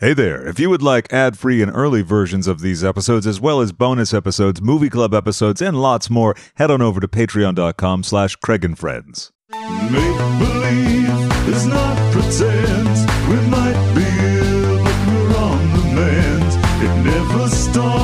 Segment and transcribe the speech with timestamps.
[0.00, 0.48] Hey there.
[0.48, 3.70] If you would like ad free and early versions of these episodes, as well as
[3.70, 8.64] bonus episodes, movie club episodes, and lots more, head on over to patreon.com slash Craig
[8.64, 9.30] and Friends.
[9.50, 12.88] Make believe is not pretend.
[13.28, 14.06] We might be
[14.38, 16.50] ill, but we're on the mend.
[16.82, 17.99] It never starts,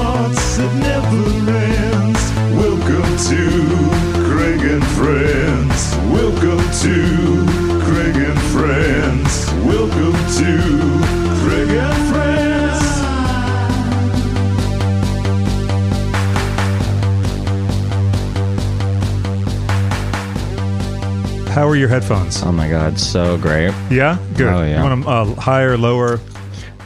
[21.57, 22.43] How are your headphones?
[22.43, 23.73] Oh my god, so great.
[23.91, 24.53] yeah, good.
[24.53, 24.77] oh, yeah.
[24.77, 26.21] You want them uh, higher, lower?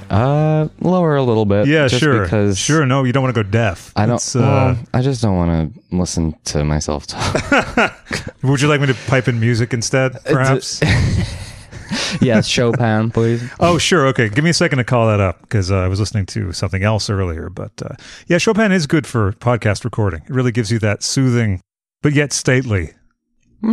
[0.09, 1.67] Uh, lower a little bit.
[1.67, 2.23] Yeah, just sure.
[2.23, 2.87] Because sure.
[2.87, 3.93] No, you don't want to go deaf.
[3.97, 4.25] I don't.
[4.37, 7.97] Uh, well, I just don't want to listen to myself talk.
[8.45, 10.81] would you like me to pipe in music instead, perhaps?
[12.21, 13.43] yes, Chopin, please.
[13.59, 14.07] oh, sure.
[14.07, 16.53] Okay, give me a second to call that up because uh, I was listening to
[16.53, 17.51] something else earlier.
[17.51, 17.97] But uh,
[18.29, 20.23] yeah, Chopin is good for podcast recording.
[20.23, 21.61] It really gives you that soothing,
[22.03, 22.93] but yet stately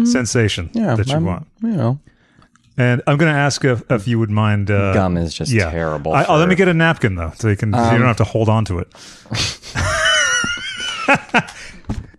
[0.05, 0.77] sensation Mm-hmm.
[0.79, 1.47] Yeah, that you I'm- want.
[1.61, 1.99] You know,
[2.77, 4.69] And I'm going to ask if, if you would mind.
[4.69, 5.71] Uh, gum is just yeah.
[5.71, 6.13] terrible.
[6.13, 7.71] I, oh, let me get a napkin though, so you can.
[7.73, 8.87] so you Um, don't have to hold on to it.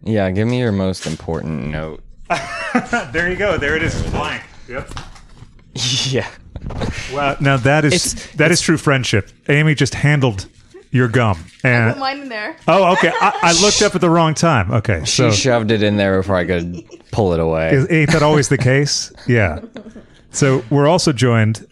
[0.03, 2.03] Yeah, give me your most important note.
[3.13, 3.59] There you go.
[3.59, 4.01] There it is.
[4.11, 4.43] Blank.
[4.69, 4.91] Yep.
[6.07, 6.29] yeah.
[7.13, 7.37] Wow.
[7.41, 9.31] Now that is It's- that is true friendship.
[9.49, 10.47] Amy just handled
[10.91, 12.57] your gum, Put and mine in there.
[12.67, 13.13] oh, okay.
[13.21, 14.71] I, I looked up at the wrong time.
[14.73, 17.71] Okay, She so shoved it in there before I could pull it away.
[17.73, 19.13] is, ain't that always the case?
[19.27, 19.61] Yeah.
[20.31, 21.67] So we're also joined.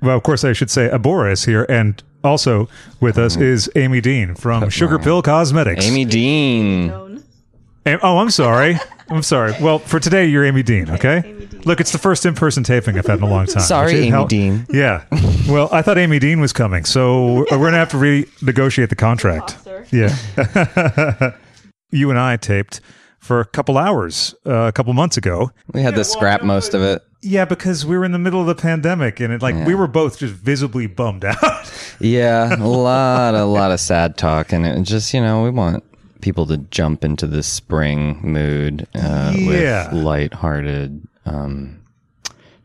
[0.00, 2.68] Well, of course, I should say Abhora is here, and also
[3.00, 3.42] with us mm-hmm.
[3.42, 5.86] is Amy Dean from Sugarpill Cosmetics.
[5.86, 6.88] Amy Dean.
[6.88, 7.24] Known.
[7.86, 8.78] Am- oh, I'm sorry.
[9.08, 9.54] I'm sorry.
[9.60, 10.90] Well, for today, you're Amy Dean.
[10.90, 11.22] Okay.
[11.24, 11.62] Amy Dean.
[11.62, 13.62] Look, it's the first in-person taping I've had in a long time.
[13.62, 14.66] Sorry, which it Amy hel- Dean.
[14.70, 15.04] Yeah.
[15.48, 19.58] Well, I thought Amy Dean was coming, so we're gonna have to renegotiate the contract.
[19.66, 19.86] Imposter.
[19.90, 21.34] Yeah.
[21.90, 22.80] you and I taped
[23.22, 25.50] for a couple hours uh, a couple months ago.
[25.72, 27.02] We had to scrap most of it.
[27.22, 29.86] Yeah, because we were in the middle of the pandemic, and it like we were
[29.86, 31.72] both just visibly bummed out.
[32.00, 35.84] Yeah, a lot, a lot of sad talk, and it just you know we want
[36.20, 39.92] people to jump into the spring mood uh, Yeah.
[39.94, 41.80] with lighthearted um,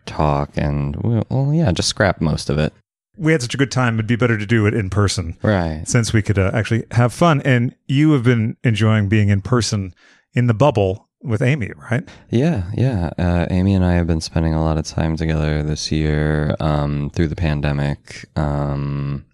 [0.08, 0.96] talk, and
[1.30, 2.74] well, yeah, just scrap most of it.
[3.16, 5.38] we had such a good time; it'd be better to do it in person.
[5.44, 5.84] Right.
[5.88, 7.42] since we could uh, actually have fun.
[7.46, 9.94] And you have been enjoying being in person
[10.34, 12.08] in the bubble with Amy, right?
[12.30, 13.12] Yeah, yeah.
[13.18, 17.10] Uh, Amy and I have been spending a lot of time together this year um,
[17.12, 18.26] through the pandemic.
[18.36, 19.26] Um,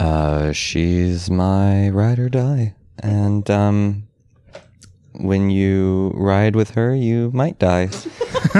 [0.00, 4.08] uh, she's my ride or die, and um,
[5.12, 7.82] when you ride with her, you might die.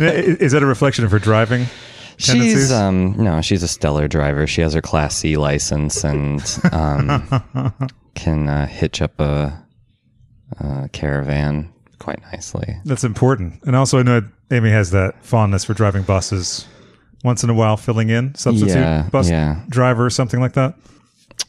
[0.00, 1.66] Is that a reflection of her driving?
[2.18, 2.54] tendencies?
[2.54, 4.46] She's um no, she's a stellar driver.
[4.46, 6.42] She has her Class C license and
[6.72, 9.64] um, can uh, hitch up a,
[10.60, 12.76] a caravan quite nicely.
[12.84, 13.62] That's important.
[13.64, 16.66] And also, I know Amy has that fondness for driving buses.
[17.24, 19.62] Once in a while, filling in substitute Yeah, bus yeah.
[19.68, 20.74] driver or something like that.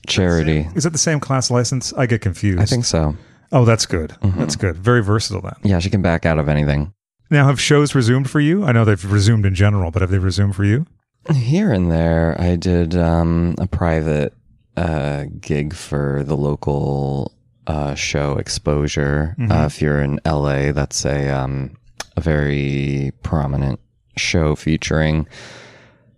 [0.08, 1.94] Charity, Is that the same class license?
[1.94, 2.60] I get confused.
[2.60, 3.16] I think so.
[3.52, 4.16] Oh, that's good.
[4.22, 4.78] That's good.
[4.78, 5.56] Very versatile then.
[5.64, 6.94] Yeah, she can back out of anything.
[7.32, 8.64] Now, have shows resumed for you?
[8.66, 10.86] I know they've resumed in general, but have they resumed for you?
[11.34, 14.34] Here and there, I did um, a private
[14.80, 17.34] uh, gig for the local
[17.68, 19.36] uh, show Exposure.
[19.52, 21.78] Uh, if you're in LA, that's a um,
[22.16, 23.80] a very prominent
[24.16, 25.28] show featuring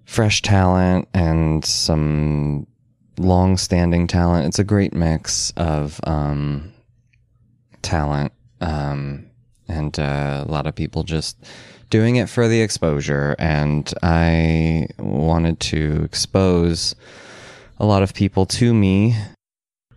[0.05, 2.67] fresh talent and some
[3.17, 4.47] long-standing talent.
[4.47, 6.71] It's a great mix of um,
[7.81, 9.25] talent um,
[9.67, 11.37] and uh, a lot of people just
[11.89, 13.35] doing it for the exposure.
[13.39, 16.95] And I wanted to expose
[17.81, 19.15] a lot of people to me.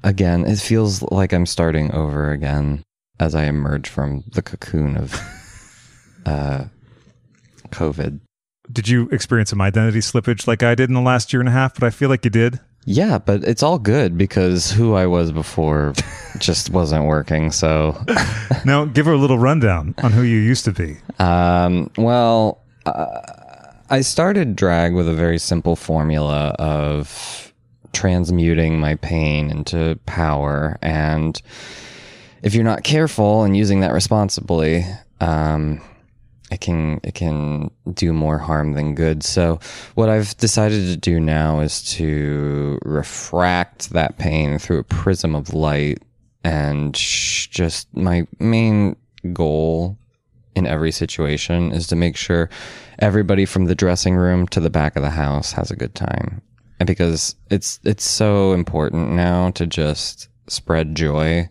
[0.03, 2.83] Again, it feels like I'm starting over again
[3.21, 5.15] as I emerge from the cocoon of
[6.27, 6.65] uh,
[7.69, 8.21] COVID.
[8.73, 11.53] Did you experience some identity slippage like I did in the last year and a
[11.53, 11.75] half?
[11.75, 12.59] But I feel like you did.
[12.87, 15.93] Yeah, but it's all good because who I was before
[16.39, 17.51] just wasn't working.
[17.51, 18.03] So,
[18.65, 20.97] Now, give her a little rundown on who you used to be.
[21.19, 23.21] um, well, uh,
[23.91, 27.53] I started drag with a very simple formula of
[27.95, 30.79] transmuting my pain into power.
[30.83, 31.41] And
[32.43, 34.85] if you're not careful and using that responsibly,
[35.21, 35.81] um,
[36.51, 39.23] it can it can do more harm than good.
[39.23, 39.59] So
[39.95, 45.55] what I've decided to do now is to refract that pain through a prism of
[45.55, 46.03] light
[46.45, 48.97] and just my main
[49.33, 49.97] goal
[50.55, 52.51] in every situation is to make sure
[52.99, 56.43] everybody from the dressing room to the back of the house has a good time.
[56.85, 61.49] And because it's it's so important now to just spread joy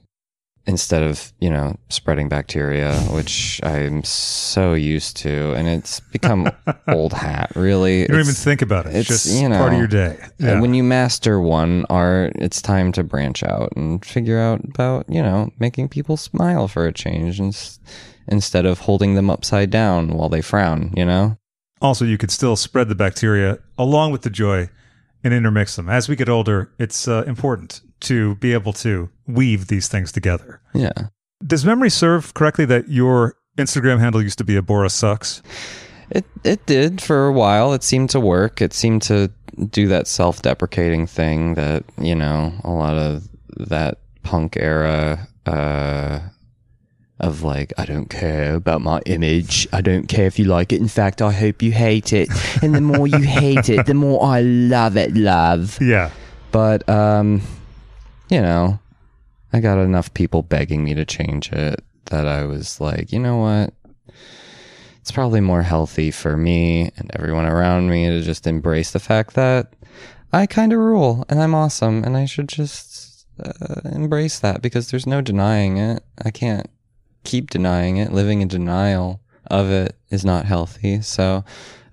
[0.68, 6.52] instead of, you know, spreading bacteria, which I'm so used to and it's become
[6.88, 8.02] old hat, really.
[8.02, 8.96] You don't even think about it.
[8.96, 10.20] It's, it's, just you know, part of your day.
[10.22, 10.62] Uh, yeah.
[10.62, 15.24] when you master one art, it's time to branch out and figure out about, you
[15.24, 17.80] know, making people smile for a change ins-
[18.28, 21.40] instead of holding them upside down while they frown, you know?
[21.84, 24.70] also, you could still spread the bacteria along with the joy
[25.24, 25.90] and intermix them.
[25.90, 30.62] As we get older, it's uh, important to be able to weave these things together.
[30.74, 30.92] Yeah.
[31.46, 35.42] Does memory serve correctly that your Instagram handle used to be Abhora sucks?
[36.10, 37.74] It it did for a while.
[37.74, 38.62] It seemed to work.
[38.62, 39.32] It seemed to
[39.70, 43.28] do that self-deprecating thing that, you know, a lot of
[43.58, 46.20] that punk era uh
[47.24, 49.68] of like I don't care about my image.
[49.72, 50.82] I don't care if you like it.
[50.82, 52.30] In fact, I hope you hate it.
[52.62, 55.80] And the more you hate it, the more I love it, love.
[55.82, 56.12] Yeah.
[56.52, 57.42] But um
[58.30, 58.80] you know,
[59.54, 63.38] I got enough people begging me to change it that I was like, you know
[63.38, 63.74] what?
[65.00, 69.36] It's probably more healthy for me and everyone around me to just embrace the fact
[69.36, 69.74] that
[70.32, 74.90] I kind of rule and I'm awesome and I should just uh, embrace that because
[74.90, 76.04] there's no denying it.
[76.24, 76.70] I can't
[77.24, 78.12] keep denying it.
[78.12, 81.02] Living in denial of it is not healthy.
[81.02, 81.44] So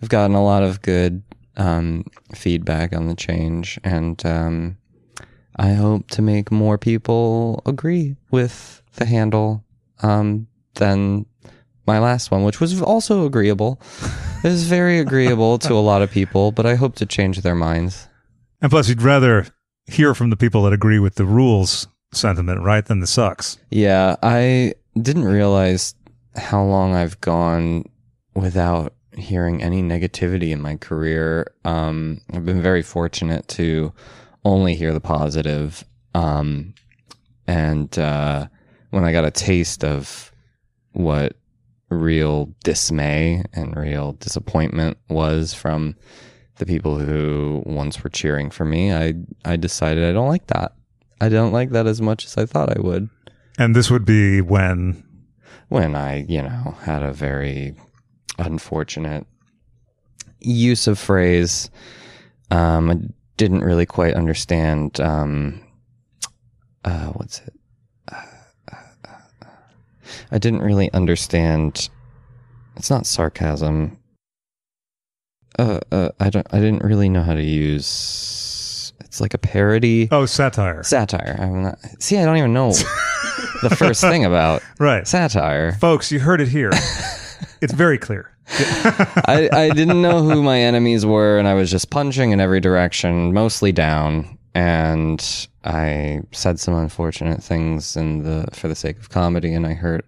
[0.03, 1.23] I've gotten a lot of good
[1.56, 2.05] um,
[2.35, 4.77] feedback on the change and um,
[5.56, 9.65] I hope to make more people agree with the handle
[10.03, 11.27] um, than
[11.87, 13.81] my last one, which was also agreeable.
[14.43, 17.55] It was very agreeable to a lot of people, but I hope to change their
[17.55, 18.09] minds.
[18.62, 19.47] And plus, you'd rather
[19.87, 23.59] hear from the people that agree with the rules sentiment, right, than the sucks.
[23.71, 25.94] Yeah, I didn't realize
[26.37, 27.84] how long I've gone
[28.34, 31.52] without hearing any negativity in my career.
[31.64, 33.92] Um, I've been very fortunate to
[34.44, 35.84] only hear the positive.
[36.14, 36.75] Um,
[37.46, 38.46] and uh,
[38.90, 40.32] when I got a taste of
[40.93, 41.36] what
[41.88, 45.96] real dismay and real disappointment was from
[46.56, 49.14] the people who once were cheering for me, I
[49.44, 50.72] I decided I don't like that.
[51.20, 53.08] I don't like that as much as I thought I would
[53.60, 55.04] And this would be when
[55.68, 57.74] when I, you know, had a very
[58.38, 59.26] unfortunate
[60.40, 61.68] use of phrase.
[62.50, 62.96] Um, I
[63.36, 64.98] didn't really quite understand.
[64.98, 65.60] Um,
[66.86, 67.52] uh, what's it?
[70.32, 71.90] I didn't really understand.
[72.76, 73.98] It's not sarcasm.
[75.58, 76.46] Uh, uh, I don't.
[76.50, 78.94] I didn't really know how to use.
[79.00, 80.08] It's like a parody.
[80.10, 81.36] oh satire, Satire.
[81.38, 82.72] I'm not, see, I don't even know
[83.62, 85.72] the first thing about right, satire.
[85.72, 86.10] folks?
[86.10, 86.70] You heard it here.
[87.60, 88.30] it's very clear.
[88.48, 92.60] I, I didn't know who my enemies were, and I was just punching in every
[92.60, 94.38] direction, mostly down.
[94.54, 95.24] And
[95.64, 100.04] I said some unfortunate things in the for the sake of comedy, and I hurt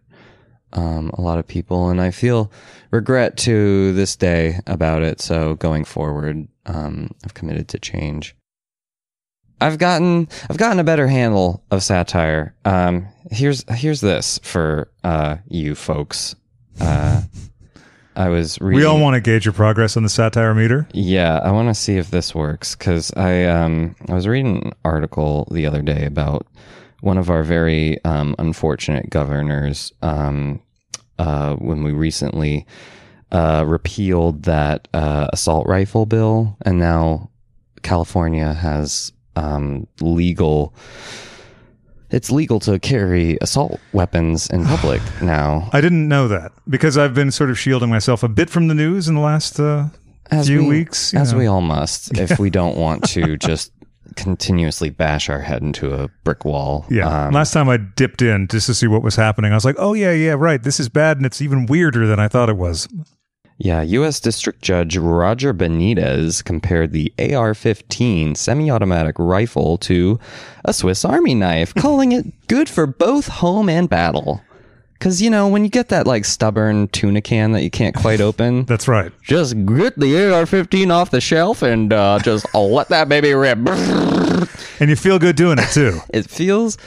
[0.72, 2.50] um, a lot of people, and I feel
[2.90, 5.20] regret to this day about it.
[5.20, 8.34] So going forward, um, I've committed to change.
[9.62, 12.54] I've gotten I've gotten a better handle of satire.
[12.64, 16.34] Um, here's here's this for uh, you folks.
[16.80, 17.22] Uh,
[18.16, 18.80] I was reading.
[18.80, 20.88] We all want to gauge your progress on the satire meter.
[20.92, 24.72] Yeah, I want to see if this works because I um I was reading an
[24.84, 26.46] article the other day about
[27.00, 30.60] one of our very um, unfortunate governors um,
[31.18, 32.66] uh, when we recently
[33.32, 37.30] uh, repealed that uh, assault rifle bill, and now
[37.82, 40.74] California has um, legal.
[42.10, 45.70] It's legal to carry assault weapons in public now.
[45.72, 48.74] I didn't know that because I've been sort of shielding myself a bit from the
[48.74, 49.86] news in the last uh,
[50.44, 51.14] few we, weeks.
[51.14, 51.38] as know.
[51.38, 53.72] we all must, if we don't want to just
[54.16, 56.86] continuously bash our head into a brick wall.
[56.90, 57.26] Yeah.
[57.26, 59.76] Um, Last time I dipped in just to see what was happening, I was like,
[59.78, 60.62] oh, yeah, yeah, right.
[60.62, 61.16] This is bad.
[61.16, 62.88] And it's even weirder than I thought it was.
[63.64, 63.82] Yeah.
[63.82, 64.18] U.S.
[64.18, 70.18] District Judge Roger Benitez compared the AR-15 semi-automatic rifle to
[70.64, 74.42] a Swiss Army knife, calling it good for both home and battle.
[74.94, 78.20] Because you know when you get that like stubborn tuna can that you can't quite
[78.28, 79.12] open, That's right.
[79.22, 83.58] just get the AR-15 off the shelf and uh, just let that baby rip.
[84.80, 86.00] And you feel good doing it too.
[86.12, 86.78] It feels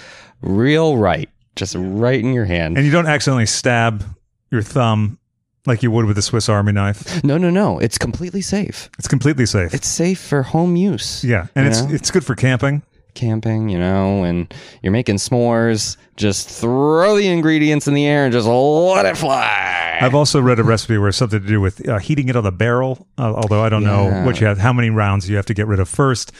[0.41, 1.29] real right.
[1.55, 2.75] Just right in your hand.
[2.77, 4.03] and you don't accidentally stab
[4.51, 5.17] your thumb
[5.65, 7.23] like you would with a Swiss Army knife.
[7.23, 7.79] No, no, no.
[7.79, 8.89] It's completely safe.
[8.99, 9.73] It's completely safe.
[9.73, 11.23] It's safe for home use.
[11.23, 11.47] yeah.
[11.55, 11.93] And it's know?
[11.93, 12.81] it's good for camping.
[13.13, 14.53] camping, you know, and
[14.83, 19.97] you're making s'mores, just throw the ingredients in the air and just let it fly.
[20.01, 22.43] I've also read a recipe where it's something to do with uh, heating it on
[22.43, 23.07] the barrel.
[23.17, 24.25] Uh, although I don't know Yeah.
[24.25, 26.33] what you have, how many rounds you have to get rid of first.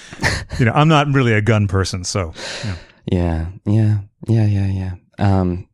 [0.60, 2.34] you know, I'm not really a gun person, so.
[3.05, 4.91] yeah, yeah, yeah, yeah, yeah.
[5.17, 5.67] Um,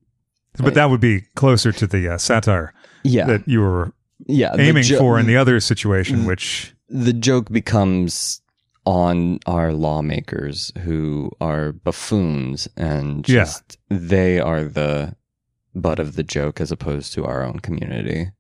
[0.59, 3.93] But that would be closer to the uh, satire yeah, that you were
[4.27, 4.55] yeah.
[4.57, 6.27] aiming jo- for in the other situation, mm.
[6.27, 8.41] which the joke becomes
[8.85, 13.43] on our lawmakers who are buffoons and Yeah.
[13.43, 15.15] just they are the
[15.75, 18.31] butt of the joke as opposed to our own community.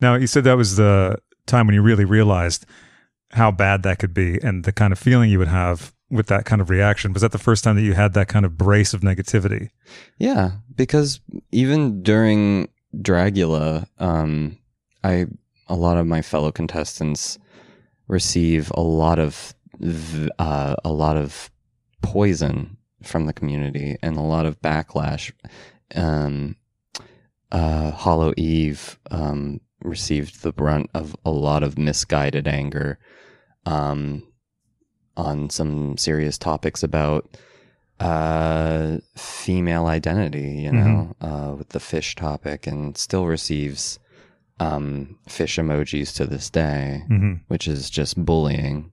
[0.00, 2.64] now you said that was the time when you really realized
[3.32, 6.44] how bad that could be and the kind of feeling you would have with that
[6.46, 7.12] kind of reaction.
[7.12, 9.68] Was that the first time that you had that kind of brace of negativity?
[10.18, 11.20] Yeah, because
[11.50, 14.58] even during Dragula, um,
[15.04, 15.26] I
[15.68, 17.38] a lot of my fellow contestants
[18.08, 19.54] receive a lot of
[20.38, 21.50] uh, a lot of
[22.02, 25.32] poison from the community and a lot of backlash.
[25.94, 26.56] Um,
[27.52, 32.98] uh, Hollow Eve um, received the brunt of a lot of misguided anger
[33.64, 34.26] um,
[35.16, 37.36] on some serious topics about
[38.00, 43.98] uh, female identity, you know, uh, with the fish topic, and still receives
[44.60, 48.92] um, fish emojis to this day, hmm which is just bullying.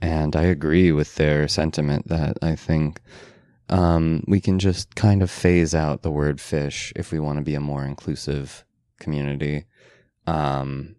[0.00, 3.00] And I agree with their sentiment that I think
[3.68, 7.44] um, we can just kind of phase out the word fish if we want to
[7.44, 8.64] be a more inclusive
[9.00, 9.64] community.
[10.26, 10.95] Um,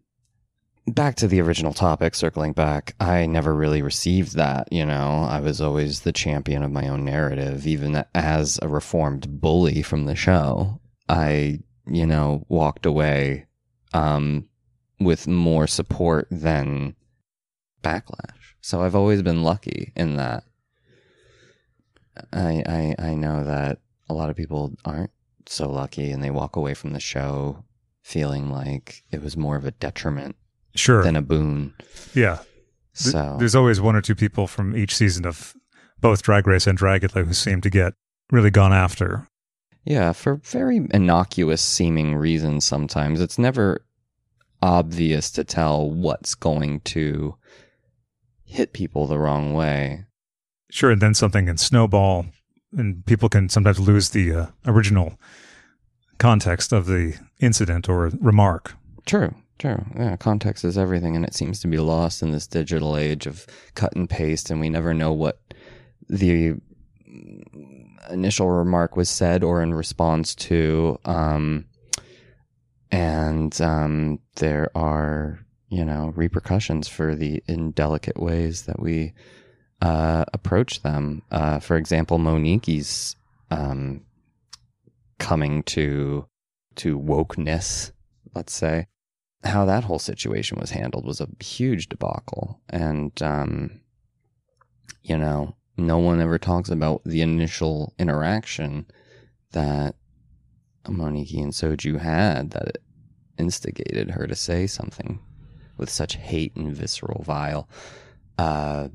[0.87, 4.71] back to the original topic, circling back, I never really received that.
[4.71, 9.41] You know, I was always the champion of my own narrative, even as a reformed
[9.41, 10.79] bully from the show.
[11.09, 13.45] I, you know, walked away
[13.93, 14.47] um,
[14.99, 16.95] with more support than
[17.83, 18.55] backlash.
[18.61, 20.43] So I've always been lucky in that.
[22.33, 23.79] I, I I know that
[24.09, 25.11] a lot of people aren't
[25.45, 27.63] so lucky, and they walk away from the show
[28.01, 30.35] feeling like it was more of a detriment
[30.79, 31.03] Sure.
[31.03, 31.73] than a boon.
[32.13, 32.39] yeah.
[32.93, 35.53] So There's always one or two people from each season of
[36.01, 37.93] both Drag Race and Drag Dragula who seem to get
[38.31, 39.27] really gone after.
[39.85, 42.65] yeah, for very innocuous seeming reasons.
[42.65, 43.85] Sometimes it's never
[44.61, 47.35] obvious to tell what's going to
[48.43, 50.05] hit people the wrong way.
[50.71, 52.25] Sure, and then something can snowball,
[52.75, 55.19] and people can sometimes lose the uh, original
[56.17, 58.73] context of the incident or remark.
[59.05, 59.83] True, true.
[59.95, 63.45] Yeah, context is everything, and it seems to be lost in this digital age of
[63.75, 65.39] cut and paste, and we never know what
[66.09, 66.55] the
[68.09, 70.99] initial remark was said or in response to.
[71.05, 71.65] Um,
[72.91, 79.13] and um, there are, you know, repercussions for the indelicate ways that we
[79.81, 81.21] uh, approach them.
[81.31, 83.15] Uh, for example, Monique's
[83.51, 84.05] um,
[85.19, 86.27] coming to
[86.75, 87.91] to wokeness,
[88.35, 88.87] let's say
[89.43, 92.59] how that whole situation was handled was a huge debacle.
[92.69, 93.81] And, um,
[95.03, 98.87] you know, no one ever talks about the initial interaction
[99.51, 99.95] that
[100.87, 102.77] Monique and Soju had that
[103.37, 105.19] instigated her to say something
[105.77, 107.69] with such hate and visceral vile.
[108.37, 108.89] Uh,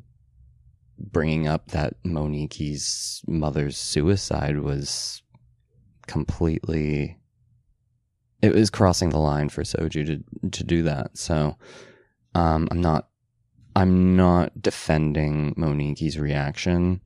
[0.98, 5.22] bringing up that Monique's mother's suicide was
[6.06, 7.18] completely
[8.42, 11.16] it was crossing the line for Soju to to do that.
[11.16, 11.56] So
[12.34, 13.08] um, I'm not
[13.74, 17.00] I'm not defending Monique's reaction.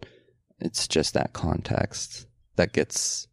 [0.59, 2.27] It's just that context
[2.57, 3.29] that gets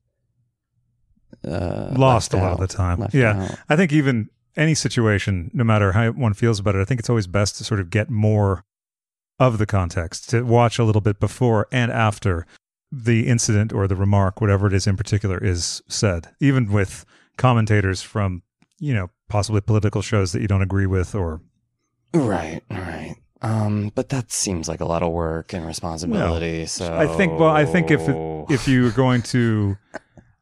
[1.47, 3.07] uh, Lost a lot of the time.
[3.11, 3.43] Yeah.
[3.43, 3.57] out.
[3.69, 7.09] I think even any situation, no matter how one feels about it, I think it's
[7.09, 8.65] always best to sort of get more
[9.39, 12.45] of the context, to watch a little bit before and after
[12.91, 16.29] the incident or the remark, whatever it is in particular, is said.
[16.39, 17.05] Even with
[17.37, 18.43] commentators from,
[18.79, 21.41] you know, possibly political shows that you don't agree with or
[22.13, 23.15] Right, right.
[23.41, 26.65] Um, but that seems like a lot of work and responsibility.
[26.65, 28.15] so I think well, I think if it,
[28.49, 29.77] if you're going to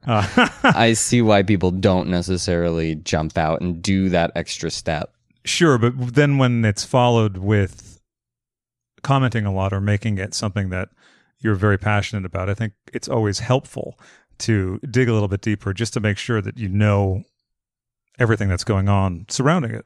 [0.05, 5.13] uh, I see why people don't necessarily jump out and do that extra step.
[5.45, 7.99] Sure, but then when it's followed with
[9.01, 10.89] commenting a lot or making it something that
[11.39, 13.99] you're very passionate about, I think it's always helpful
[14.41, 17.23] to dig a little bit deeper just to make sure that you know
[18.19, 19.85] everything that's going on surrounding it.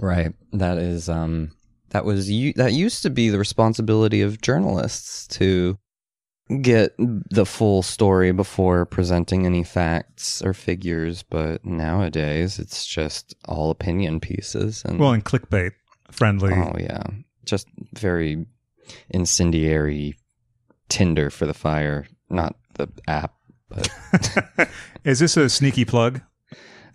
[0.00, 0.32] Right.
[0.52, 1.52] That is um
[1.90, 5.78] that was that used to be the responsibility of journalists to
[6.62, 13.70] get the full story before presenting any facts or figures, but nowadays it's just all
[13.70, 15.72] opinion pieces and Well, and clickbait
[16.10, 16.52] friendly.
[16.54, 17.02] oh yeah.
[17.44, 18.46] just very
[19.10, 20.14] incendiary
[20.88, 23.34] tinder for the fire, not the app.
[23.68, 23.90] But
[25.04, 26.22] Is this a sneaky plug?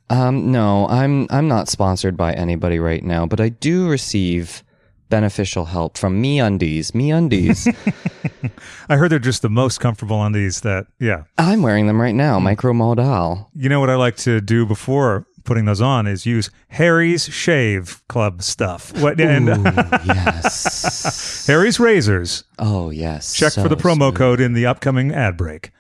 [0.09, 4.63] um, no, I'm I'm not sponsored by anybody right now, but I do receive
[5.09, 6.95] beneficial help from MeUndies.
[6.95, 7.67] Me Undies.
[8.89, 11.23] I heard they're just the most comfortable on these that, yeah.
[11.37, 13.51] I'm wearing them right now, micro modal.
[13.53, 18.01] You know what I like to do before putting those on is use Harry's Shave
[18.07, 18.91] Club stuff.
[19.01, 19.63] What and Ooh,
[20.05, 21.45] yes.
[21.47, 22.43] Harry's Razors.
[22.59, 23.33] Oh yes.
[23.33, 24.15] Check for the promo smooth.
[24.15, 25.71] code in the upcoming ad break.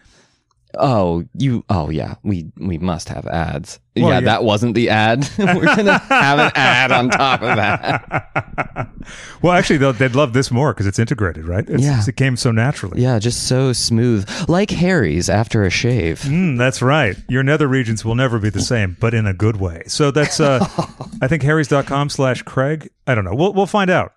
[0.77, 1.63] Oh, you.
[1.69, 2.15] Oh, yeah.
[2.23, 3.79] We we must have ads.
[3.95, 4.25] Well, yeah, yeah.
[4.25, 5.29] that wasn't the ad.
[5.37, 8.89] We're gonna have an ad on top of that.
[9.41, 11.63] well, actually, they'll, they'd love this more because it's integrated, right?
[11.69, 12.01] It's, Yeah.
[12.07, 13.01] It came so naturally.
[13.01, 16.21] Yeah, just so smooth, like Harry's after a shave.
[16.21, 17.15] Mm, that's right.
[17.29, 19.83] Your nether regions will never be the same, but in a good way.
[19.87, 20.65] So that's, uh,
[21.21, 22.89] I think, harrys.com slash Craig.
[23.05, 23.35] I don't know.
[23.35, 24.13] We'll, we'll find out.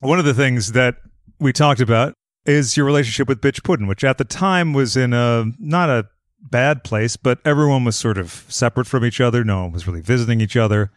[0.00, 0.96] One of the things that
[1.38, 5.12] we talked about is your relationship with Bitch Puddin', which at the time was in
[5.12, 6.08] a, not a
[6.40, 9.44] bad place, but everyone was sort of separate from each other.
[9.44, 10.90] No one was really visiting each other.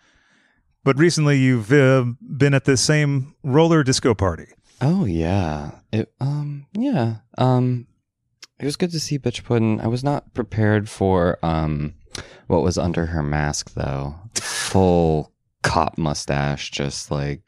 [0.83, 4.47] But recently you've uh, been at the same roller disco party.
[4.81, 5.71] Oh yeah.
[5.91, 7.17] It um yeah.
[7.37, 7.87] Um
[8.59, 9.81] it was good to see Bitch Puddin'.
[9.81, 11.95] I was not prepared for um
[12.47, 14.15] what was under her mask though.
[14.35, 15.31] Full
[15.63, 17.41] cop mustache, just like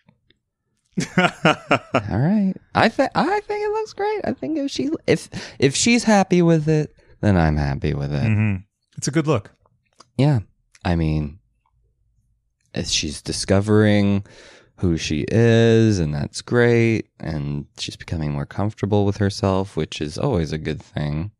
[1.18, 2.54] all right.
[2.75, 4.22] I think I think it looks great.
[4.24, 8.24] I think if she if if she's happy with it, then I'm happy with it.
[8.24, 8.56] hmm
[8.98, 9.51] It's a good look.
[10.18, 10.39] Yeah.
[10.84, 11.39] I mean,
[12.74, 14.25] as she's discovering
[14.77, 17.08] who she is, and that's great.
[17.20, 21.32] And she's becoming more comfortable with herself, which is always a good thing.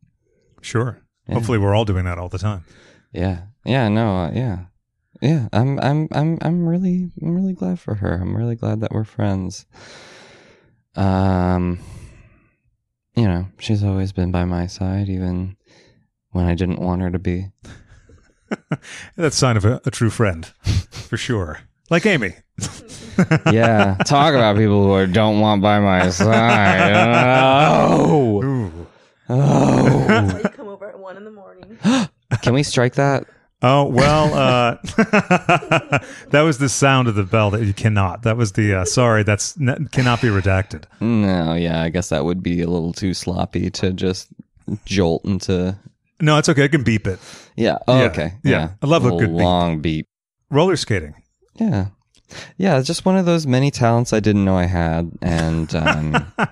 [0.60, 1.00] Sure.
[1.28, 1.34] Yeah.
[1.34, 2.64] Hopefully we're all doing that all the time.
[3.12, 3.42] Yeah.
[3.64, 3.88] Yeah.
[3.88, 4.16] No.
[4.16, 4.58] Uh, yeah.
[5.20, 5.48] Yeah.
[5.52, 5.78] I'm.
[5.80, 6.08] I'm.
[6.12, 6.38] I'm.
[6.40, 7.10] I'm really.
[7.20, 8.14] I'm really glad for her.
[8.14, 9.66] I'm really glad that we're friends.
[10.96, 11.78] Um.
[13.14, 15.56] You know, she's always been by my side, even
[16.30, 17.48] when I didn't want her to be.
[19.16, 20.46] That's a sign of a, a true friend,
[20.90, 21.60] for sure.
[21.90, 22.34] Like Amy.
[23.50, 26.92] yeah, talk about people who are, don't want by my side.
[27.40, 28.86] Oh, Ooh.
[29.28, 30.40] oh.
[30.42, 31.78] You come over at one in the morning.
[32.42, 33.26] Can we strike that?
[33.60, 34.76] Oh well, uh,
[36.30, 38.22] that was the sound of the bell that you cannot.
[38.22, 39.24] That was the uh, sorry.
[39.24, 40.84] That's n- cannot be redacted.
[41.00, 44.28] No, yeah, I guess that would be a little too sloppy to just
[44.84, 45.76] jolt into.
[46.20, 46.64] No, it's okay.
[46.64, 47.18] I can beep it.
[47.56, 47.78] Yeah.
[47.88, 48.32] Oh, Yeah, okay.
[48.44, 48.50] yeah.
[48.58, 48.70] Yeah.
[48.82, 50.06] I love a Little good long beep.
[50.50, 51.14] Roller skating.
[51.54, 51.88] Yeah.
[52.58, 56.14] Yeah, it's just one of those many talents I didn't know I had, and um,
[56.38, 56.48] a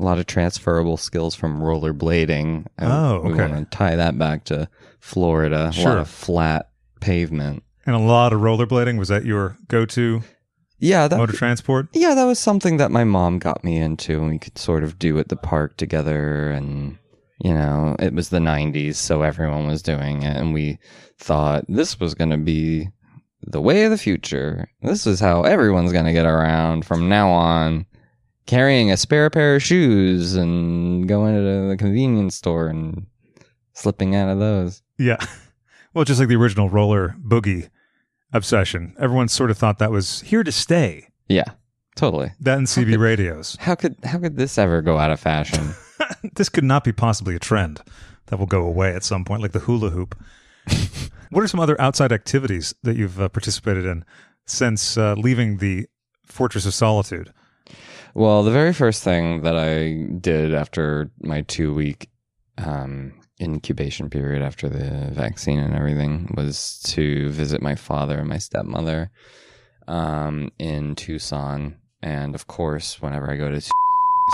[0.00, 2.66] lot of transferable skills from rollerblading.
[2.78, 3.50] I- Oh, we okay.
[3.50, 4.68] want to tie that back to
[5.00, 5.72] Florida.
[5.76, 7.62] A lot of flat pavement.
[7.86, 8.98] And a lot of rollerblading.
[8.98, 10.22] Was that your go-to
[10.80, 11.88] Yeah, that mode of transport?
[11.92, 14.98] Yeah, that was something that my mom got me into, and we could sort of
[14.98, 16.50] do at the park together.
[16.50, 16.98] And,
[17.38, 20.36] you know, it was the 90s, so everyone was doing it.
[20.36, 20.78] And we
[21.18, 22.88] thought this was going to be
[23.42, 24.70] the way of the future.
[24.82, 27.86] This is how everyone's going to get around from now on.
[28.46, 33.06] Carrying a spare pair of shoes and going to the convenience store and
[33.74, 34.82] slipping out of those.
[35.00, 35.16] Yeah.
[35.92, 37.68] Well, just like the original roller boogie
[38.32, 41.08] obsession, everyone sort of thought that was here to stay.
[41.28, 41.46] Yeah,
[41.96, 42.30] totally.
[42.38, 43.56] That and CB radios.
[43.58, 45.74] How could how could this ever go out of fashion?
[46.36, 47.80] this could not be possibly a trend
[48.26, 50.16] that will go away at some point, like the hula hoop.
[51.30, 54.04] what are some other outside activities that you've uh, participated in
[54.46, 55.86] since uh, leaving the
[56.24, 57.32] Fortress of Solitude?
[58.14, 62.10] Well, the very first thing that I did after my two week
[62.58, 68.38] um, incubation period after the vaccine and everything was to visit my father and my
[68.38, 69.10] stepmother
[69.88, 71.76] um, in Tucson.
[72.02, 73.60] And of course, whenever I go to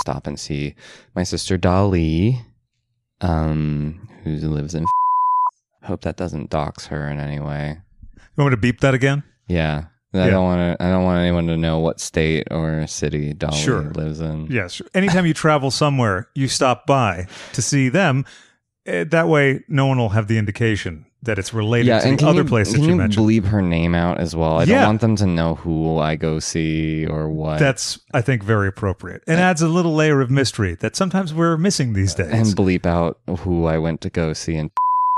[0.01, 0.75] stop and see
[1.15, 2.41] my sister Dolly,
[3.21, 4.85] um, who lives in.
[5.85, 7.79] Hope that doesn't dox her in any way.
[8.17, 9.23] You want me to beep that again?
[9.49, 9.85] Yeah.
[10.15, 10.31] I Yeah.
[10.31, 10.85] don't want to.
[10.85, 13.91] I don't want anyone to know what state or city Dolly Sure.
[13.93, 14.47] lives in.
[14.51, 14.81] Yes.
[14.95, 18.25] Anytime you travel somewhere, you stop by to see them.
[18.87, 22.19] Eh, That way, no one will have the indication that it's related yeah, to and
[22.21, 23.27] the other you, place that can you, you mentioned.
[23.27, 24.59] bleep her name out as well?
[24.59, 24.81] I Yeah.
[24.81, 27.59] don't want them to know who I go see or what.
[27.59, 31.57] That's, I think, very appropriate and adds a little layer of mystery that sometimes we're
[31.57, 32.29] missing these days.
[32.33, 34.55] and bleep out who I went to go see.
[34.57, 34.71] And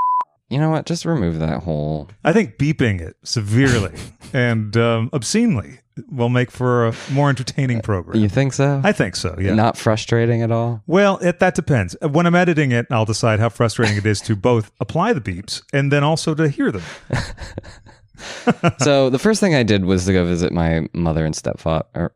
[0.48, 0.86] you know what?
[0.86, 2.08] Just remove that whole.
[2.24, 3.92] I think beeping it severely
[4.32, 8.20] and um, obscenely will make for a more entertaining program.
[8.20, 8.80] You think so?
[8.84, 9.54] I think so, yeah.
[9.54, 10.82] Not frustrating at all.
[10.86, 11.96] well, it, that depends.
[12.02, 15.20] Uh, when I'm editing it, I'll decide how frustrating it is to both apply the
[15.20, 16.82] beeps and then also to hear them.
[18.78, 21.86] so the first thing I did was to go visit my mother and stepfather.
[21.94, 22.14] Or,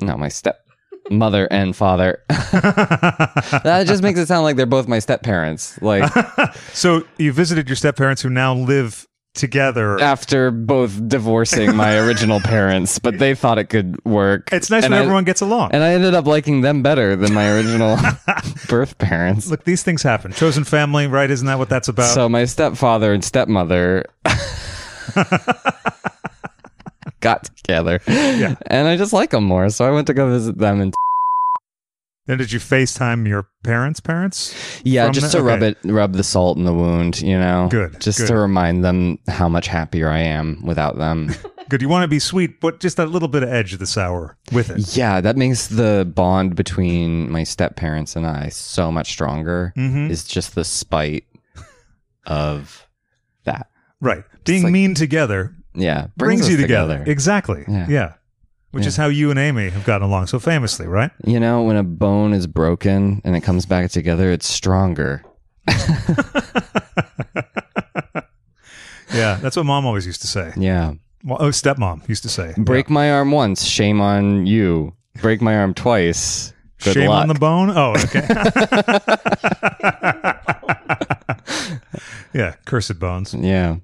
[0.00, 0.64] no, my step
[1.10, 2.22] mother and father.
[2.28, 5.80] that just makes it sound like they're both my step parents.
[5.82, 6.10] Like
[6.72, 9.06] so you visited your step parents who now live
[9.38, 9.98] together.
[10.00, 14.50] after both divorcing my original parents, but they thought it could work.
[14.52, 15.70] It's nice and when I, everyone gets along.
[15.72, 17.96] And I ended up liking them better than my original
[18.68, 19.50] birth parents.
[19.50, 20.32] Look, these things happen.
[20.32, 21.30] Chosen family, right?
[21.30, 22.12] Isn't that what that's about?
[22.14, 24.04] So my stepfather and stepmother
[27.20, 28.54] got together, Yeah.
[28.66, 29.70] and I just like them more.
[29.70, 30.94] So I went to go visit them, and
[32.28, 34.54] then did you FaceTime your parents' parents?
[34.84, 35.76] yeah, just the- to rub okay.
[35.82, 37.66] it, rub the salt in the wound, you know.
[37.70, 38.28] Good, Just good.
[38.28, 41.32] to remind them how much happier I am without them.
[41.68, 41.82] Good.
[41.82, 44.38] You want to be sweet, but just a little bit of edge of the sour
[44.52, 44.96] with it.
[44.96, 49.74] yeah, that makes the bond between my step parents and I so much stronger.
[49.76, 50.08] Mhm.
[50.08, 51.24] Is just the spite
[52.26, 52.86] of
[53.44, 53.66] that.
[54.00, 54.24] Right.
[54.44, 57.04] Being like- mean together Yeah, brings, us you together.
[57.06, 57.64] Exactly.
[57.68, 57.86] Yeah.
[57.88, 58.12] Yeah.
[58.70, 58.88] Which Yeah.
[58.88, 61.10] is how you and Amy have gotten along so famously, right?
[61.24, 65.22] You know, when a bone is broken and it comes back together, it's stronger.
[69.14, 69.38] Yeah.
[69.40, 70.52] That's what mom always used to say.
[70.56, 70.92] Yeah.
[71.24, 72.52] Well, oh, stepmom used to say.
[72.58, 74.92] Break my arm once, shame on you.
[75.22, 76.52] Break my arm twice.
[76.84, 77.22] Good Shame luck.
[77.22, 77.70] on the bone.
[77.74, 78.26] Oh, okay.
[82.34, 82.54] yeah.
[82.66, 83.34] Cursed bones.
[83.34, 83.76] yeah.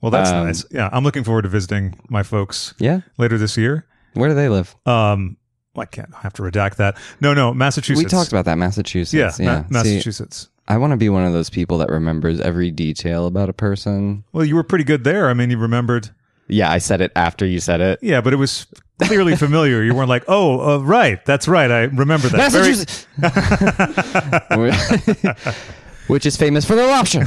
[0.00, 0.64] Well, that's Um, nice.
[0.70, 0.88] Yeah.
[0.92, 3.00] I'm looking forward to visiting my folks Yeah.
[3.18, 3.86] later this year.
[4.14, 4.74] Where do they live?
[4.86, 5.36] Um,
[5.76, 6.96] I can't I have to redact that.
[7.20, 8.02] No, no, Massachusetts.
[8.04, 9.38] We talked about that, Massachusetts.
[9.38, 9.64] yeah, Yeah.
[9.70, 10.48] Ma- See, Massachusetts.
[10.68, 14.24] I want to be one of those people that remembers every detail about a person.
[14.32, 15.28] Well, you were pretty good there.
[15.28, 16.10] I mean, you remembered.
[16.48, 17.98] Yeah, I said it after you said it.
[18.02, 18.66] Yeah, but it was
[19.02, 19.82] clearly familiar.
[19.82, 21.70] You weren't like, oh, uh, right, that's right.
[21.70, 22.52] I remember that.
[22.52, 23.06] Very- Massachusetts.
[26.06, 27.24] Which is famous for their lobster.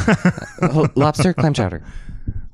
[0.96, 1.82] lobster clam chowder.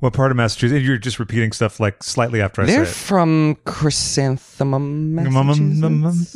[0.00, 0.84] What part of Massachusetts?
[0.84, 2.76] You're just repeating stuff like slightly after I said.
[2.76, 2.94] They're say it.
[2.94, 6.32] from Chrysanthemum, Massachusetts.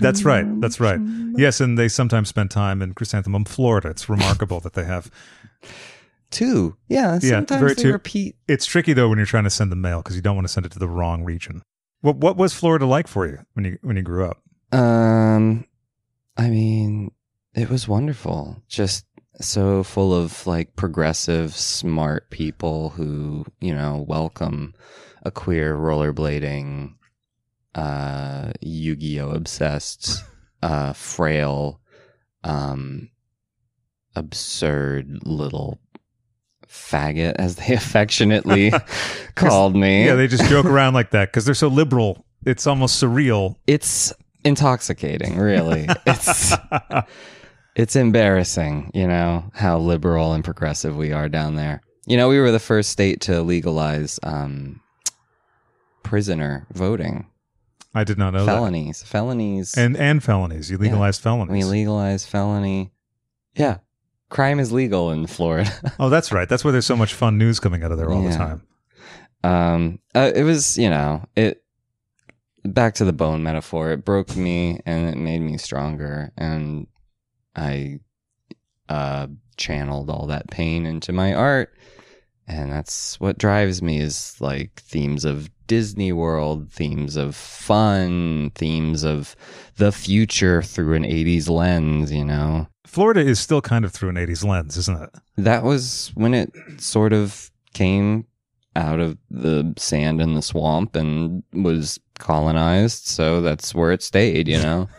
[0.00, 0.60] That's right.
[0.60, 0.98] That's right.
[1.36, 3.88] Yes, and they sometimes spend time in Chrysanthemum, Florida.
[3.90, 5.10] It's remarkable that they have.
[6.30, 6.76] Two.
[6.88, 7.92] Yeah, Yeah, sometimes very they two.
[7.92, 8.36] repeat.
[8.48, 10.52] It's tricky though when you're trying to send the mail because you don't want to
[10.52, 11.62] send it to the wrong region.
[12.00, 14.42] What What was Florida like for you when you when you grew up?
[14.72, 15.64] Um,
[16.36, 17.12] I mean,
[17.54, 18.60] it was wonderful.
[18.68, 19.06] Just
[19.40, 24.74] so full of like progressive, smart people who you know welcome
[25.22, 26.94] a queer rollerblading,
[27.74, 30.22] uh, Yu-Gi-Oh obsessed,
[30.62, 31.80] uh, frail,
[32.44, 33.10] um,
[34.14, 35.80] absurd little
[36.68, 38.72] faggot, as they affectionately
[39.34, 40.06] called me.
[40.06, 42.24] Yeah, they just joke around like that because they're so liberal.
[42.44, 43.56] It's almost surreal.
[43.66, 44.12] it's
[44.44, 46.54] intoxicating really it's
[47.76, 51.82] it's embarrassing you know how liberal and progressive we are down there.
[52.06, 54.80] You know we were the first state to legalize um
[56.02, 57.26] prisoner voting.
[57.94, 59.02] I did not know felonies.
[59.02, 59.76] Felonies.
[59.76, 60.70] And and felonies.
[60.70, 61.52] You legalized we felonies.
[61.52, 62.92] We legalized felony.
[63.54, 63.78] Yeah.
[64.28, 65.70] Crime is legal in florida.
[66.00, 66.48] Oh, that's right.
[66.48, 68.62] That's why there's so much fun news coming out of there all the time.
[69.44, 71.62] um uh, it was you know it
[72.64, 73.92] back to the bone metaphor.
[73.92, 76.32] It broke me and it made me stronger.
[76.36, 76.86] And
[77.56, 77.98] i
[78.88, 81.72] uh channeled all that pain into my art
[82.46, 89.02] and that's what drives me is like themes of disney world themes of fun themes
[89.02, 89.34] of
[89.76, 94.14] the future through an 80s lens you know Florida is still kind of through an
[94.14, 95.10] 80s lens, isn't it?
[95.36, 98.26] that was when it sort of came
[98.74, 103.06] out of the sand in the swamp and was colonized.
[103.06, 104.88] So that's where it stayed, you know?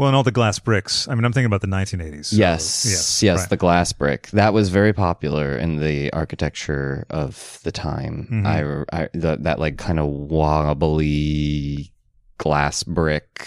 [0.00, 1.06] Well, and all the glass bricks.
[1.08, 2.26] I mean, I'm thinking about the 1980s.
[2.30, 2.86] so- yes.
[2.88, 3.22] Yes.
[3.22, 3.38] Yes.
[3.40, 3.50] right.
[3.50, 4.28] The glass brick.
[4.30, 8.26] That was very popular in the architecture of the time.
[8.32, 8.86] Mhm.
[8.92, 11.92] I, I the, that like kind of wobbly
[12.38, 13.46] glass brick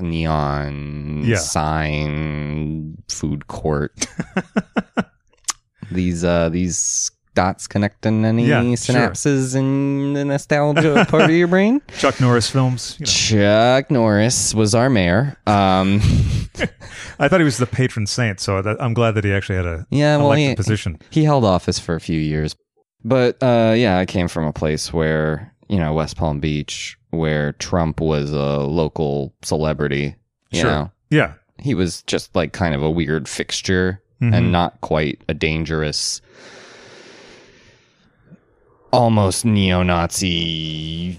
[0.00, 1.36] neon Yeah.
[1.36, 4.06] sign food court
[5.92, 8.76] these uh these dots connecting any Yeah, sure.
[8.94, 12.96] synapses in the nostalgia part of your brain Chuck Norris films.
[12.98, 13.10] You know.
[13.10, 16.00] chuck norris was our mayor um
[17.18, 19.66] I thought he was the patron saint, so that, I'm glad that he actually had
[19.66, 20.98] a yeah well elected he, position.
[21.10, 22.54] he held office for a few years
[23.04, 27.52] but uh yeah i came from a place where you know west palm beach where
[27.54, 30.14] trump was a local celebrity
[30.50, 30.70] you Sure.
[30.70, 31.34] know Yeah.
[31.58, 34.32] he was just like kind of a weird fixture Mhm.
[34.34, 36.20] and not quite a dangerous
[38.94, 41.18] almost neo-nazi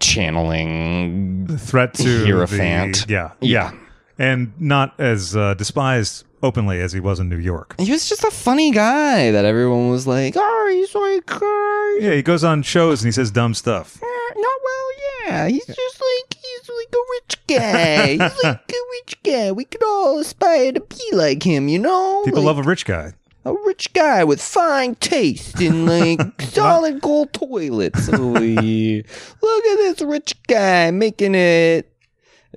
[0.00, 3.06] channeling The threat to Hierophant.
[3.06, 3.72] the- yeah, Yeah.
[4.18, 7.74] and not as uh, despised openly as he was in New York.
[7.78, 12.14] he was just a funny guy that everyone was like oh he's like uh, Yeah,
[12.14, 13.98] he goes on shows and he says dumb stuff.
[14.36, 14.88] no well
[15.26, 18.06] yeah he's just like he's like a rich guy.
[18.12, 19.52] He's like a rich guy.
[19.52, 22.22] We could all aspire to be like him, you know?
[22.24, 23.12] People Like, love a rich guy.
[23.46, 28.10] A rich guy with fine taste and like solid gold toilets.
[28.16, 29.02] Yeah.
[29.42, 31.92] Look at this rich guy making it.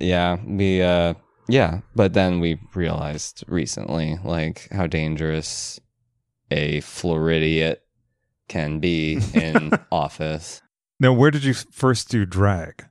[0.01, 1.13] Yeah, we uh
[1.47, 5.79] yeah, but then we realized recently like how dangerous
[6.49, 7.83] a Floridiot
[8.47, 10.61] can be in office.
[10.99, 12.85] Now, where did you first do drag?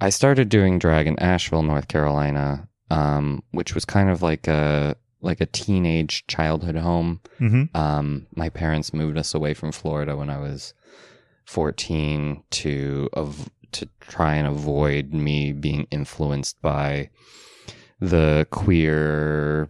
[0.00, 4.96] I started doing drag in Asheville, North Carolina, um, which was kind of like a
[5.20, 7.20] like a teenage childhood home.
[7.38, 7.76] Mm-hmm.
[7.76, 10.74] Um, my parents moved us away from Florida when I was
[11.46, 17.10] 14 to av- to try and avoid me being influenced by
[18.00, 19.68] the queer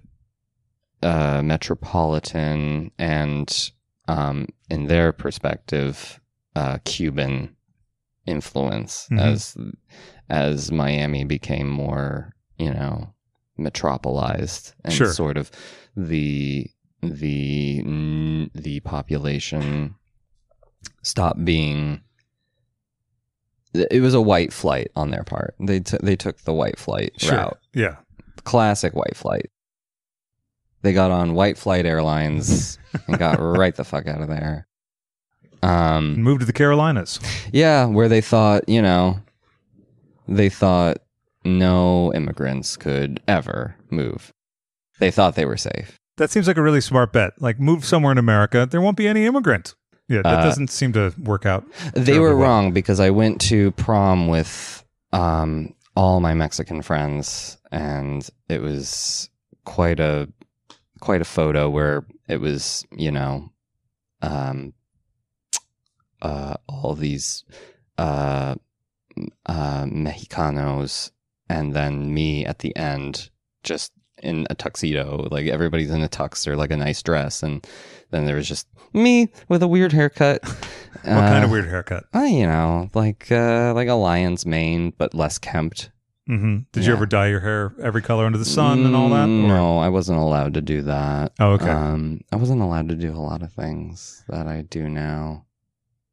[1.03, 3.71] uh, metropolitan and,
[4.09, 6.21] um, in their perspective,
[6.57, 7.57] uh, Cuban
[8.27, 9.19] influence Mhm.
[9.21, 9.57] as
[10.29, 13.13] as Miami became more, you know,
[13.61, 15.13] metropolized and Sure.
[15.13, 15.51] sort of
[15.97, 16.67] the
[17.03, 19.95] the the population
[21.03, 22.01] stopped being
[23.73, 25.55] it was a white flight on their part.
[25.61, 27.37] They t- they took the white flight Sure.
[27.37, 27.59] route.
[27.73, 27.97] Yeah.
[28.45, 29.51] Classic white flight.
[30.83, 34.67] They got on white flight airlines and got right the fuck out of there.
[35.63, 37.21] Um Moved to the Carolinas.
[37.53, 39.21] yeah, where they thought, you know,
[40.27, 40.99] they thought
[41.45, 44.33] no immigrants could ever move.
[44.99, 45.99] They thought they were safe.
[46.17, 47.33] That seems like a really smart bet.
[47.41, 49.75] Like, move somewhere in America, there won't be any immigrants.
[50.09, 51.65] Yeah, that Uh, doesn't seem to work out.
[51.95, 52.47] They were well.
[52.49, 59.31] wrong because I went to prom with um, all my Mexican friends, and it was
[59.65, 60.29] quite a
[61.01, 63.49] quite a photo where it was, you know,
[64.21, 64.75] um,
[66.21, 67.45] uh, all these
[67.97, 68.55] uh,
[69.47, 71.11] uh, Mexicanos,
[71.51, 73.31] and then me at the end,
[73.65, 75.29] just in a tuxedo.
[75.31, 77.67] Like everybody's in a tux or like a nice dress, and
[78.11, 80.41] then there was just me with a weird haircut.
[81.03, 82.05] What kind of Uh, weird haircut?
[82.15, 85.91] uh, you know, like uh, like a lion's mane, but less kempt.
[86.27, 89.25] hmm Did you ever dye your hair every color under the sun and all that?
[89.25, 91.33] Or- No, I wasn't allowed to do that.
[91.41, 91.71] Oh, okay.
[91.71, 95.47] Um, I wasn't allowed to do a lot of things that I do now.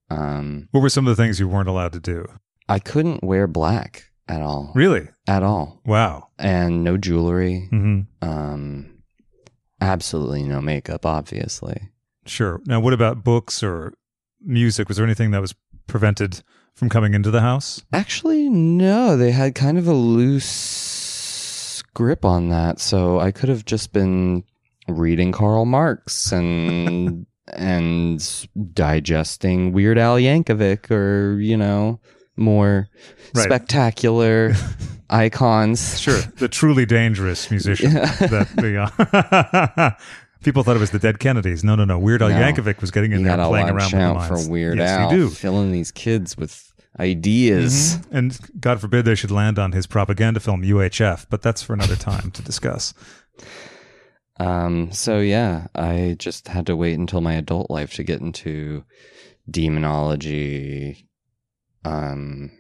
[0.10, 2.26] Um, What were some of the things you weren't allowed to do?
[2.70, 5.08] I couldn't wear black at all, Really?
[5.28, 6.28] at all, Wow.
[6.38, 7.68] and no jewelry.
[7.70, 9.00] hmm Um,
[9.82, 11.90] absolutely no makeup, obviously.
[12.26, 12.62] Sure.
[12.66, 13.94] Now, what about books or
[14.44, 14.88] music?
[14.88, 15.56] Was there anything that was
[15.88, 16.42] prevented
[16.76, 17.82] from coming into the house?
[17.94, 19.16] Actually, no.
[19.16, 24.44] They had kind of a loose grip on that, so I could have just been
[24.88, 32.00] reading Karl Marx and and digesting Weird Al Yankovic, or you know,
[32.38, 32.88] more
[33.36, 33.44] Right.
[33.44, 34.54] spectacular
[35.10, 36.00] icons.
[36.00, 36.22] Sure.
[36.38, 38.06] The truly dangerous musician Yeah.
[38.28, 38.92] that the
[39.88, 39.92] uh,
[40.44, 41.64] people thought it was the dead Kennedys.
[41.64, 41.98] No, no, no.
[42.00, 42.36] Weird Al No.
[42.36, 44.46] Yankovic was getting in You there playing around with the minds.
[44.46, 45.30] for Weird yes, Al, you do.
[45.30, 47.98] filling these kids with ideas.
[47.98, 48.06] Mhm.
[48.12, 51.96] And God forbid they should land on his propaganda film UHF, but that's for another
[51.96, 52.94] time to discuss.
[54.40, 58.84] Um, so yeah, I just had to wait until my adult life to get into
[59.50, 61.07] demonology,
[61.88, 62.52] um,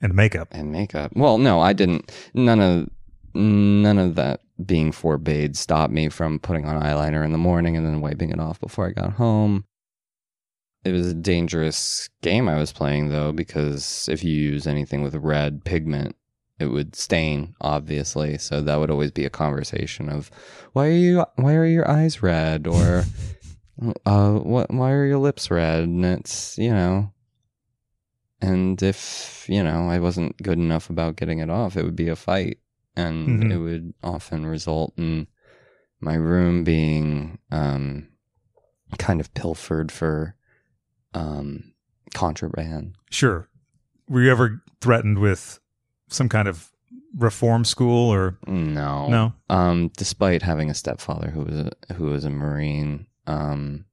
[0.00, 0.48] And makeup.
[0.52, 1.12] and makeup.
[1.14, 2.10] Well, no, I didn't.
[2.34, 2.88] None of
[3.34, 7.86] none of that being forbade stopped me from putting on eyeliner in the morning and
[7.86, 9.64] then wiping it off before I got home.
[10.84, 15.14] It was a dangerous game I was playing though because if you use anything with
[15.14, 16.16] red pigment,
[16.58, 18.36] it would stain obviously.
[18.38, 20.30] So that would always be a conversation of
[20.72, 23.04] why are you why are your eyes red or
[24.06, 25.84] uh what why are your lips red?
[25.84, 27.12] And it's, you know,
[28.40, 32.08] and if, you know, I wasn't good enough about getting it off, it would be
[32.08, 32.58] a fight.
[32.96, 33.52] And Mhm.
[33.52, 35.26] it would often result in
[36.00, 38.08] my room being um,
[38.98, 40.34] kind of pilfered for
[41.14, 41.72] um,
[42.14, 42.96] contraband.
[43.10, 43.48] Sure.
[44.08, 45.60] Were you ever threatened with
[46.08, 46.70] some kind of
[47.16, 49.08] reform school or No.
[49.08, 49.32] no?
[49.48, 53.84] Um, despite having a stepfather who was a, who was a Marine, um,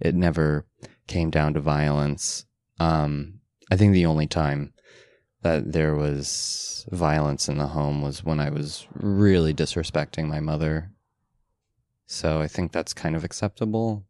[0.00, 0.66] it never
[1.06, 2.44] came down to violence.
[2.80, 3.35] Um,
[3.70, 4.72] I think the only time
[5.42, 10.90] that there was violence in the home was when I was really disrespecting my mother.
[12.06, 14.04] So I think that's kind of acceptable.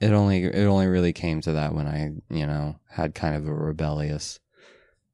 [0.00, 3.46] It only it only really came to that when I you know had kind of
[3.46, 4.40] a rebellious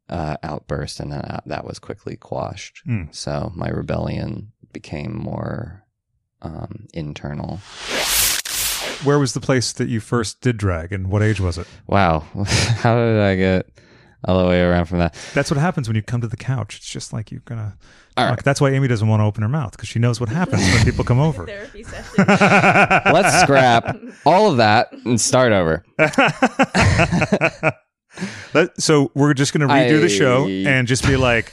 [0.08, 2.82] uh, outburst, and that that was quickly quashed.
[2.84, 3.04] Hmm.
[3.10, 5.84] So my rebellion became more
[6.40, 7.60] um, internal.
[9.08, 11.66] Where was the place that you first did drag and what age was it?
[11.86, 13.66] Wow, how did I get
[14.24, 15.14] all the way around from that.
[15.32, 16.76] That's what happens when you come to the couch.
[16.76, 17.76] It's just like you're gonna.
[18.16, 18.36] All talk.
[18.36, 18.44] right.
[18.44, 20.84] That's why Amy doesn't want to open her mouth because she knows what happens when
[20.84, 21.46] people come over.
[21.54, 22.24] Therapy session.
[22.26, 25.84] Let's scrap all of that and start over.
[28.52, 31.52] Let- so we're just going to redo the show and just be like,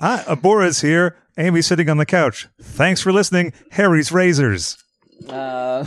[0.00, 1.16] ah, Abhora's here.
[1.36, 2.48] Amy's sitting on the couch.
[2.60, 3.52] Thanks for listening.
[3.72, 4.82] Harry's Razors.
[5.28, 5.84] Uh,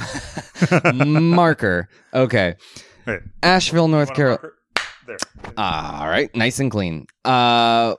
[0.94, 1.90] marker.
[2.14, 2.56] Okay.
[3.06, 4.50] Wait, Asheville, North Carolina.
[5.08, 5.18] There.
[5.58, 7.06] All right, nice and clean.
[7.24, 7.96] Uh,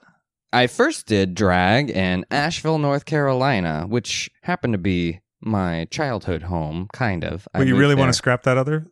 [0.52, 6.88] I first did drag in Asheville, North Carolina, which happened to be my childhood home,
[6.92, 7.46] kind of.
[7.54, 8.86] I But you really want to scrap that other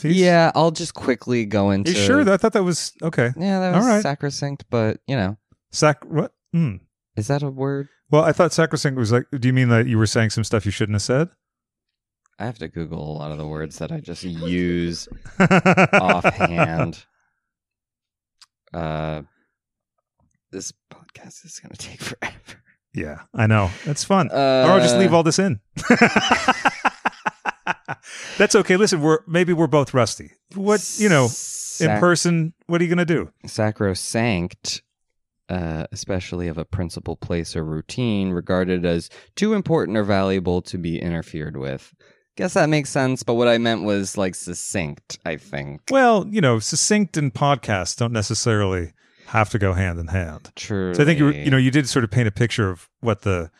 [0.00, 0.16] piece?
[0.16, 1.92] Yeah, I'll just quickly go into.
[1.92, 2.30] You sure?
[2.30, 3.30] I thought that was okay.
[3.38, 4.02] Yeah, that All was right.
[4.02, 5.38] sacrosanct, but you know,
[5.72, 6.04] Sac.
[6.04, 6.32] What?
[6.52, 6.76] Hmm.
[7.16, 7.88] is that a word?
[8.10, 9.24] Well, I thought sacrosanct was like.
[9.30, 11.28] Do you mean that you were saying some stuff you shouldn't have said?
[12.38, 17.04] I have to Google a lot of the words that I just use offhand.
[18.74, 19.22] Uh,
[20.50, 22.62] this podcast is going to take forever.
[22.92, 23.70] Yeah, I know.
[23.84, 24.30] That's fun.
[24.30, 25.60] Uh, or I'll just leave all this in.
[28.38, 28.76] That's okay.
[28.76, 30.30] Listen, we're maybe we're both rusty.
[30.54, 31.28] What you know,
[31.80, 33.30] in person, what are you gonna do?
[33.44, 34.82] sacrosanct,
[35.48, 40.78] uh, especially of a principal place or routine, regarded as too important or valuable to
[40.78, 41.94] be interfered with.
[42.36, 45.80] Guess that makes sense, but what I meant was like succinct, I think.
[45.90, 48.92] Well, you know, succinct and podcasts don't necessarily
[49.26, 50.52] have to go hand in hand.
[50.54, 50.94] True.
[50.94, 52.88] So I think you were, you know you did sort of paint a picture of
[53.00, 53.50] what the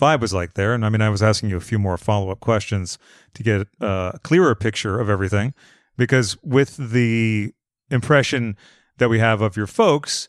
[0.00, 2.30] vibe was like there, and I mean I was asking you a few more follow
[2.30, 2.98] up questions
[3.34, 5.52] to get a clearer picture of everything,
[5.98, 7.52] because with the
[7.90, 8.56] impression
[8.98, 10.28] that we have of your folks,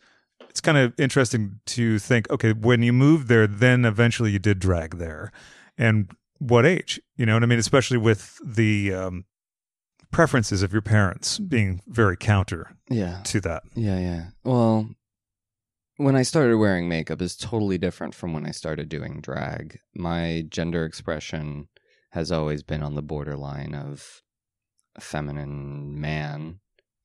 [0.50, 4.60] it's kind of interesting to think, okay, when you moved there, then eventually you did
[4.60, 5.32] drag there,
[5.78, 6.12] and
[6.42, 7.00] what age?
[7.16, 7.60] You know what I mean?
[7.60, 9.26] Especially with the um,
[10.12, 13.22] preferences of your parents being very counter Yeah.
[13.26, 13.64] to that.
[13.76, 14.24] Yeah, yeah.
[14.44, 14.90] Well,
[15.98, 19.80] when I started wearing makeup is totally different from when I started doing drag.
[19.94, 21.68] My gender expression
[22.12, 24.22] has always been on the borderline of
[24.96, 26.60] a feminine man.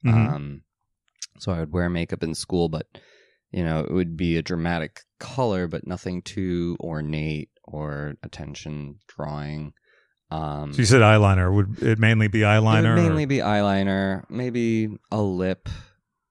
[0.04, 0.14] Mhm.
[0.34, 0.62] Um,
[1.38, 2.86] so I would wear makeup in school, but
[3.52, 9.72] you know, it would be a dramatic color, but nothing too ornate or attention drawing.
[10.30, 11.54] Um, So you said eyeliner.
[11.54, 12.82] Would it mainly be it eyeliner?
[12.82, 15.68] would or- mainly be eyeliner, maybe a lip,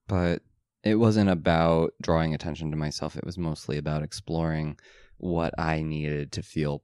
[0.08, 0.42] but
[0.84, 3.16] it wasn't about drawing attention to myself.
[3.16, 4.78] It was mostly about exploring
[5.18, 6.84] what I needed to feel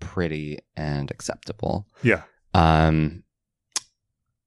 [0.00, 1.86] pretty and acceptable.
[2.02, 2.22] Yeah.
[2.54, 3.22] Um,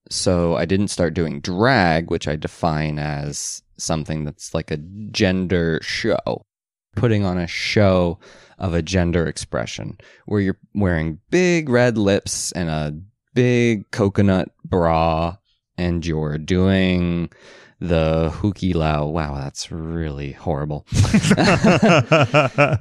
[0.10, 4.78] so I didn't start doing drag, which I define as something that's like a
[5.12, 6.46] gender show,
[6.96, 8.20] putting on a show
[8.62, 12.98] of a gender expression where you're wearing big red lips and a
[13.34, 15.36] big coconut bra
[15.78, 17.30] and you're doing
[17.80, 19.12] the hukilau.
[19.12, 20.86] Wow, that's really horrible.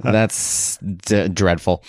[0.03, 1.83] that's d- dreadful.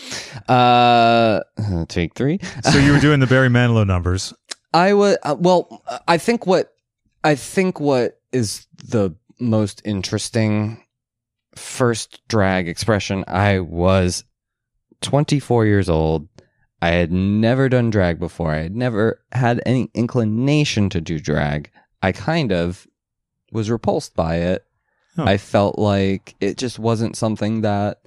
[0.49, 1.41] Uh,
[1.89, 2.41] take three.
[2.63, 4.33] so you were doing the Barry Manilow numbers.
[4.73, 5.83] I was uh, well.
[6.09, 6.73] I think what
[7.23, 10.83] I think what is the most interesting
[11.57, 13.25] first drag expression.
[13.29, 14.25] I was
[15.03, 16.29] 24 years old.
[16.81, 18.51] I had never done drag before.
[18.53, 21.71] I had never had any inclination to do drag.
[22.03, 22.87] I kind of
[23.53, 24.65] was repulsed by it.
[25.19, 25.25] Oh.
[25.25, 28.01] I felt like it just wasn't something that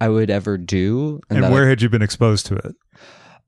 [0.00, 1.20] I would ever do.
[1.30, 2.74] And I- where had you been exposed to it?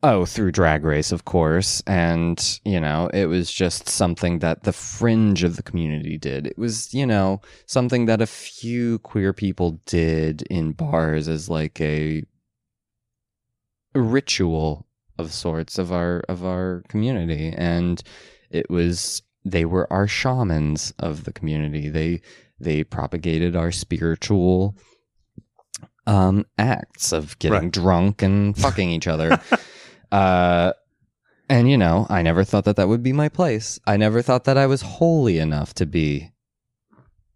[0.05, 1.81] Oh, through Drag Race, of course.
[1.87, 6.45] And, you know, it was just something that the fringe of the community did.
[6.49, 11.81] It was, you know, something that a few queer people did in bars as like
[11.81, 12.25] a,
[13.95, 14.87] a ritual
[15.19, 17.55] of sorts of our of our community.
[17.57, 18.03] And
[18.51, 21.89] it was they were our shamans of the community.
[21.89, 22.23] They
[22.59, 24.75] they propagated our spiritual
[26.09, 27.73] um acts of getting Right.
[27.73, 29.41] drunk and fucking each other.
[30.13, 30.75] Uh,
[31.49, 33.81] and you know, I never thought that that would be my place.
[33.87, 36.31] I never thought that I was holy enough to be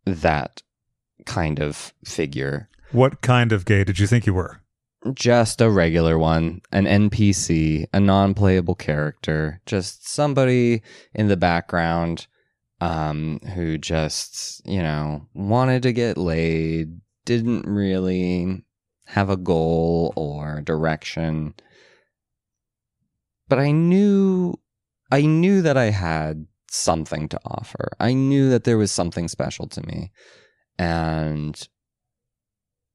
[0.05, 0.63] that
[1.25, 2.69] kind of figure.
[2.93, 4.61] What kind of gay did you think you were?
[5.15, 10.83] Just a regular one, an NPC, a non-playable character, just somebody
[11.15, 12.27] in the background
[12.83, 18.63] um who just, you know, wanted to get laid, didn't really
[19.07, 21.55] have a goal or direction.
[23.49, 24.55] But I knew
[25.11, 27.91] I knew that I had something to offer.
[28.01, 30.11] I knew that there was something special to me.
[30.79, 31.69] And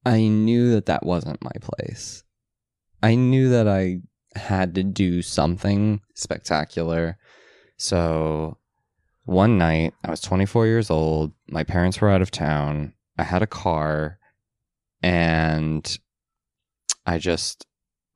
[0.05, 2.23] I knew that that wasn't my place.
[3.01, 4.01] I knew that I
[4.35, 7.17] had to do something spectacular.
[7.77, 8.57] So
[9.25, 11.31] one night, I was 24 years old.
[11.49, 12.93] My parents were out of town.
[13.17, 14.19] I had a car
[15.01, 15.97] and
[17.05, 17.65] I just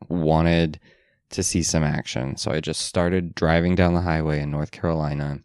[0.09, 0.79] wanted
[1.31, 2.37] to see some action.
[2.37, 5.39] So I just started driving down the highway in North Carolina,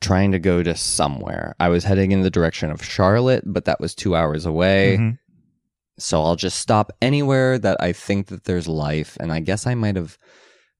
[0.00, 1.54] trying to go to somewhere.
[1.60, 4.96] I was heading in the direction of Charlotte, but that was two hours away.
[4.98, 5.18] Mhm.
[5.98, 9.18] So I'll just stop anywhere that I think that there's life.
[9.20, 10.16] And I guess I might have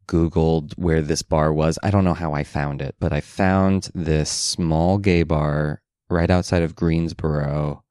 [0.09, 1.79] Googled where this bar was.
[1.83, 6.31] I don't know how I found it, but I found this small gay bar right
[6.31, 7.85] outside of Greensboro,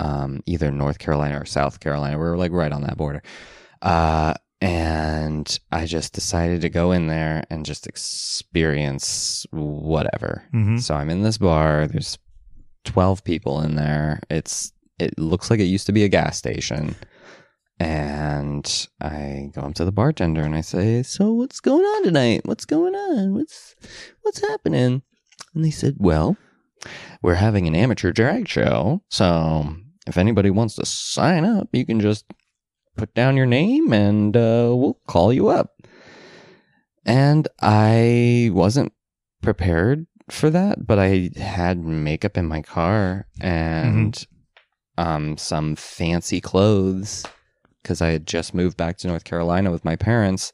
[0.00, 2.18] um, either North Carolina or South Carolina.
[2.18, 3.22] We were like right on that border.
[3.82, 10.44] Uh, and I just decided to go in there and just experience whatever.
[10.52, 10.80] Mhm.
[10.80, 11.86] So I'm in this bar.
[11.86, 12.18] There's
[12.84, 14.20] 12 people in there.
[14.28, 16.94] It's it looks like it used to be a gas station.
[17.78, 22.42] And I go up to the bartender and I say, "So what's going on tonight?
[22.44, 23.32] What's going on?
[23.34, 23.74] What's
[24.20, 25.00] what's happening?"
[25.54, 26.36] And they said, "Well,
[27.22, 29.02] we're having an amateur drag show.
[29.08, 29.74] So
[30.06, 32.26] if anybody wants to sign up, you can just
[32.96, 35.70] put down your name and uh, we'll call you up."
[37.04, 38.92] And I wasn't
[39.42, 44.26] prepared for that, but I had makeup in my car and
[44.98, 47.24] um, some fancy clothes
[47.82, 50.52] because I had just moved back to North Carolina with my parents.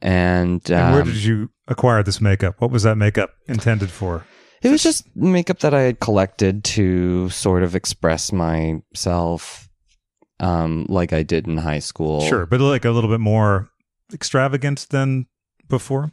[0.00, 2.60] And, And where um, did you acquire this makeup?
[2.60, 4.24] What was that makeup intended for?
[4.60, 9.67] it was just makeup that I had collected to sort of express myself
[10.40, 12.20] um, like I did in high school.
[12.22, 13.68] Sure, but like a little bit more
[14.12, 15.26] extravagant than
[15.68, 16.12] before.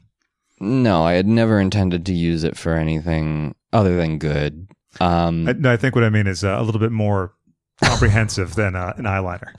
[0.59, 4.67] No, I had never intended to use it for anything other than good.
[4.99, 7.33] Um, I, no, I think what I mean is uh, a little bit more
[7.83, 9.53] comprehensive than uh, an eyeliner.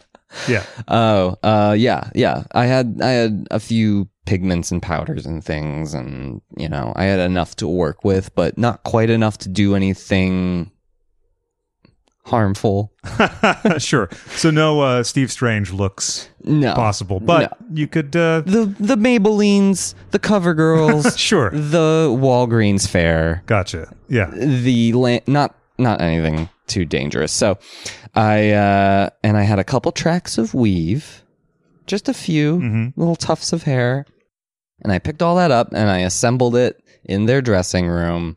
[0.48, 0.64] Yeah.
[0.88, 2.44] Oh, uh, yeah, yeah.
[2.52, 7.04] I had I had a few pigments and powders and things, and you know, I
[7.04, 10.72] had enough to work with, but not quite enough to do anything
[12.26, 12.92] harmful.
[13.78, 14.08] sure.
[14.36, 18.14] So no uh, Steve Strange looks No, possible, but you could.
[18.14, 21.50] Uh, the the Maybellines, the CoverGirls, sure.
[21.50, 23.92] the Walgreens fair, Gotcha.
[24.08, 24.30] Yeah.
[24.30, 27.32] the la- not not anything too dangerous.
[27.32, 27.58] So,
[28.14, 31.22] I uh, and I had a couple tracks of weave,
[31.86, 32.92] just a few Mhm.
[32.96, 34.04] little tufts of hair,
[34.82, 38.36] and I picked all that up and I assembled it in their dressing room,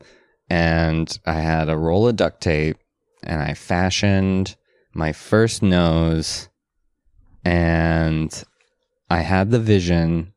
[0.49, 2.77] and I had a roll of duct tape,
[3.23, 4.55] and I fashioned
[4.93, 6.49] my first nose,
[7.43, 8.43] and
[9.09, 10.33] I had the vision,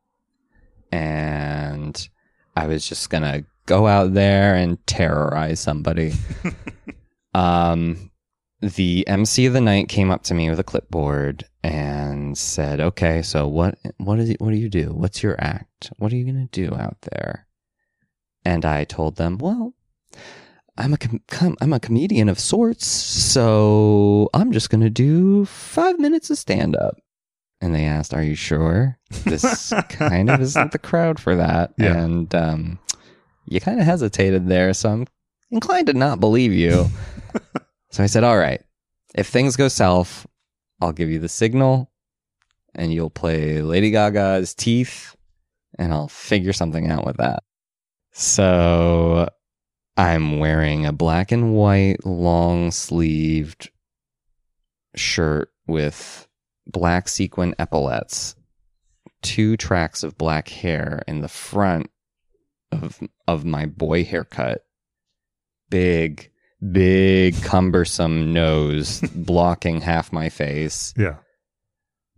[0.90, 2.08] and
[2.56, 6.12] I was just gonna go out there and terrorize somebody.
[7.34, 8.10] um,
[8.60, 13.22] the MC of the night came up to me with a clipboard and said, "Okay,
[13.22, 14.92] so what what is it, what do you do?
[14.92, 15.92] What's your act?
[15.98, 17.46] What are you gonna do out there?"
[18.44, 19.74] And I told them, "Well."
[20.78, 26.30] I'm a com- I'm a comedian of sorts, so I'm just gonna do five minutes
[26.30, 26.96] of stand up.
[27.60, 31.96] And they asked, "Are you sure?" This kind of isn't the crowd for that, Yeah.
[31.96, 32.78] and um,
[33.46, 35.06] you kind of hesitated there, so I'm
[35.50, 36.86] inclined to not believe you.
[37.90, 38.62] so I said, "All right,
[39.14, 40.26] if things go south,
[40.80, 41.90] I'll give you the signal,
[42.74, 45.14] and you'll play Lady Gaga's Teeth,
[45.78, 47.42] and I'll figure something out with that."
[48.12, 49.28] So
[49.96, 53.70] I'm wearing a black and white long sleeved
[54.96, 56.26] shirt with
[56.66, 58.34] black sequin epaulets,
[59.22, 61.90] two tracks of black hair in the front
[62.70, 64.62] of of my boy haircut,
[65.68, 66.30] big,
[66.72, 71.16] big, cumbersome nose blocking half my face, Yeah.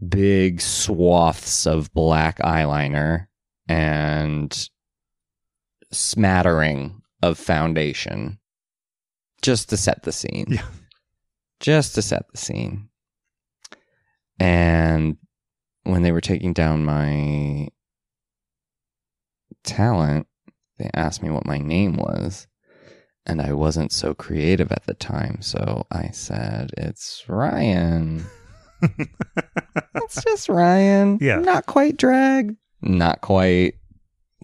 [0.07, 3.27] big swaths of black eyeliner,
[3.69, 4.69] and
[5.93, 8.39] smattering of foundation
[9.41, 10.47] just to set the scene.
[10.49, 10.67] Yeah.
[11.61, 12.91] Just to set the scene.
[14.39, 15.17] And
[15.85, 17.69] when they were taking down my
[19.63, 20.27] talent,
[20.79, 22.47] they asked me what my name was.
[23.25, 25.41] And I wasn't so creative at the time.
[25.41, 28.27] So I said, it's Ryan.
[28.83, 31.19] it's just Ryan.
[31.23, 31.37] Yeah.
[31.37, 33.77] Not quite drag, not quite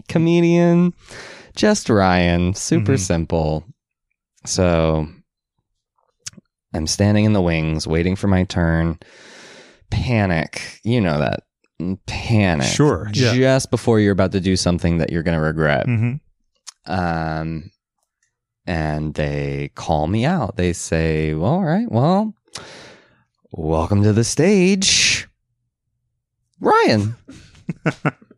[0.07, 0.93] comedian,
[1.55, 2.53] just Ryan.
[2.53, 2.99] Super Mhm.
[2.99, 3.65] simple.
[4.45, 5.07] So
[6.73, 8.97] I'm standing in the wings, waiting for my turn.
[9.89, 10.79] Panic.
[10.83, 11.43] You know that.
[12.05, 12.67] Panic.
[12.67, 13.33] Sure, yeah.
[13.33, 15.85] Just before you're about to do something that you're going to regret.
[15.85, 16.13] hmm
[16.85, 17.71] Um,
[18.65, 20.55] and they call me out.
[20.57, 22.35] They say, well, all right, well,
[23.51, 25.27] welcome to the stage,
[26.59, 27.15] Ryan.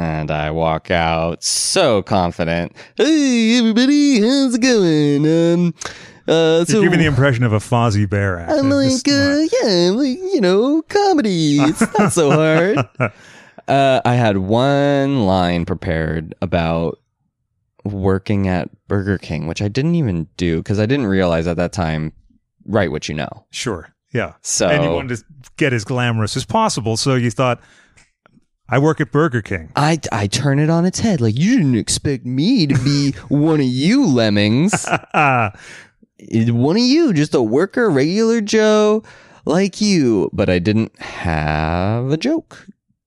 [0.00, 2.74] And I walk out so confident.
[2.96, 5.26] Hey, everybody, how's it going?
[5.26, 5.74] Um,
[6.26, 8.50] uh, so You're giving the impression of a Fozzie Bear act.
[8.50, 11.58] I'm like, uh, yeah, like, you know, comedy.
[11.60, 12.88] It's not so hard.
[13.68, 16.98] Uh, I had one line prepared about
[17.84, 21.72] working at Burger King, which I didn't even do because I didn't realize at that
[21.72, 22.12] time
[22.64, 23.46] write what you know.
[23.50, 23.94] sure.
[24.12, 24.32] Yeah.
[24.42, 25.24] So And you wanted to
[25.56, 26.96] get as glamorous as possible.
[26.96, 27.60] So you thought,
[28.70, 29.72] I work at Burger King.
[29.74, 31.20] I, I turn it on its head.
[31.20, 34.86] Like, you didn't expect me to be one of you lemmings.
[36.32, 39.02] One of you, just a worker, regular Joe
[39.46, 40.28] like you.
[40.34, 42.66] But I didn't have a joke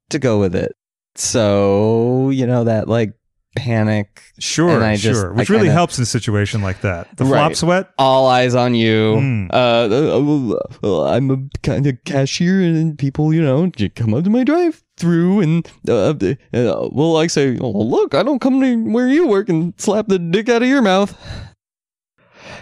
[0.10, 0.76] to go with it.
[1.16, 3.14] So, you know, that like
[3.56, 5.32] panic, sure, And I just- sure.
[5.34, 7.08] I Which really kinda- helps in a situation like that.
[7.18, 7.90] The flop sweat?
[7.98, 9.16] all eyes on you.
[9.18, 9.50] Mm.
[9.54, 14.24] Uh, uh, uh, I'm a kind of cashier, and people, you know, you come up
[14.24, 18.62] to my drive through, and uh, uh, well, I say, oh, look, I don't come
[18.62, 21.16] to where you work and slap the dick out of your mouth.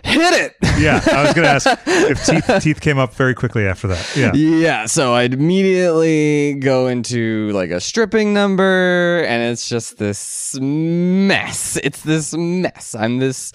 [0.04, 0.56] Hit it.
[0.80, 1.02] Yeah.
[1.06, 4.16] I was going to ask if teeth, teeth came up very quickly after that.
[4.16, 4.34] Yeah.
[4.34, 11.78] Yeah, so I'd immediately go into like a stripping number, and it's just this mess.
[11.84, 12.96] It's this mess.
[12.96, 13.54] I'm this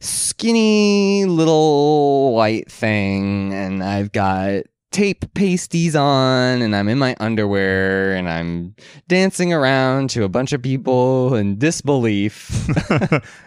[0.00, 8.14] skinny little white thing, and I've got tape pasties on, and I'm in my underwear,
[8.14, 8.74] and I'm
[9.08, 12.66] dancing around to a bunch of people in disbelief.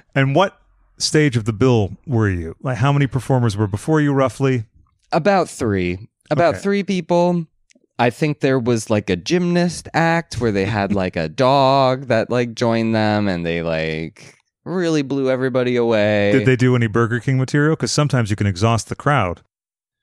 [0.16, 0.59] and what
[1.00, 2.56] stage of the bill were you?
[2.62, 4.66] Like, how many performers were before you, roughly?
[5.12, 6.10] About three.
[6.30, 6.64] About Okay.
[6.64, 7.46] three people.
[7.98, 12.30] I think there was like a gymnast act where they had like a dog that
[12.30, 16.32] like joined them and they like really blew everybody away.
[16.32, 17.76] Did they do any Burger King material?
[17.76, 19.42] Because sometimes you can exhaust the crowd.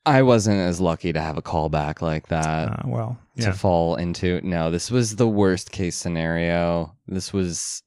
[0.05, 4.41] I wasn't as lucky to have a callback like that Uh, well, to fall into.
[4.43, 6.95] No, this was the worst case scenario.
[7.09, 7.83] This was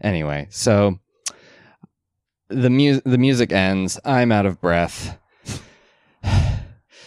[0.00, 0.46] anyway.
[0.50, 0.98] So
[2.48, 3.98] the mu- the music ends.
[4.04, 5.18] I'm out of breath.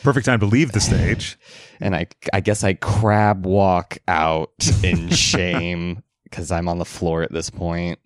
[0.04, 1.38] Perfect time to leave the stage.
[1.80, 4.52] and I I guess I crab walk out
[4.84, 8.00] in shame because I'm on the floor at this point.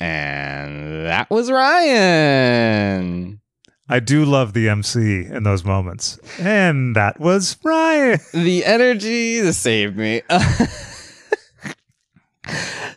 [0.00, 3.40] And that was Ryan.
[3.88, 6.18] I do love the MC in those moments.
[6.40, 8.18] And that was Ryan.
[8.32, 10.22] The energy that saved me.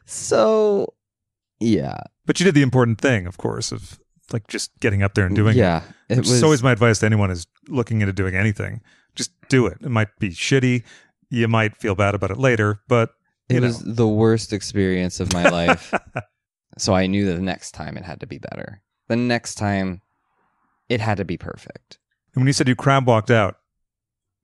[0.06, 0.94] so
[1.60, 2.00] yeah.
[2.26, 4.00] But you did the important thing, of course, of
[4.32, 5.84] like just getting up there and doing yeah.
[6.10, 6.18] it.
[6.18, 8.82] It was always my advice to anyone is looking into doing anything.
[9.16, 9.78] Just do it.
[9.82, 10.84] It might be shitty.
[11.30, 13.12] You might feel bad about it later, but
[13.50, 13.68] it know.
[13.68, 15.94] was the worst experience of my life.
[16.78, 18.82] so I knew that the next time it had to be better.
[19.08, 20.02] The next time
[20.90, 22.00] it had to be perfect.
[22.34, 23.58] And when you said you crab walked out,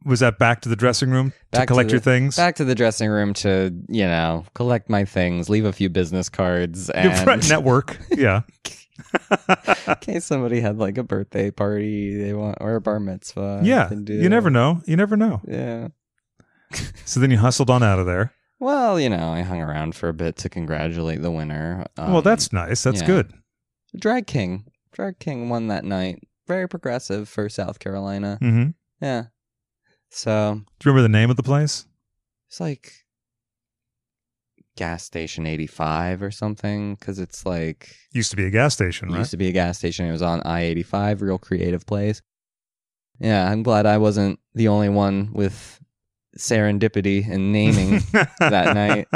[0.06, 2.36] was that back to the dressing room to Back to collect the- your things?
[2.36, 6.30] back to the dressing room to you know collect my things leave a few business
[6.30, 7.98] cards and network.
[8.12, 8.42] Yeah.
[9.88, 13.90] in case somebody had like a birthday party they want or a bar mitzvah yeah.
[13.92, 14.82] You never know.
[14.86, 15.42] You never know.
[15.48, 15.88] yeah
[17.06, 18.34] So then you hustled on out of there.
[18.60, 22.24] well you know i hung around for a bit to congratulate the winner well, Um,
[22.24, 22.84] that's nice.
[22.84, 23.08] That's yeah.
[23.08, 23.34] good.
[23.98, 28.68] drag king drag king won that night very progressive for south carolina hmm
[29.02, 29.26] yeah
[30.12, 31.86] so do you remember the name of the place?
[32.48, 32.92] it's like
[34.76, 39.14] gas station 85 or something because it's like Used to be a gas station, It
[39.14, 39.20] right?
[39.20, 40.06] used to be a gas station.
[40.06, 42.22] It was on I 85, real creative place.
[43.20, 45.80] Yeah, I'm glad I wasn't the only one with
[46.38, 48.02] serendipity in naming
[48.40, 49.08] that night.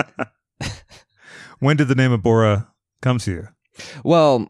[1.59, 2.67] when did the name of Bora
[3.01, 3.47] come to you?
[4.03, 4.47] Well,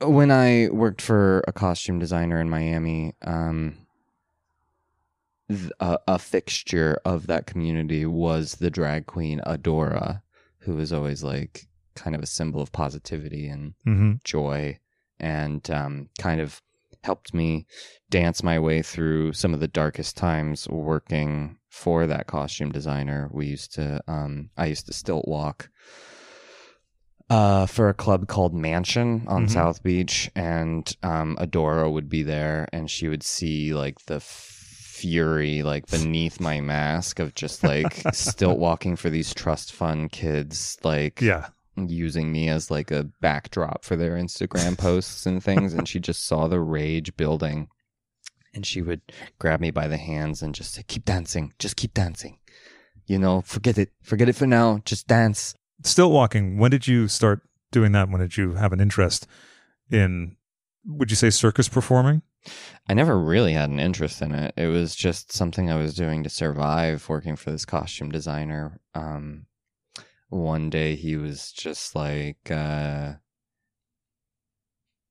[0.00, 3.76] when I worked for a costume designer in Miami, um,
[5.80, 10.22] a, a fixture of that community was the drag queen Adora,
[10.60, 14.78] who was always like kind of a symbol of positivity and hmm joy
[15.18, 16.62] and um, kind of
[17.02, 17.66] helped me
[18.10, 23.28] dance my way through some of the darkest times working for that costume designer.
[23.32, 25.70] We used to, um, I used to stilt walk
[27.30, 29.50] uh, for a club called Mansion on Mhm.
[29.50, 34.20] South Beach, and um, Adora would be there, and she would see like the
[35.00, 40.76] fury like beneath my mask of just like stilt walking for these trust fund kids
[40.84, 41.48] like Yeah.
[41.76, 45.72] using me as like a backdrop for their Instagram posts and things.
[45.72, 47.68] And she just saw the rage building.
[48.52, 49.00] And she would
[49.38, 51.52] grab me by the hands and just say, Keep dancing.
[51.58, 52.38] Just keep dancing.
[53.06, 53.90] You know, forget it.
[54.02, 54.80] Forget it for now.
[54.84, 55.54] Just dance.
[55.84, 56.58] Stilt walking.
[56.58, 57.40] When did you start
[57.72, 58.10] doing that?
[58.10, 59.26] When did you have an interest
[59.90, 60.36] in,
[60.84, 62.22] would you say circus performing?
[62.88, 64.54] I never really had an interest in it.
[64.56, 68.80] It was just something I was doing to survive working for this costume designer.
[68.94, 69.46] Um,
[70.28, 73.14] one day he was just like, uh,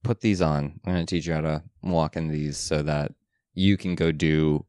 [0.04, 0.80] put these on.
[0.86, 3.14] I'm going to teach you how to walk in these so that
[3.54, 4.66] you can go do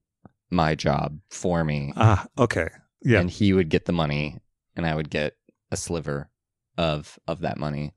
[0.50, 1.92] my job for me.
[1.96, 2.68] Ah, okay.
[3.02, 3.20] Yeah.
[3.20, 4.38] And he would get the money
[4.76, 5.36] and I would get
[5.70, 6.30] a sliver
[6.76, 7.92] of of that money.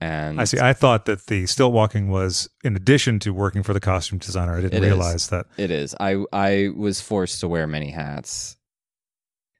[0.00, 0.60] And I see.
[0.60, 4.56] I thought that the stilt walking was in addition to working for the costume designer.
[4.56, 4.90] I didn't It is.
[4.90, 5.46] realize that.
[5.56, 5.94] It is.
[5.98, 8.56] I I was forced to wear many hats.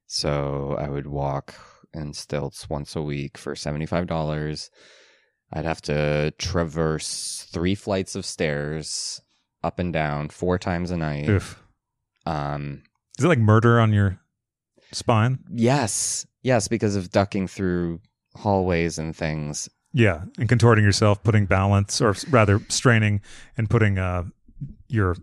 [0.06, 1.54] So I would walk
[1.92, 4.70] in stilts once a week for $75.
[5.52, 9.20] I'd have to traverse three flights of stairs
[9.64, 11.28] up and down four times a night.
[11.28, 11.62] Oof.
[12.26, 12.82] Um
[13.18, 14.20] Is it like murder on your
[14.92, 15.40] spine?
[15.50, 16.26] yes.
[16.42, 18.00] Yes, because of ducking through
[18.36, 19.68] hallways and things.
[19.92, 23.22] Yeah, and contorting yourself, putting balance, or rather straining
[23.56, 24.24] and putting uh,
[24.88, 25.16] your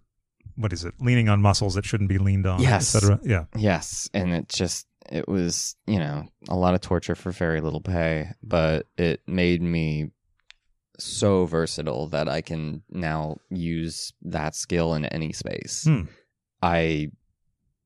[0.56, 0.94] what is it?
[1.00, 2.62] Leaning on muscles that shouldn't be leaned on.
[2.62, 2.96] Yes.
[2.96, 3.20] etc.
[3.24, 3.46] Yeah.
[3.56, 7.82] Yes, and it just it was, you know, a lot of torture for very little
[7.82, 10.12] pay, but it made me
[10.98, 15.84] so versatile that I can now use that skill in any space.
[15.84, 16.04] Hmm.
[16.62, 17.12] I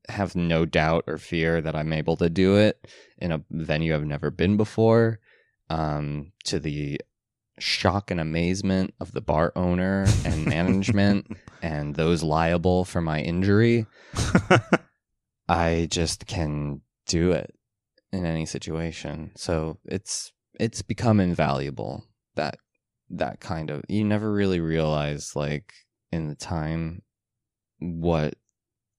[0.08, 4.06] have no doubt or fear that I'm able to do it in a venue I've
[4.06, 5.20] never been before.
[5.70, 7.00] Um, to the
[7.60, 11.28] shock and amazement of the bar owner and management
[11.62, 13.86] and those liable for my injury.
[15.50, 17.54] I just can do it
[18.12, 19.32] in any situation.
[19.36, 22.06] So it's it's become invaluable
[22.36, 22.58] that
[23.10, 25.74] that kind of you never really realize like
[26.12, 27.02] in the time
[27.80, 28.36] what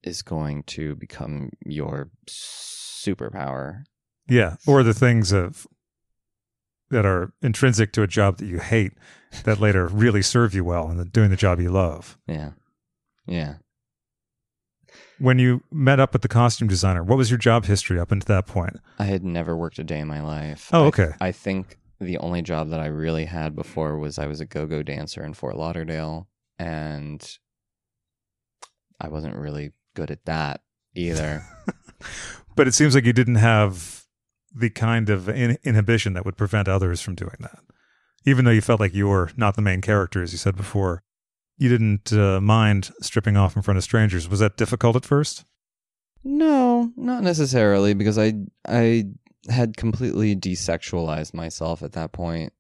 [0.03, 3.83] is going to become your superpower.
[4.29, 4.57] yeah.
[4.66, 5.66] Or the things of
[6.91, 8.93] that are intrinsic to a job that you hate
[9.45, 12.18] that later really serve you well in doing the job you love.
[12.26, 12.51] Yeah.
[13.26, 13.55] Yeah.
[15.18, 18.34] When you met up with the costume designer, what was your job history up until
[18.34, 18.76] that point?
[18.99, 20.70] I had never worked a day in my life.
[20.72, 21.11] Oh, I- okay.
[21.20, 24.82] I think the only job that I really had before was I was a go-go
[24.82, 26.26] dancer in Fort Lauderdale
[26.59, 27.36] and
[29.01, 30.62] I wasn't really good at that
[30.95, 31.45] either.
[32.57, 34.00] But it seems like you didn't have
[34.55, 37.61] the kind of in- inhibition that would prevent others from doing that.
[38.27, 41.03] Even though you felt like you were not the main character, as you said before,
[41.57, 44.29] you didn't uh, mind stripping off in front of strangers.
[44.29, 45.45] Was that difficult at first?
[46.23, 48.35] no, not necessarily because I
[48.69, 49.05] I
[49.49, 52.53] had completely desexualized myself at that point.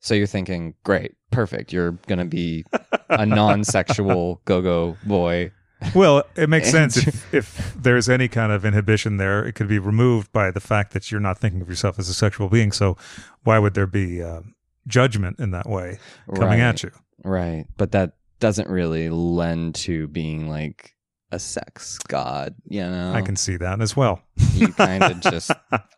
[0.00, 1.72] So you're thinking, great, perfect.
[1.72, 2.64] You're going to be
[3.08, 5.50] a non-sexual go-go boy.
[5.94, 9.78] Well, it makes sense if, if there's any kind of inhibition there, it could be
[9.78, 12.72] removed by the fact that you're not thinking of yourself as a sexual being.
[12.72, 12.96] So,
[13.44, 14.40] why would there be uh,
[14.86, 15.98] judgment in that way
[16.34, 16.60] coming Right.
[16.60, 16.90] at you?
[17.24, 17.66] Right.
[17.76, 20.94] But that doesn't really lend to being like
[21.30, 23.12] a sex god, you know?
[23.12, 24.22] I can see that as well.
[24.54, 25.50] You kind of just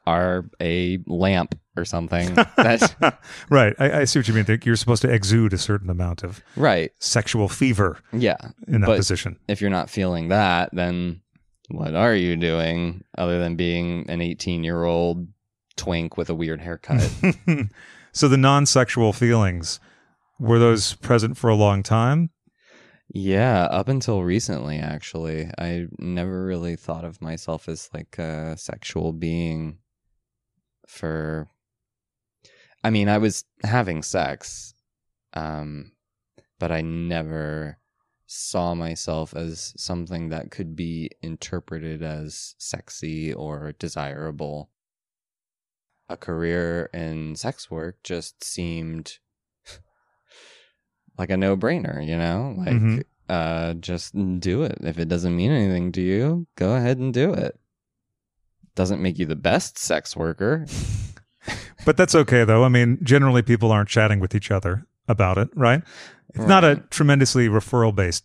[0.06, 2.34] are a lamp or something.
[2.34, 3.18] That,
[3.50, 3.74] right.
[3.78, 4.44] I, I see what you mean.
[4.64, 6.90] You're supposed to exude a certain amount of right.
[6.98, 8.36] sexual fever Yeah.
[8.66, 9.38] in that But- position.
[9.48, 11.20] If you're not feeling that, then
[11.68, 15.28] what are you doing other than being an 18 year old
[15.76, 17.08] twink with a weird haircut?
[18.12, 19.78] so the non-sexual feelings
[20.40, 22.30] were those present for a long time?
[23.12, 23.64] Yeah.
[23.64, 29.78] Up until recently, actually, I never really thought of myself as like a sexual being
[30.86, 31.48] for
[32.82, 34.74] I mean, I was having sex,
[35.34, 35.92] um,
[36.58, 37.78] but I never
[38.26, 44.70] saw myself as something that could be interpreted as sexy or desirable.
[46.08, 49.18] A career in sex work just seemed
[51.20, 52.54] like a no brainer, you know?
[52.58, 53.02] Like, Mhm.
[53.28, 54.78] uh, just do it.
[54.80, 57.58] If it doesn't mean anything to you, go ahead and do it.
[58.74, 60.66] Doesn't make you the best sex worker.
[61.86, 62.62] But that's okay, though.
[62.64, 65.82] I mean, generally people aren't chatting with each other about it, right?
[66.34, 68.24] It's not a tremendously referral based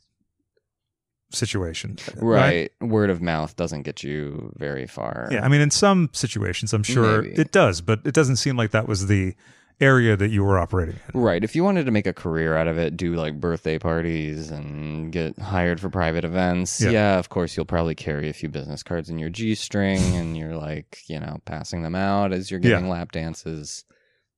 [1.32, 1.98] situation.
[2.18, 2.72] Right.
[2.82, 5.30] Word of mouth doesn't get you very far.
[5.32, 5.44] Yeah.
[5.44, 7.36] I mean, in some situations, I'm sure Maybe.
[7.36, 9.36] it does, but it doesn't seem like that was the
[9.82, 11.20] area that you were operating in.
[11.22, 11.44] Right.
[11.44, 15.12] If you wanted to make a career out of it, do like birthday parties and
[15.12, 16.80] get hired for private events.
[16.82, 16.90] Yeah.
[16.92, 17.20] Yeah.
[17.20, 20.56] of course, you'll probably carry a few business cards in your G string and you're
[20.56, 22.92] like, you know, passing them out as you're giving Yeah.
[22.92, 23.84] lap dances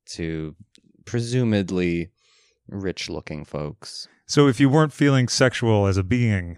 [0.07, 0.55] to
[1.05, 2.09] presumably
[2.67, 4.07] rich looking folks.
[4.25, 6.57] So if you weren't feeling sexual as a being,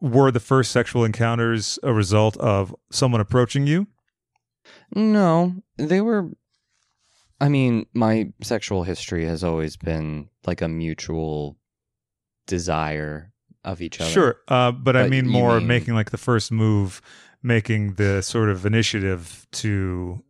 [0.00, 3.86] were the first sexual encounters a result of someone approaching you?
[4.94, 6.30] No, they were.
[7.40, 11.56] I mean, my sexual history has always been like a mutual
[12.46, 13.32] desire
[13.64, 14.10] of each other.
[14.10, 14.36] Sure.
[14.48, 17.00] Uh, but I But mean more mean- making like the first move,
[17.42, 20.22] making the sort of initiative to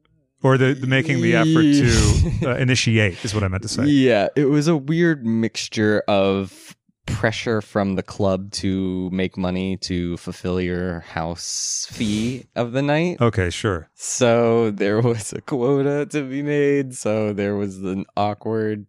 [0.43, 3.85] or the, the making the effort to uh, initiate is what I meant to say.
[3.87, 6.77] Yeah, it was a weird mixture of
[7.09, 13.21] pressure from the club to make money to fulfill your house fee of the night.
[13.21, 13.89] Okay, sure.
[13.95, 16.95] So there was a quota to be made.
[16.95, 18.87] So there was an awkward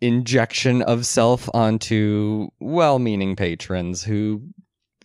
[0.00, 4.42] injection of self onto well meaning patrons who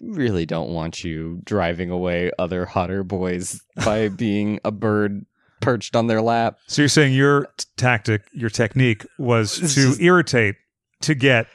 [0.02, 5.26] really don't want you driving away other hotter boys by being a bird
[5.62, 6.58] perched on their lap.
[6.68, 10.56] So you're saying your t- tactic, your technique was to irritate
[11.02, 11.48] to get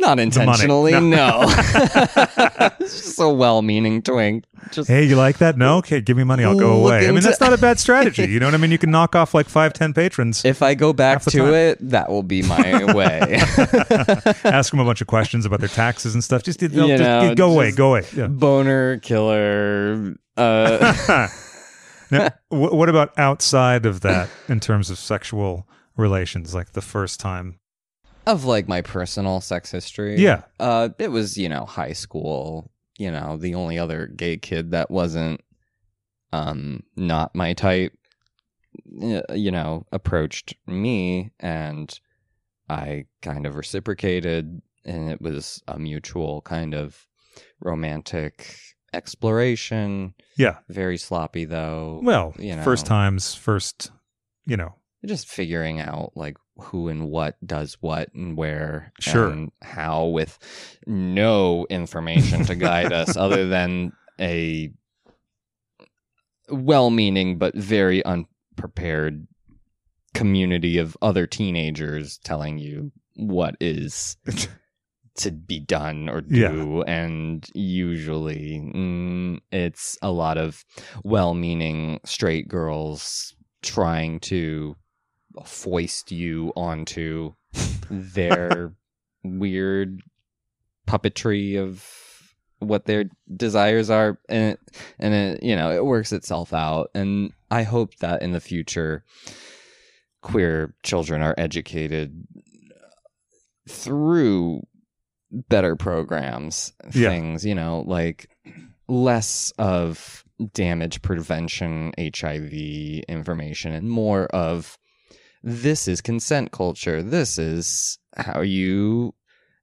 [0.00, 1.00] Not intentionally, No.
[1.00, 1.46] no.
[2.80, 4.44] just a well meaning twink.
[4.72, 5.56] Just Hey, you like that?
[5.56, 5.76] No?
[5.78, 6.42] Okay, give me money.
[6.44, 7.06] I'll go away.
[7.06, 8.26] I mean, that's not a bad strategy.
[8.26, 8.70] You know what I mean?
[8.70, 11.54] You can knock off like five, ten patrons, if I go back to time.
[11.54, 13.36] it, that will be my way.
[14.44, 16.42] ask them a bunch of questions about their taxes and stuff.
[16.42, 18.06] Just, You just- know, go away, go away.
[18.16, 18.26] Yeah.
[18.26, 20.14] Boner killer.
[20.36, 21.28] Uh,
[22.10, 27.58] now, what about outside of that in terms of sexual relations, like the first time?
[28.30, 30.16] Of like my personal sex history.
[30.20, 30.42] Yeah.
[30.58, 32.70] Uh, it was, you know, high school.
[32.98, 35.40] You know, the only other gay kid that wasn't
[36.32, 37.92] um not my type
[38.84, 41.98] you know approached me and
[42.68, 47.06] i kind of reciprocated and it was a mutual kind of
[47.60, 48.56] romantic
[48.92, 50.58] exploration Yeah.
[50.68, 53.90] very sloppy though Well, you know first times, first,
[54.46, 54.74] you know,
[55.06, 59.28] just figuring out like who and what does what and where Sure.
[59.30, 60.38] and how with
[60.86, 64.70] no information to guide us other than a
[66.50, 69.26] well-meaning but very unprepared
[70.14, 74.16] community of other teenagers telling you what is
[75.14, 80.64] to be done or do and usually mm, it's a lot of
[81.04, 84.74] well-meaning straight girls trying to
[85.44, 87.32] foist you onto
[87.90, 88.72] their
[89.24, 90.00] weird
[90.86, 91.86] puppetry of
[92.58, 93.04] what their
[93.36, 94.60] desires are and it,
[94.98, 99.02] and it you know it works itself out and i hope that in the future
[100.20, 102.22] queer children are educated
[103.68, 104.60] through
[105.30, 107.10] better programs Yeah.
[107.10, 108.28] things you know like
[108.88, 110.24] less of
[110.54, 112.52] damage prevention hiv
[113.08, 114.76] information and more of
[115.42, 117.02] this is consent culture.
[117.02, 119.14] This is how you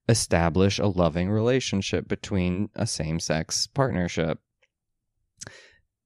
[0.10, 4.40] establish a loving relationship between a same-sex partnership.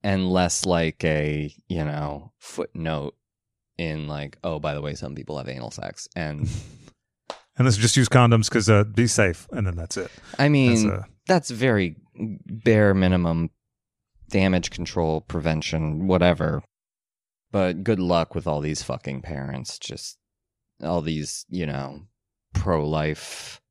[0.04, 3.16] And less like a you know footnote
[3.78, 6.08] in like oh by the way some people have anal sex.
[6.16, 6.40] And
[7.58, 10.10] and let's just use condoms because uh, be safe, and then that's it.
[10.40, 13.52] i mean That's, uh, that's very bare minimum
[14.30, 16.64] damage control prevention whatever
[17.52, 20.18] but good luck with all these fucking parents just
[20.84, 22.02] all these you know
[22.54, 23.62] pro-life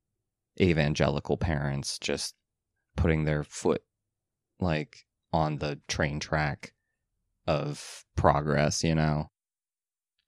[0.59, 2.35] evangelical parents just
[2.95, 3.83] putting their foot
[4.59, 6.73] like on the train track
[7.47, 9.29] of progress you know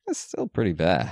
[0.08, 1.10] it's still pretty bad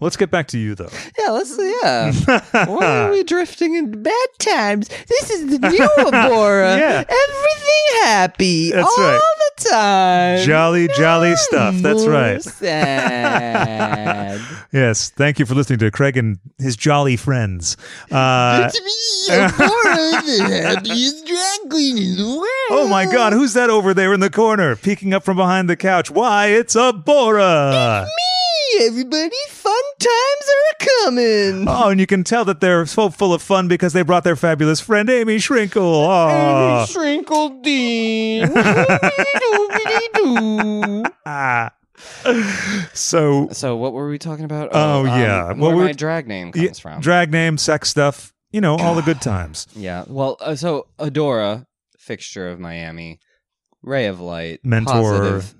[0.00, 0.90] let's get back to you though.
[1.18, 2.12] yeah let's yeah
[2.66, 4.88] why are we drifting into bad times?
[4.88, 6.78] This is the new Abhora.
[6.78, 7.04] Yeah.
[7.08, 9.20] Everything happy That's all right.
[9.58, 10.44] Time.
[10.46, 11.74] Jolly, jolly stuff.
[11.76, 12.42] That's right.
[12.42, 14.40] Sad.
[14.70, 15.08] Yes.
[15.08, 17.78] Thank you for listening to Craig and his jolly friends.
[18.10, 22.82] Uh, it's me, Abhora, the happiest drag queen in the world.
[22.82, 25.76] oh my God, who's that over there in the corner, peeking up from behind the
[25.76, 26.10] couch?
[26.10, 28.02] Why, it's Abhora.
[28.02, 28.47] It's Me,
[28.82, 31.64] everybody, fun times are coming.
[31.68, 34.36] Oh, and you can tell that they're so full of fun because they brought their
[34.36, 35.82] fabulous friend Amy Shrinkle.
[35.82, 38.50] Oh, Shrinkle Dean.
[41.26, 41.72] ah.
[42.94, 44.70] So, so, what were we talking about?
[44.72, 45.48] Oh, yeah.
[45.48, 47.00] um, Well, where we're- my drag name yeah, comes from.
[47.00, 49.66] drag name, sex stuff, you know, all the good times.
[49.74, 50.04] Yeah.
[50.06, 51.66] Well, uh, so Adora,
[51.98, 53.18] fixture of Miami,
[53.82, 54.92] ray of light, Mentor.
[54.92, 55.54] positive,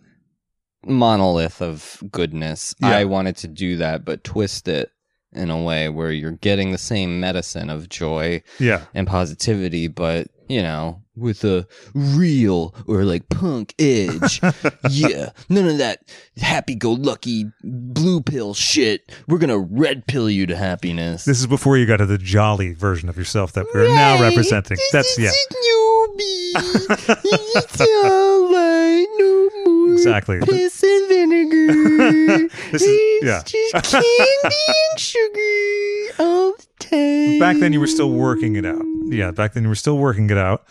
[0.88, 2.74] monolith of goodness.
[2.80, 2.88] Yeah.
[2.96, 4.90] I wanted to do that, but twist it
[5.32, 8.84] in a way where you're getting the same medicine of joy Yeah.
[8.94, 14.40] and positivity, but you know, with a real or like punk edge.
[14.90, 16.00] yeah, none of that
[16.38, 19.12] happy-go-lucky blue pill shit.
[19.28, 21.26] We're gonna red pill you to happiness.
[21.26, 24.78] This is before you got to the jolly version of yourself that we're now representing.
[24.90, 27.18] That's, yeah, This is newbie.
[27.56, 29.06] it's all right.
[29.18, 30.40] No more exactly.
[30.40, 32.48] piss and vinegar.
[32.72, 33.42] This is- yeah.
[33.44, 34.56] just candy
[34.90, 37.38] and sugar all the time.
[37.38, 38.82] Back then, you were still working it out.
[39.06, 40.66] Yeah, back then, you were still working it out.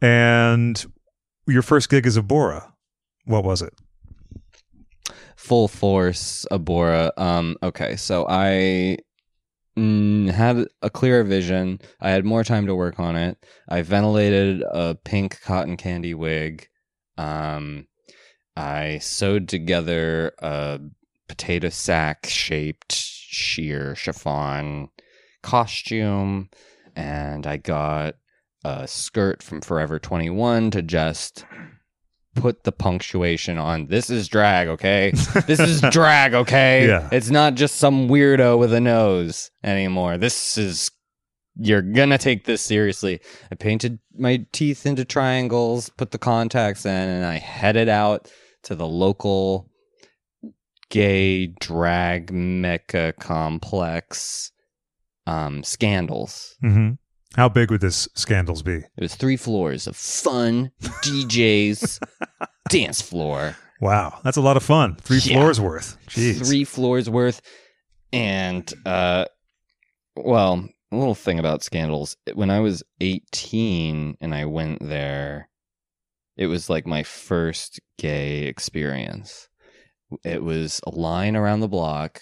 [0.00, 0.84] And
[1.46, 2.72] your first gig as Abhora,
[3.24, 3.72] what was it?
[5.42, 7.10] full force Abhora.
[7.18, 8.96] Um, okay, so I
[9.76, 11.80] mm, had a clearer vision.
[12.00, 13.44] I had more time to work on it.
[13.68, 16.68] I ventilated a pink cotton candy wig.
[17.18, 17.86] Um,
[18.56, 20.80] I sewed together a
[21.28, 24.88] potato sack shaped sheer chiffon
[25.42, 26.50] costume,
[26.94, 28.16] and I got
[28.64, 31.44] a skirt from Forever 21 to just
[32.34, 35.12] put the punctuation on this is drag, okay?
[35.46, 36.86] This is drag, okay?
[36.86, 37.08] Yeah.
[37.12, 40.18] It's not just some weirdo with a nose anymore.
[40.18, 40.90] This is
[41.56, 43.20] you're gonna take this seriously.
[43.50, 48.30] I painted my teeth into triangles, put the contacts in, and I headed out
[48.64, 49.68] to the local
[50.90, 54.52] gay drag mecca complex
[55.26, 56.56] um scandals.
[56.62, 56.92] Mm-hmm.
[57.36, 58.74] How big would this scandals be?
[58.76, 61.98] It was three floors of fun DJs,
[62.68, 64.94] dance floor, Wow, that's a lot of fun.
[65.00, 65.40] Three Yeah.
[65.40, 65.96] floors worth.
[66.06, 66.46] Jeez.
[66.46, 67.40] three floors worth.
[68.12, 69.24] And, uh,
[70.14, 72.16] well, a little thing about scandals.
[72.34, 75.48] When I was 18 and I went there,
[76.36, 79.48] it was like my first gay experience.
[80.24, 82.20] It was a line around the block,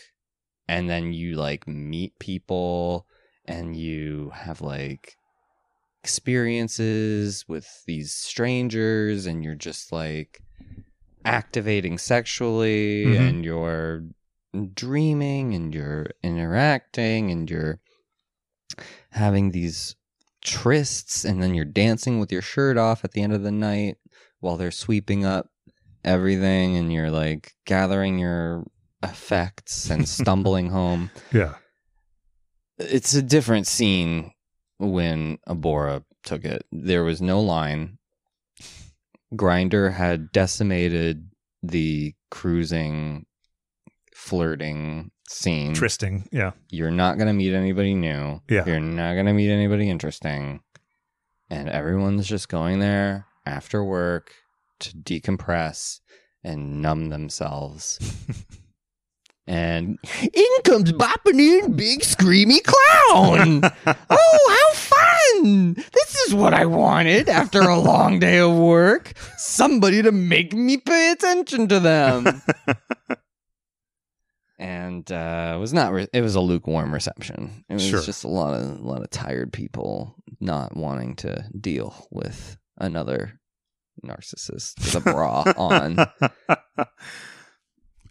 [0.68, 3.06] and then you like meet people
[3.46, 5.16] and you have like
[6.02, 10.40] experiences with these strangers, and you're just like
[11.24, 13.28] activating sexually Mhm.
[13.28, 14.04] and you're
[14.74, 17.78] dreaming and you're interacting and you're
[19.10, 19.96] having these
[20.42, 23.98] trysts and then you're dancing with your shirt off at the end of the night
[24.40, 25.48] while they're sweeping up
[26.04, 28.64] everything and you're like gathering your
[29.02, 31.54] effects and stumbling home Yeah.
[32.78, 34.32] it's a different scene
[34.78, 36.64] when Abhora took it.
[36.72, 37.98] There was no line.
[39.34, 41.28] Grindr had decimated
[41.62, 43.26] the cruising,
[44.14, 45.74] flirting scene.
[45.74, 46.28] Tristing.
[46.32, 46.52] Yeah.
[46.70, 48.40] You're not going to meet anybody new.
[48.48, 48.64] Yeah.
[48.66, 50.60] You're not going to meet anybody interesting.
[51.50, 54.32] And everyone's just going there after work
[54.78, 56.00] to decompress
[56.42, 57.98] and numb themselves.
[59.46, 63.62] and in comes bopping in big screamy clown.
[64.10, 65.74] oh, how fun!
[65.74, 69.12] This is what I wanted after a long day of work.
[69.36, 72.42] Somebody to make me pay attention to them.
[74.58, 75.92] and uh, it was not.
[75.92, 77.64] Re- it was a lukewarm reception.
[77.68, 78.02] It was Sure.
[78.02, 83.39] just a lot of a lot of tired people not wanting to deal with another
[84.04, 85.98] narcissist with a bra on.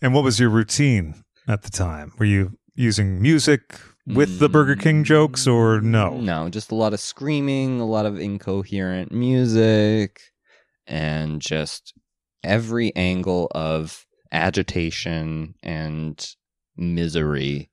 [0.02, 2.14] and what was your routine at the time?
[2.18, 6.18] Were you using music with the Burger King mm, jokes or no?
[6.18, 10.22] No, just a lot of screaming, a lot of incoherent music,
[10.88, 11.94] and just
[12.44, 16.36] every angle of agitation and
[16.78, 17.70] misery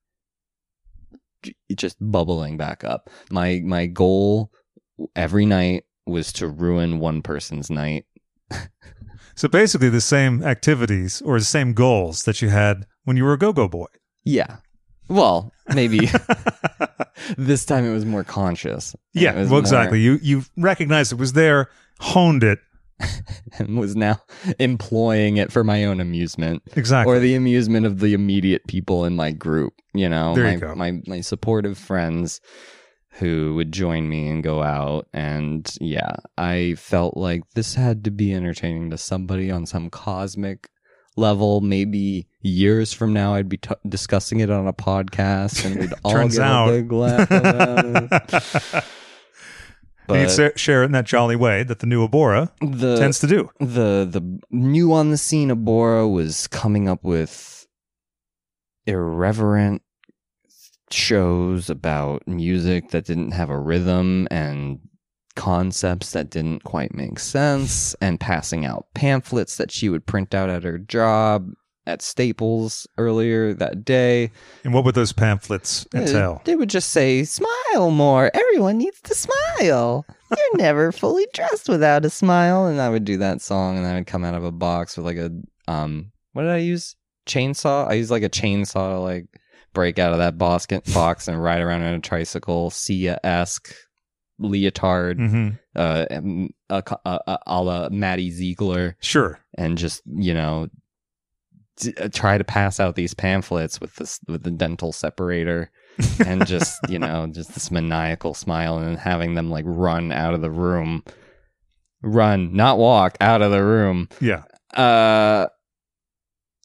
[1.74, 3.10] just bubbling back up.
[3.30, 4.50] My my goal
[5.14, 8.06] every night was to ruin one person's night.
[9.36, 13.34] So basically, the same activities or the same goals that you had when you were
[13.34, 13.86] a go-go boy.
[14.24, 14.56] Yeah.
[15.08, 16.08] Well, maybe
[17.36, 18.96] this time it was more conscious.
[19.12, 20.00] Yeah, well, more- exactly.
[20.00, 21.68] You you recognized it was there,
[22.00, 22.60] honed it
[23.58, 24.18] and was now
[24.58, 27.14] employing it for my own amusement exactly.
[27.14, 29.74] or the amusement of the immediate people in my group.
[29.92, 30.74] You know, There my, you go.
[30.74, 32.40] my my supportive friends
[33.18, 35.06] who would join me and go out.
[35.12, 40.68] And yeah, I felt like this had to be entertaining to somebody on some cosmic
[41.16, 41.60] level.
[41.62, 46.12] Maybe years from now, I'd be t- discussing it on a podcast, and we'd all
[46.12, 46.68] Turns get out.
[46.68, 48.74] a big laugh about it.
[48.74, 48.80] you
[50.06, 53.26] But sa- share it in that jolly way that the new Abhora the tends to
[53.26, 53.50] do.
[53.58, 57.66] the the new on the scene Abhora was coming up with
[58.86, 59.82] irreverent
[60.90, 64.78] shows about music that didn't have a rhythm and
[65.34, 70.48] concepts that didn't quite make sense and passing out pamphlets that she would print out
[70.48, 71.50] at her job
[71.86, 74.32] at Staples earlier that day.
[74.64, 76.38] And what would those pamphlets entail?
[76.40, 78.30] Uh, They would just say, smile more.
[78.34, 80.04] Everyone needs to smile.
[80.30, 82.66] You're never fully dressed without a smile.
[82.66, 85.06] And I would do that song and I would come out of a box with
[85.06, 85.30] like a,
[85.68, 86.96] um, what did I use?
[87.26, 87.88] Chainsaw?
[87.88, 89.26] I used like a chainsaw to like
[89.76, 93.72] break out of that box, box and ride around on a tricycle, Sia esque
[94.40, 99.38] leotard, hmm uh, a, a, a, a la Maddie Ziegler Sure.
[99.58, 100.68] and just you know
[101.76, 105.70] d- uh, try to pass out these pamphlets with this with the dental separator
[106.26, 110.40] and just you know just this maniacal smile and having them like run out of
[110.40, 111.02] the room
[112.02, 114.44] run not walk out of the room Yeah.
[114.74, 115.46] uh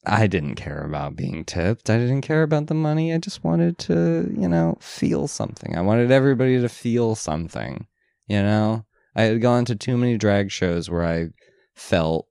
[0.06, 1.89] I didn't care about being tipped.
[1.89, 3.14] I didn't care about the money.
[3.14, 5.76] I just wanted to, you know, feel something.
[5.76, 7.86] I wanted everybody to feel something,
[8.28, 8.86] you know?
[9.16, 11.28] I had gone to too many drag shows where I
[11.76, 12.28] felt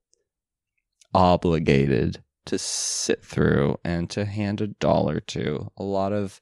[1.15, 5.71] obligated to sit through and to hand a dollar to.
[5.77, 6.41] A lot of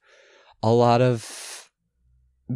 [0.62, 1.70] a lot of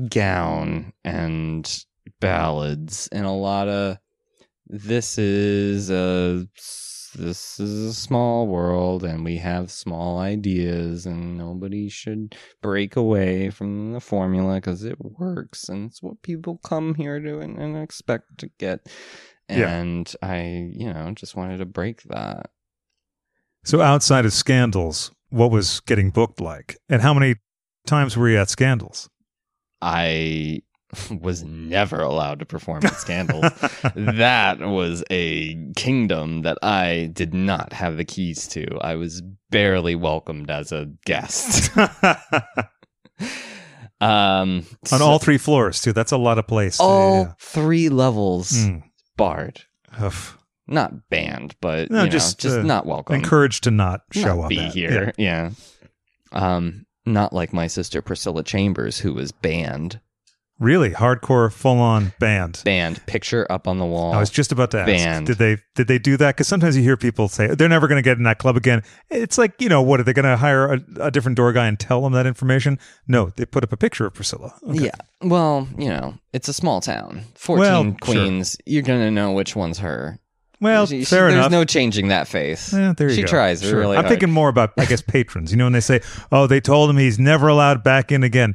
[0.09, 1.85] gown and
[2.21, 3.99] ballads and a lot of
[4.67, 6.47] this is a
[7.15, 13.51] this is a small world and we have small ideas and nobody should break away
[13.51, 17.77] from the formula because it works and it's what people come here to and, and
[17.77, 18.81] expect to get
[19.49, 19.69] Yeah.
[19.71, 22.51] and i you know just wanted to break that
[23.65, 26.77] So outside of Scandals, what was getting booked like?
[26.89, 27.37] And how many
[27.87, 29.09] times were you at Scandals?
[29.81, 30.61] i
[31.21, 33.45] was never allowed to perform at scandals
[33.95, 38.67] that was a kingdom that I did not have the keys to.
[38.81, 41.71] I was barely welcomed as a guest.
[41.77, 41.89] um,
[44.01, 45.93] On so- all three floors, too.
[45.93, 46.77] That's a lot of place.
[46.79, 48.53] to- all three levels.
[48.53, 48.83] Mm.
[49.17, 49.63] barred,
[49.99, 50.13] Ugh.
[50.67, 53.15] not banned, but No, you know, just, just, uh, not welcome.
[53.17, 54.49] Encouraged to not show not up.
[54.49, 54.75] be at.
[54.75, 55.13] here.
[55.19, 55.51] Yeah.
[56.33, 60.01] Um, not like my sister Priscilla Chambers, who was banned.
[60.63, 62.63] Really hardcore, full on band.
[62.65, 64.13] Band Picture up on the wall.
[64.15, 64.87] I was just about to ask.
[64.87, 65.27] Band.
[65.27, 66.37] Did they did they do that?
[66.37, 68.83] Because sometimes you hear people say they're never going to get in that club again.
[69.11, 71.67] It's like you know what are they going to hire a, a different door guy
[71.67, 72.79] and tell them that information?
[73.09, 74.55] No, they put up a picture of Priscilla.
[74.69, 74.85] Okay.
[74.85, 74.95] Yeah.
[75.21, 77.23] Well, you know, it's a small town.
[77.35, 77.97] 14 Well, sure.
[78.01, 78.57] queens.
[78.65, 80.21] You're going to know which one's her.
[80.61, 81.51] Well, She- she- fair there's enough.
[81.51, 82.73] no changing that face.
[82.73, 83.27] Eh, there you she go.
[83.27, 83.81] tries Sure.
[83.81, 84.11] really I'm hard.
[84.11, 85.51] thinking more about, I guess, patrons.
[85.51, 88.55] You know, when they say, "Oh, they told him he's never allowed back in again."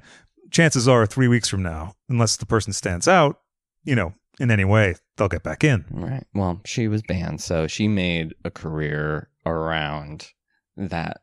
[0.52, 3.42] Chances are, three weeks from now, unless the person stands out,
[3.84, 5.86] you know, in any way, they'll get back in.
[5.92, 6.24] Right.
[6.34, 10.32] Well, she was banned, so she made a career around
[10.78, 11.22] that.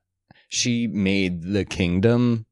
[0.49, 2.47] She made the kingdom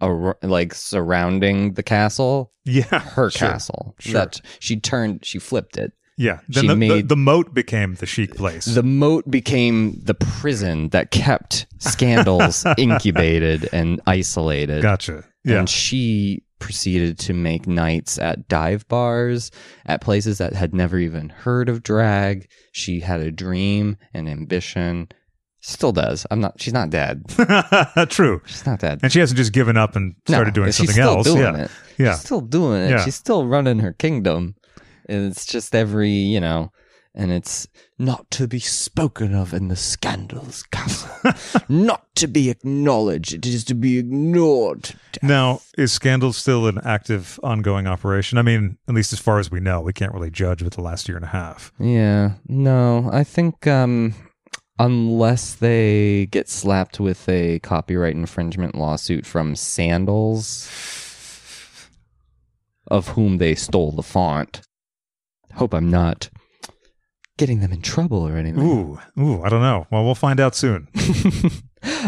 [0.00, 3.48] ar- like surrounding the castle Yeah, her sure.
[3.50, 3.94] castle.
[3.98, 4.12] Sure.
[4.14, 5.92] That she turned, she flipped it.
[6.18, 6.40] Yeah.
[6.48, 8.64] Then She the, the, made- the moat became the chic place.
[8.66, 14.82] The moat became the prison that kept scandals incubated and isolated.
[14.82, 15.24] gotcha.
[15.44, 15.60] Yeah.
[15.60, 19.52] And she proceeded to make nights at dive bars,
[19.86, 22.48] at places that had never even heard of drag.
[22.72, 25.08] She had a dream and ambition.
[25.60, 26.26] Still does.
[26.30, 26.60] I'm not.
[26.60, 27.24] She's not dead.
[28.08, 28.42] True.
[28.46, 29.00] She's not dead.
[29.02, 31.26] And she hasn't just given up and started No, doing she's something still else.
[31.26, 31.64] Doing yeah.
[31.64, 31.70] it.
[31.98, 32.12] Yeah.
[32.12, 32.90] She's still doing it.
[32.90, 33.04] Yeah.
[33.04, 34.54] She's still running her kingdom.
[35.08, 36.70] And it's just every, you know,
[37.14, 37.66] and it's
[37.98, 41.10] not to be spoken of in the scandals castle.
[41.68, 43.34] not to be acknowledged.
[43.34, 44.94] It is to be ignored.
[45.22, 48.38] Now, is Scandal still an active, ongoing operation?
[48.38, 50.82] I mean, at least as far as we know, we can't really judge with the
[50.82, 51.72] last year and a half.
[51.80, 52.34] Yeah.
[52.46, 54.14] No, I think um
[54.78, 60.68] unless they get slapped with a copyright infringement lawsuit from Sandals
[62.86, 64.62] of whom they stole the font.
[65.58, 66.30] Hope I'm not
[67.36, 68.62] getting them in trouble or anything.
[68.62, 69.86] Ooh, ooh, I don't know.
[69.90, 70.88] Well, we'll find out soon.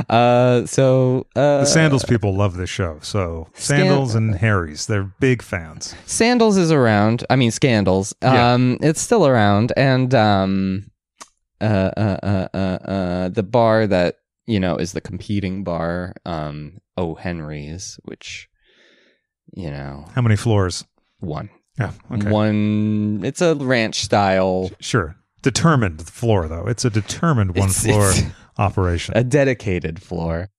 [0.08, 2.98] uh so uh The Sandals people love this show.
[3.02, 5.94] So Scan- Sandals and Harry's, they're big fans.
[6.06, 7.24] Sandals is around.
[7.30, 8.14] I mean, Scandals.
[8.22, 8.54] Yeah.
[8.54, 10.90] Um, it's still around, and um,
[11.60, 11.64] uh,
[11.96, 17.14] uh, uh, uh, uh, the bar that you know is the competing bar, um, O
[17.14, 18.48] Henry's, which
[19.52, 20.84] you know, How many floors?
[21.18, 22.30] one, Yeah, okay.
[22.30, 23.22] one.
[23.24, 25.16] It's a ranch style, Sure.
[25.42, 26.66] Determined floor, though.
[26.66, 28.22] It's a determined one It's- floor it's
[28.58, 29.16] operation.
[29.16, 30.50] a dedicated floor.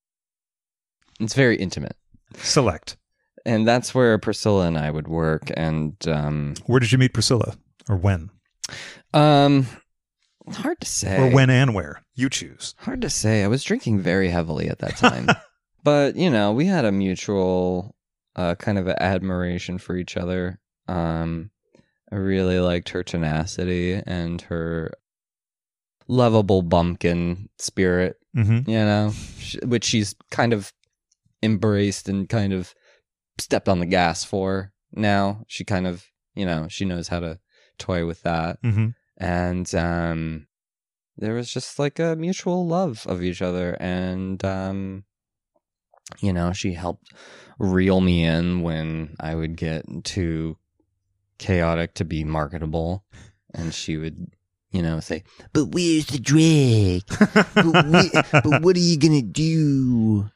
[1.19, 1.95] It's very intimate,
[2.37, 2.97] Select.
[3.45, 7.55] and that's where Priscilla and I would work, and um, Where did you meet Priscilla?
[7.87, 8.31] Or when?
[9.13, 9.67] um,
[10.49, 12.01] hard to say, Or when and where?
[12.15, 12.73] You choose.
[12.79, 13.43] Hard to say.
[13.43, 15.27] I was drinking very heavily at that time.
[15.83, 17.95] but, you know, we had a mutual
[18.35, 20.59] uh, kind of admiration for each other.
[20.91, 21.51] Um,
[22.11, 24.91] I really liked her tenacity and her
[26.07, 28.69] lovable bumpkin spirit, Mm-hmm.
[28.69, 29.11] you know,
[29.65, 30.71] which she's kind of
[31.43, 32.73] embraced and kind of
[33.39, 35.43] stepped on the gas for now.
[35.47, 37.39] She kind of, you know, she knows how to
[37.77, 38.87] toy with that Mm-hmm.
[39.17, 40.47] and um
[41.17, 45.03] there was just like a mutual love of each other and um
[46.19, 47.11] you know she helped
[47.57, 50.57] reel me in when i would get too
[51.41, 53.03] chaotic to be marketable
[53.53, 54.27] and she would
[54.71, 55.23] you know say
[55.53, 57.01] but where's the drag
[57.55, 60.29] but, but what are you gonna do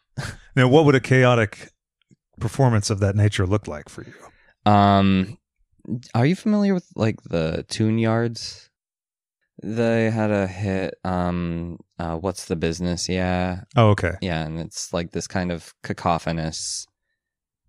[0.56, 1.70] Now, what would a chaotic
[2.40, 4.72] performance of that nature look like for you?
[4.72, 5.38] um
[6.16, 8.70] are you familiar with like the Tune-Yards
[9.64, 10.96] They had a hit.
[11.06, 13.08] Um, uh, what's the business?
[13.08, 14.16] Yeah, Oh, okay.
[14.22, 16.86] yeah, and it's like this kind of cacophonous,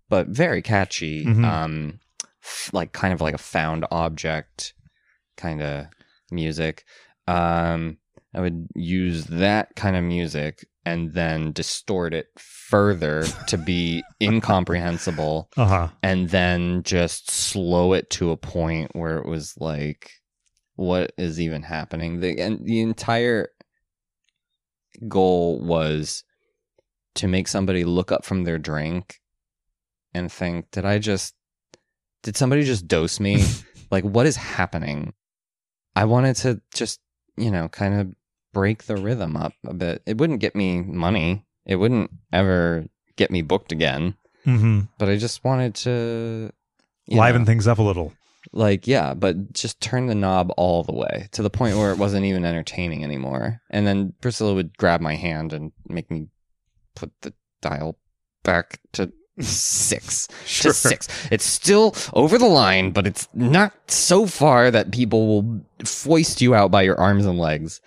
[0.09, 1.25] but very catchy.
[1.25, 1.45] Mhm.
[1.45, 1.99] Um,
[2.73, 4.73] like kind of like a found object
[5.37, 5.85] kind of
[6.31, 6.83] music.
[7.27, 7.97] Um,
[8.33, 15.49] I would use that kind of music and then distort it further to be incomprehensible
[15.57, 15.87] Uh huh.
[16.03, 20.11] and then just slow it to a point where it was like
[20.75, 23.49] what is even happening the and the entire
[25.07, 26.23] goal was
[27.15, 29.19] to make somebody look up from their drink
[30.13, 31.33] and think did i just
[32.23, 33.43] did somebody just dose me?
[33.89, 35.13] Like what is happening?
[35.95, 36.99] I wanted to just
[37.37, 38.13] you know kind of
[38.51, 40.01] break the rhythm up a bit.
[40.05, 41.45] It wouldn't get me money.
[41.65, 44.15] It wouldn't ever get me booked again.
[44.43, 46.51] Hmm but I just wanted to
[47.09, 48.11] Liven know, things up a little.
[48.51, 51.97] like yeah, but just turn the knob all the way to the point where it
[51.97, 53.61] wasn't even entertaining anymore.
[53.69, 56.27] And then Priscilla would grab my hand and make me
[56.93, 57.97] put the dial
[58.43, 60.71] back to six Sure.
[60.71, 61.07] to six.
[61.31, 66.55] It's still over the line, but it's not so far that people will foist you
[66.55, 67.79] out by your arms and legs.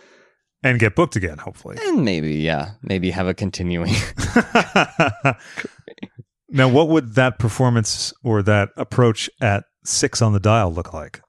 [0.63, 1.79] And get booked again, hopefully.
[1.81, 3.91] And maybe, yeah, maybe have a continuing.
[6.49, 11.23] now, what would that performance or that approach at six on the dial look like?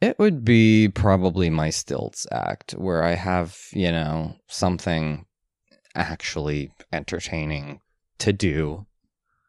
[0.00, 5.26] It would be probably my stilts act where I have, you know, something
[5.94, 7.80] actually entertaining
[8.20, 8.86] to do,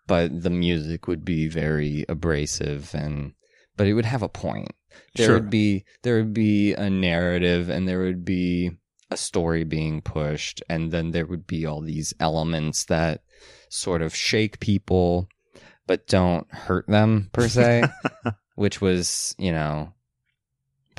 [0.08, 3.34] but the music would be very abrasive and
[3.78, 4.72] but it would have a point.
[5.16, 5.36] There Sure.
[5.36, 8.72] would be there would be a narrative and there would be
[9.10, 13.22] a story being pushed and then there would be all these elements that
[13.70, 15.28] sort of shake people
[15.88, 17.84] but don't hurt them per se
[18.56, 19.94] which was you know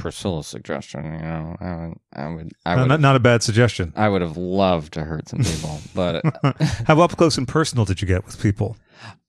[0.02, 1.04] Priscilla's suggestion.
[1.04, 3.92] You know, I would, I would, I would, not, not a bad suggestion.
[3.96, 6.22] I would have loved to hurt some people, but
[6.86, 8.76] How up close and personal did you get with people?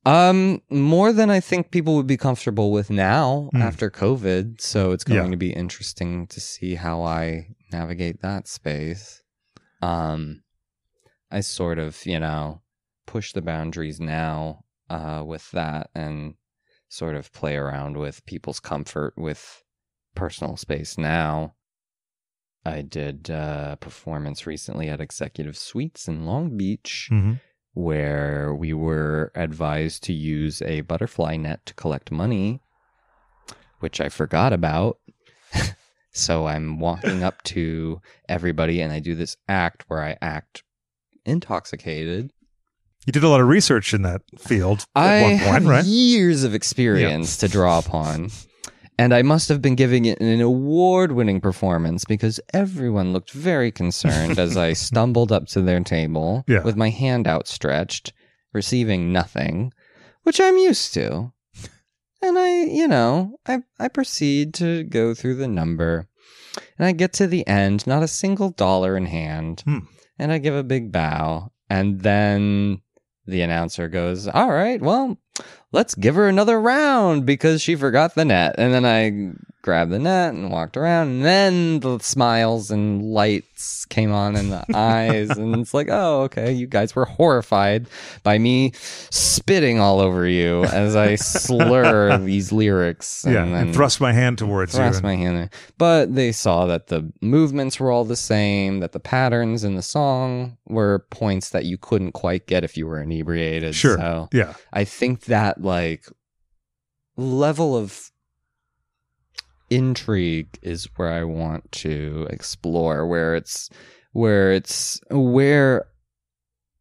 [0.05, 3.61] um, more than I think people would be comfortable with now Mm.
[3.61, 4.59] after COVID.
[4.59, 5.31] So it's going Yeah.
[5.31, 9.21] to be interesting to see how I navigate that space.
[9.81, 10.43] Um,
[11.31, 12.61] I sort of, you know,
[13.07, 16.33] push the boundaries now uh, with that and
[16.89, 19.62] sort of play around with people's comfort with
[20.15, 21.53] personal space now.
[22.65, 27.41] I did uh, a performance recently at Executive Suites in Long Beach Mhm.
[27.73, 32.61] where we were advised to use a butterfly net to collect money,
[33.79, 34.99] which I forgot about.
[36.13, 37.99] so I'm walking up to
[38.29, 40.63] everybody and I do this act where I act
[41.25, 42.31] intoxicated.
[43.05, 45.85] You did a lot of research in that field I at one point, have right?
[45.85, 48.29] years of experience to draw upon.
[48.99, 53.71] And I must have been giving it an award winning performance because everyone looked very
[53.71, 56.61] concerned as I stumbled up to their table Yeah.
[56.63, 58.13] with my hand outstretched,
[58.53, 59.73] receiving nothing,
[60.23, 61.31] which I'm used to.
[62.21, 66.07] And I, you know, I, I proceed to go through the number.
[66.77, 69.61] And I get to the end, not a single dollar in hand.
[69.65, 69.79] Hmm.
[70.19, 71.51] And I give a big bow.
[71.69, 72.81] And then
[73.25, 75.17] the announcer goes, All right, well,
[75.71, 78.55] let's give her another round because she forgot the net.
[78.57, 79.33] And then I
[79.63, 81.07] grabbed the net and walked around.
[81.07, 85.29] And then the smiles and lights came on in the eyes.
[85.31, 86.51] And it's like, oh, okay.
[86.51, 87.87] You guys were horrified
[88.21, 88.73] by me
[89.09, 93.25] spitting all over you as I slur these lyrics.
[93.27, 94.79] yeah, And and thrust my hand towards you.
[94.79, 95.49] thrust my hand there.
[95.77, 99.81] But they saw that the movements were all the same, that the patterns in the
[99.81, 103.75] song were points that you couldn't quite get if you were inebriated.
[103.75, 103.97] Sure.
[103.97, 104.53] So Yeah.
[104.73, 106.05] I think that like
[107.15, 108.11] level of
[109.75, 113.69] intrigue is where I want to explore where it's
[114.11, 115.85] where it's where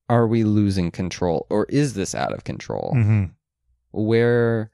[0.09, 2.93] are we losing control or is this out of control?
[2.95, 3.25] hmm
[3.95, 4.71] where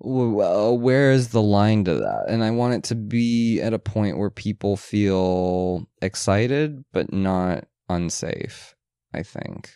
[0.00, 4.18] where is the line to that and i want it to be at a point
[4.18, 8.74] where people feel excited but not unsafe
[9.14, 9.70] i think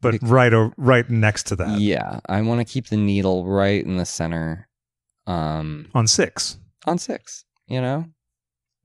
[0.00, 3.46] But Bec- right, or right next to that yeah i want to keep the needle
[3.46, 4.68] right in the center
[5.26, 6.58] um on six.
[6.88, 8.04] On six you know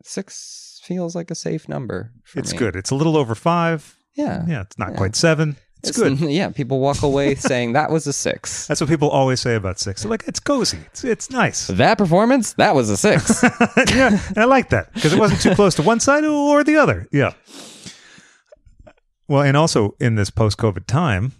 [0.03, 2.57] six feels like a safe number for It's me.
[2.59, 2.75] good.
[2.75, 3.95] It's a little over five.
[4.15, 4.97] yeah Yeah, it's not Yeah.
[4.97, 5.55] quite seven.
[5.81, 6.19] It's, good.
[6.39, 9.79] yeah people walk away saying that was a six That's what people always say about
[9.79, 10.01] six.
[10.03, 10.79] They're like, it's cozy.
[10.87, 11.67] It's, it's nice.
[11.83, 13.41] that performance that was a six
[13.95, 16.75] yeah, and I like that because it wasn't too close to one side or the
[16.75, 17.07] other.
[17.11, 17.33] Yeah.
[19.29, 21.31] Well, and also in this post-COVID time,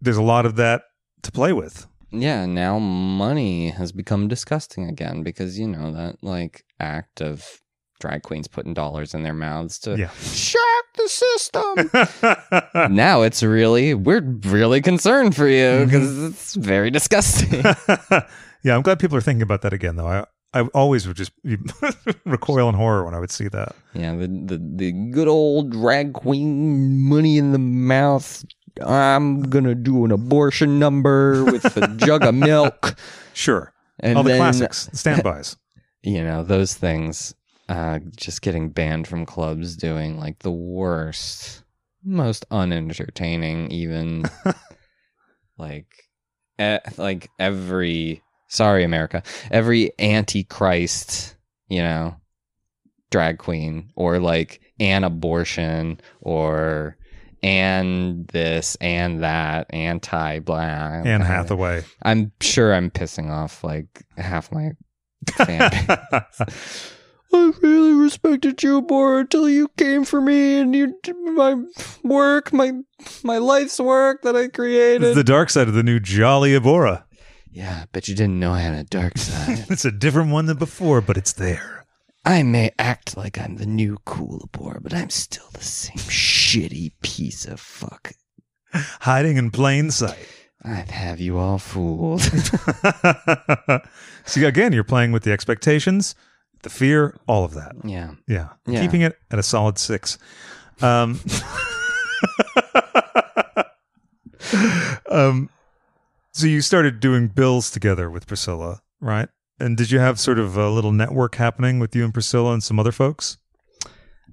[0.00, 0.82] there's a lot of that
[1.22, 1.86] to play with.
[2.14, 7.60] Yeah, now money has become disgusting again because you know that like act of
[8.00, 10.10] drag queens putting dollars in their mouths to Yeah.
[10.10, 12.94] shock the system.
[12.94, 15.84] now it's really we're really concerned for you mm-hmm.
[15.86, 17.50] because it's very disgusting.
[18.62, 20.06] yeah, I'm glad people are thinking about that again, though.
[20.08, 21.32] I I always would just
[22.24, 23.74] recoil in horror when I would see that.
[23.92, 28.44] yeah, the, the the good old drag queen money in the mouth.
[28.82, 32.96] I'm gonna do an abortion number with a jug of milk.
[33.32, 35.56] Sure, And all the then, classics, standbys.
[36.02, 37.34] you know those things
[37.68, 41.62] uh just getting banned from clubs doing like the worst
[42.04, 44.24] most unentertaining even
[45.58, 45.86] like
[46.60, 51.36] e- like every sorry america every antichrist
[51.68, 52.14] you know
[53.10, 56.96] drag queen or like an abortion or
[57.44, 61.84] and this and that anti blah Anne Hathaway.
[62.02, 64.70] i'm sure i'm pissing off like half my
[65.36, 65.70] fan
[66.10, 66.90] base.
[67.32, 71.56] I really respected you more until you came for me and you did my
[72.04, 72.72] work, my
[73.24, 75.02] my life's work that I created.
[75.02, 77.02] It's the dark side of the new Jolly Abhora.
[77.50, 79.66] yeah, but you didn't know I had a dark side.
[79.68, 81.83] It's a different one than before, but it's there.
[82.24, 86.92] I may act like I'm the new cool boy, but I'm still the same shitty
[87.02, 88.12] piece of fuck.
[88.72, 90.26] Hiding in plain sight.
[90.64, 92.22] I'd have you all fooled.
[94.24, 96.14] See, again, you're playing with the expectations,
[96.62, 97.72] the fear, all of that.
[97.84, 98.12] yeah.
[98.26, 98.48] Yeah.
[98.66, 98.80] Yeah.
[98.80, 100.16] Keeping it at a solid six.
[100.80, 101.20] Um,
[105.10, 105.50] um,
[106.32, 109.28] so you started doing bills together with Priscilla, right?
[109.58, 112.62] And did you have sort of a little network happening with you and Priscilla and
[112.62, 113.38] some other folks?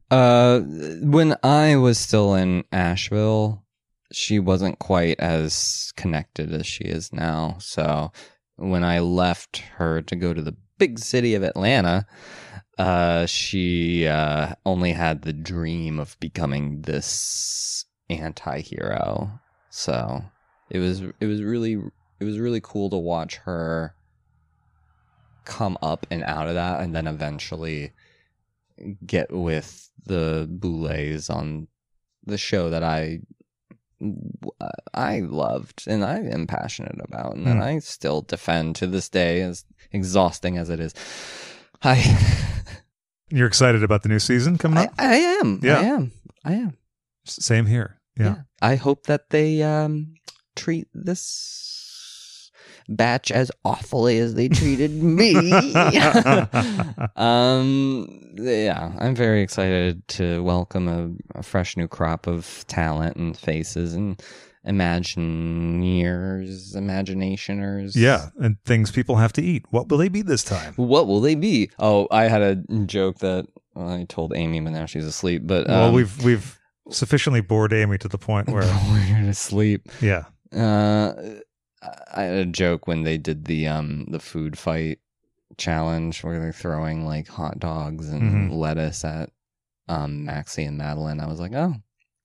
[0.10, 3.64] Uh, when I was still in Asheville,
[4.12, 7.58] she wasn't quite as connected as she is now.
[7.60, 8.12] So
[8.58, 12.06] when I left her to go to the big city of Atlanta,
[12.78, 19.40] uh, she uh, only had the dream of becoming this anti-hero.
[19.70, 20.24] So
[20.70, 21.74] it was it was really
[22.20, 23.96] it was really cool to watch her
[25.46, 27.92] come up and out of that, and then eventually
[29.06, 31.68] get with the Boulets on
[32.26, 33.20] the show that I
[34.94, 37.62] I loved and I am passionate about and that Hmm.
[37.62, 40.94] I still defend to this day as exhausting as it is.
[41.84, 42.18] I
[43.30, 44.94] You're excited about the new season coming up?
[44.98, 45.60] I am.
[45.64, 45.80] Yeah.
[45.80, 46.12] I am.
[46.44, 46.78] I am.
[47.26, 48.00] Same here.
[48.18, 48.42] Yeah.
[48.62, 50.16] I hope that they um
[50.56, 51.22] treat this
[52.96, 55.52] batch as awfully as they treated me.
[57.16, 63.38] um yeah, I'm very excited to welcome a, a fresh new crop of talent and
[63.38, 64.22] faces and
[64.66, 67.96] imagineers, imaginationers.
[67.96, 68.30] Yeah.
[68.40, 69.66] And things people have to eat.
[69.72, 70.74] What will they be this time?
[70.76, 71.70] What will they be?
[71.80, 72.56] Oh, I had a
[72.86, 75.44] joke that I told Amy, but now she's asleep.
[75.46, 76.60] But well, um, we've we've
[76.90, 79.90] sufficiently bored Amy to the point where we're gonna sleep.
[80.02, 80.26] yeah.
[80.52, 81.14] Uh,
[82.14, 85.00] I had a joke when they did the um the food fight
[85.58, 88.56] challenge where they're throwing like hot dogs and Mhm.
[88.56, 89.30] lettuce at
[89.88, 91.20] um Maxie and Madeline.
[91.20, 91.76] I was like, oh,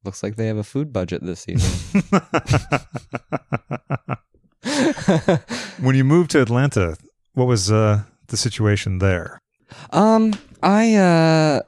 [0.05, 2.03] looks like they have a food budget this season.
[5.81, 6.97] when you moved to Atlanta,
[7.35, 9.39] what was uh, the situation there?
[9.91, 11.63] um, I uh,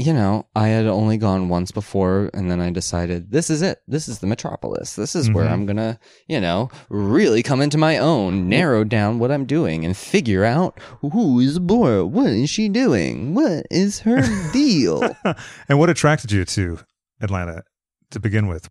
[0.00, 3.78] you know, I had only gone once before, and then I decided this is it.
[3.86, 4.94] This is the metropolis.
[4.96, 5.50] This is where Mhm.
[5.52, 5.98] I'm gonna,
[6.28, 10.78] you know, really come into my own, narrow down what I'm doing, and figure out
[11.00, 12.06] who is Bora.
[12.06, 13.34] What is she doing?
[13.34, 14.20] What is her
[14.52, 15.16] deal?
[15.68, 16.80] and what attracted you to
[17.20, 17.62] Atlanta
[18.10, 18.68] to begin with?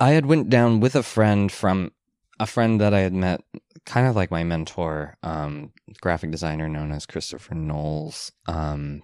[0.00, 1.92] I had went down with a friend from
[2.40, 3.42] a friend that I had met,
[3.86, 9.02] kind of like my mentor, um, graphic designer known as Christopher Knowles, um,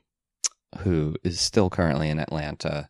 [0.79, 2.89] who is still currently in Atlanta,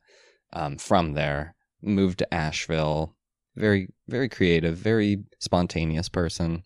[0.52, 3.16] um, from there, moved to Asheville.
[3.56, 6.62] Very, very creative, very spontaneous person.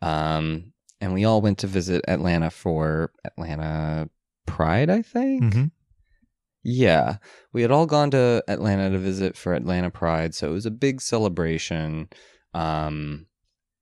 [0.00, 4.08] Um, and we all went to visit Atlanta for Atlanta
[4.46, 5.42] Pride, I think.
[5.42, 5.64] Mm-hmm.
[6.62, 7.16] Yeah,
[7.52, 10.70] we had all gone to Atlanta to visit for Atlanta Pride, so it was a
[10.70, 12.08] big celebration.
[12.54, 13.26] Um,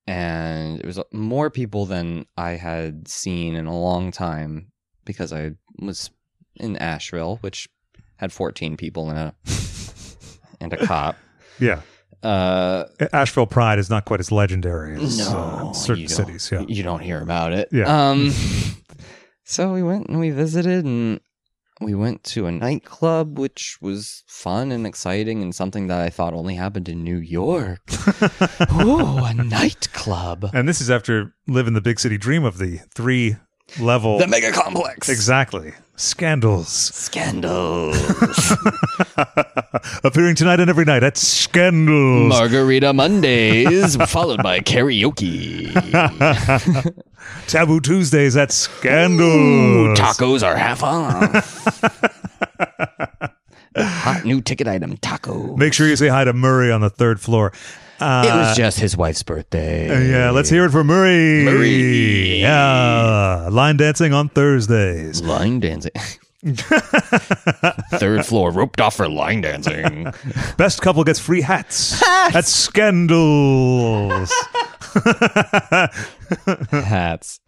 [0.06, 4.72] and it was more people than I had seen in a long time
[5.04, 6.10] because I was
[6.56, 7.68] in Asheville, which
[8.16, 9.34] had 14 people in it
[10.60, 11.16] and a cop.
[11.58, 11.80] Yeah.
[12.22, 16.50] Uh, Asheville Pride is not quite as legendary as no, uh, certain cities.
[16.52, 16.64] Yeah.
[16.68, 17.68] You don't hear about it.
[17.72, 18.10] Yeah.
[18.10, 18.30] Um,
[19.44, 21.20] so we went and we visited, and
[21.80, 26.34] we went to a nightclub, which was fun and exciting and something that I thought
[26.34, 27.80] only happened in New York.
[28.74, 30.50] Ooh, a nightclub.
[30.52, 33.36] And this is after living the big city dream of the three
[33.78, 34.18] level.
[34.18, 35.08] The mega complex.
[35.08, 35.72] exactly.
[35.96, 36.68] Scandals.
[36.68, 37.94] Scandals.
[40.04, 42.30] Appearing tonight and every night at Scandals.
[42.30, 45.70] Margarita Mondays, followed by karaoke.
[47.48, 49.98] Taboo Tuesdays at Ooh, Scandals.
[49.98, 51.82] tacos are half off.
[53.76, 55.54] hot new ticket item, taco.
[55.56, 57.52] Make sure you say hi to Murray on the third floor.
[58.00, 60.10] Uh, it was just his wife's birthday.
[60.10, 61.44] yeah, let's hear it for Murray.
[61.44, 62.40] Murray.
[62.40, 63.48] Yeah.
[63.50, 65.20] Line dancing on Thursdays.
[65.22, 65.92] Line dancing.
[67.92, 70.06] Third floor, roped off for line dancing.
[70.56, 72.02] Best couple gets free hats
[72.34, 74.32] at Scandals.
[76.70, 77.40] Hats.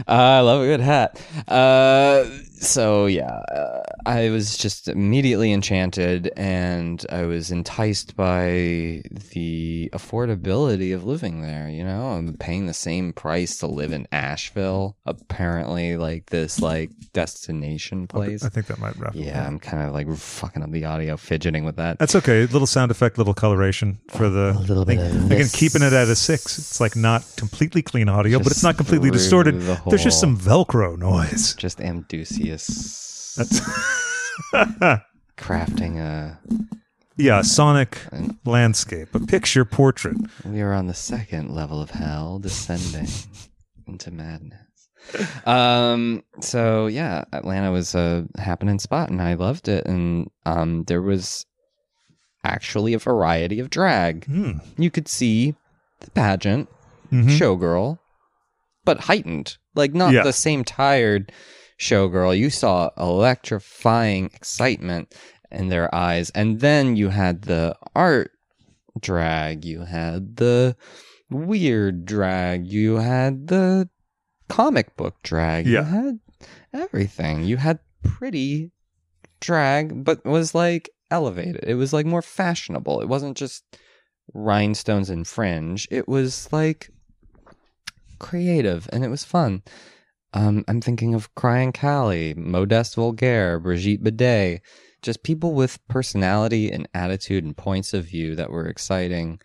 [0.00, 1.20] Uh, I love a good hat.
[1.48, 2.24] Uh,
[2.64, 10.94] so yeah, uh, I was just immediately enchanted, and I was enticed by the affordability
[10.94, 11.68] of living there.
[11.68, 14.96] You know, I'm paying the same price to live in Asheville.
[15.04, 18.44] Apparently, like this, like destination place.
[18.44, 19.48] I think that might wrap Yeah, up.
[19.48, 21.98] I'm kind of like fucking up the audio, fidgeting with that.
[21.98, 22.46] That's okay.
[22.46, 24.52] Little sound effect, little coloration for the.
[24.56, 26.58] A little bit of Again, keeping it at a six.
[26.58, 29.18] It's like not completely clean audio, but it's not completely through
[29.58, 31.54] the There's just some Velcro noise.
[31.54, 33.60] Just Amdusius That's
[35.36, 36.38] crafting a.
[37.16, 37.98] yeah, sonic
[38.44, 40.16] landscape, a picture portrait.
[40.44, 43.08] We are on the second level of hell, descending
[43.86, 44.60] into madness.
[45.44, 46.22] Um.
[46.40, 49.84] So yeah, Atlanta was a happening spot, and I loved it.
[49.86, 51.44] And um, there was
[52.42, 54.24] actually a variety of drag.
[54.26, 54.52] Hmm.
[54.78, 55.54] You could see
[56.00, 56.68] the pageant,
[57.12, 57.36] Mhm.
[57.38, 57.98] showgirl,
[58.84, 59.56] but heightened.
[59.74, 60.22] Like not Yeah.
[60.22, 61.32] the same tired
[61.80, 62.36] showgirl.
[62.38, 65.14] You saw electrifying excitement
[65.50, 66.30] in their eyes.
[66.30, 68.30] And then you had the art
[69.00, 70.76] drag, you had the
[71.30, 73.88] weird drag, you had the
[74.48, 75.80] comic book drag, Yeah.
[75.80, 76.18] you had
[76.72, 77.44] everything.
[77.44, 78.70] You had pretty
[79.40, 81.64] drag, but was like elevated.
[81.66, 83.00] It was like more fashionable.
[83.00, 83.64] It wasn't just
[84.32, 85.86] rhinestones and fringe.
[85.90, 86.90] It was like
[88.18, 89.62] creative and it was fun.
[90.32, 94.62] Um, I'm thinking of Crying Callie, Modeste Vulgaire, Brigitte Bidet,
[95.00, 99.38] just people with personality and attitude and points of view that were exciting.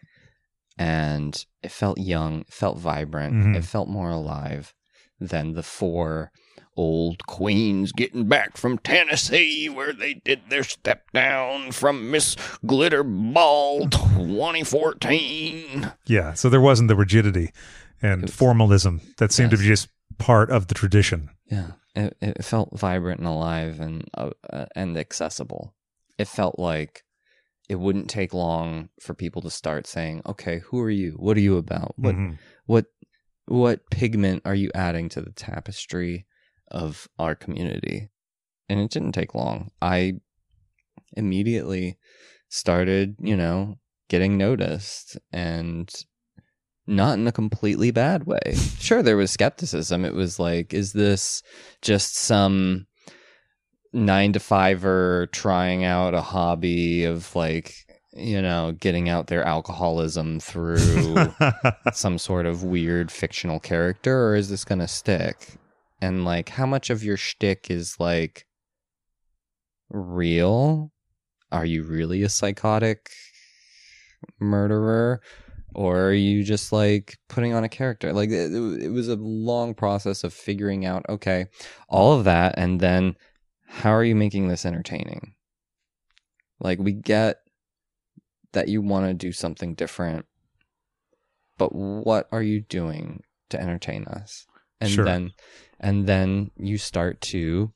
[0.77, 3.55] And it felt young, it felt vibrant, Mhm.
[3.57, 4.73] it felt more alive
[5.19, 6.31] than the four
[6.77, 13.03] old queens getting back from Tennessee where they did their step down from Miss Glitter
[13.03, 15.91] Ball 2014.
[16.05, 17.51] Yeah, so there wasn't the rigidity
[18.01, 21.29] and formalism that seemed to be just part of the tradition.
[21.45, 25.75] Yeah, it, it felt vibrant and alive and uh, uh, and accessible.
[26.17, 27.03] It felt like
[27.69, 31.11] it wouldn't take long for people to start saying, "Okay, who are you?
[31.13, 31.93] What are you about?
[31.97, 32.37] What Mhm.
[32.65, 32.85] what
[33.45, 36.25] what pigment are you adding to the tapestry
[36.69, 38.09] of our community?"
[38.67, 39.71] And it didn't take long.
[39.81, 40.19] I
[41.13, 41.97] immediately
[42.49, 45.91] started, you know, getting noticed and
[46.89, 48.55] not in a completely bad way.
[48.79, 50.03] Sure, there was skepticism.
[50.03, 51.43] It was like, is this
[51.81, 52.87] just some
[53.93, 57.73] nine to fiver trying out a hobby of like,
[58.13, 61.31] you know, getting out their alcoholism through
[61.93, 65.57] some sort of weird fictional character, or is this going to stick?
[66.01, 68.45] And like, how much of your shtick is like
[69.89, 70.91] real?
[71.51, 73.09] Are you really a psychotic
[74.39, 75.21] murderer?
[75.75, 78.11] Or are you just like putting on a character?
[78.11, 81.45] Like, it, it was a long process of figuring out, okay,
[81.87, 82.55] all of that.
[82.57, 83.15] And then
[83.67, 85.35] how are you making this entertaining?
[86.59, 87.37] Like, we get
[88.51, 90.25] that you want to do something different,
[91.57, 94.47] but what are you doing to entertain us?
[94.81, 95.05] And Sure.
[95.05, 95.31] then,
[95.79, 97.73] and then you start to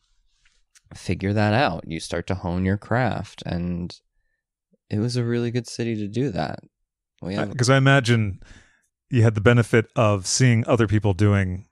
[0.95, 1.83] figure that out.
[1.87, 3.95] You start to hone your craft, and
[4.89, 6.59] it was a really good city to do that.
[7.51, 8.41] Because I imagine
[9.09, 11.65] you had the benefit of seeing other people doing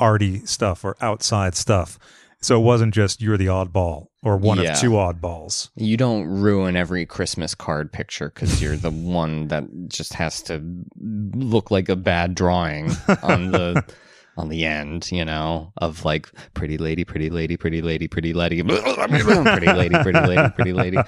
[0.00, 1.98] arty stuff or outside stuff.
[2.40, 4.72] So it wasn't just you're the oddball or one Yeah.
[4.72, 5.70] of two oddballs.
[5.76, 10.60] you don't ruin every Christmas card picture because you're the one that just has to
[10.98, 12.90] look like a bad drawing
[13.22, 13.84] on the
[14.36, 18.60] on the end, you know, of like pretty lady, pretty lady, pretty lady, pretty lady,
[18.64, 20.98] pretty lady, pretty lady, pretty lady,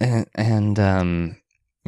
[0.00, 1.36] and and um,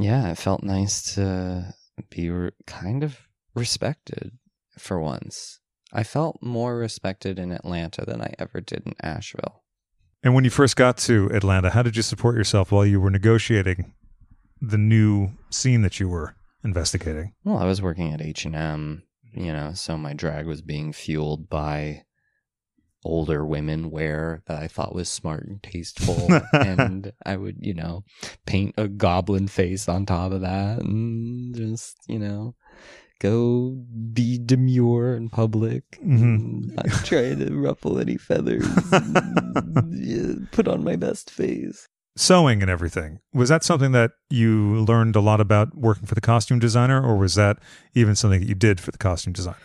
[0.02, 1.74] yeah, it felt nice to
[2.10, 3.18] be re- kind of
[3.54, 4.32] respected
[4.78, 5.60] for once.
[5.92, 9.62] I felt more respected in Atlanta than I ever did in Asheville.
[10.22, 13.10] And when you first got to Atlanta, how did you support yourself while you were
[13.10, 13.92] negotiating
[14.60, 17.32] the new scene that you were investigating?
[17.44, 19.02] Well, I was working at H and M,
[19.32, 22.04] you know, so my drag was being fueled by
[23.04, 28.04] older women wear that I thought was smart and tasteful, and I would, you know,
[28.46, 32.54] paint a goblin face on top of that, and just, you know,
[33.20, 33.70] go
[34.12, 36.74] be demure in public, Mhm.
[36.74, 41.86] not try to ruffle any feathers, and, put on my best face.
[42.16, 43.20] Sewing and everything.
[43.32, 47.16] Was that something that you learned a lot about working for the costume designer, or
[47.16, 47.58] was that
[47.94, 49.56] even something that you did for the costume designer?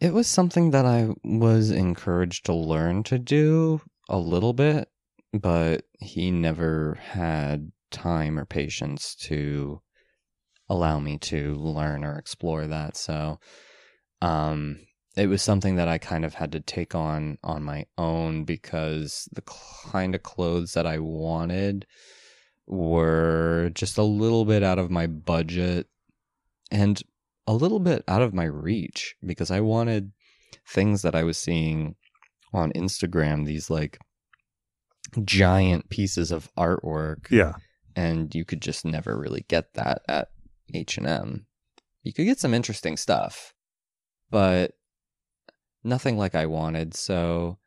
[0.00, 4.88] It was something that I was encouraged to learn to do a little bit,
[5.34, 9.82] but he never had time or patience to
[10.70, 12.96] allow me to learn or explore that.
[12.96, 13.40] So,
[14.22, 14.78] um,
[15.16, 19.28] it was something that I kind of had to take on on my own because
[19.32, 21.86] the kind of clothes that I wanted
[22.66, 25.88] were just a little bit out of my budget
[26.70, 27.02] and
[27.50, 30.12] a little bit out of my reach because I wanted
[30.68, 31.96] things that I was seeing
[32.52, 33.98] on Instagram, these like
[35.24, 37.54] giant pieces of artwork Yeah.
[37.96, 40.28] and you could just never really get that at
[40.72, 41.46] H&M.
[42.04, 43.52] You could get some interesting stuff,
[44.30, 44.72] but
[45.82, 47.58] nothing like I wanted, so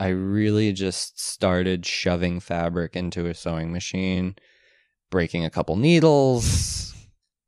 [0.00, 4.36] I really just started shoving fabric into a sewing machine,
[5.10, 6.87] breaking a couple needles,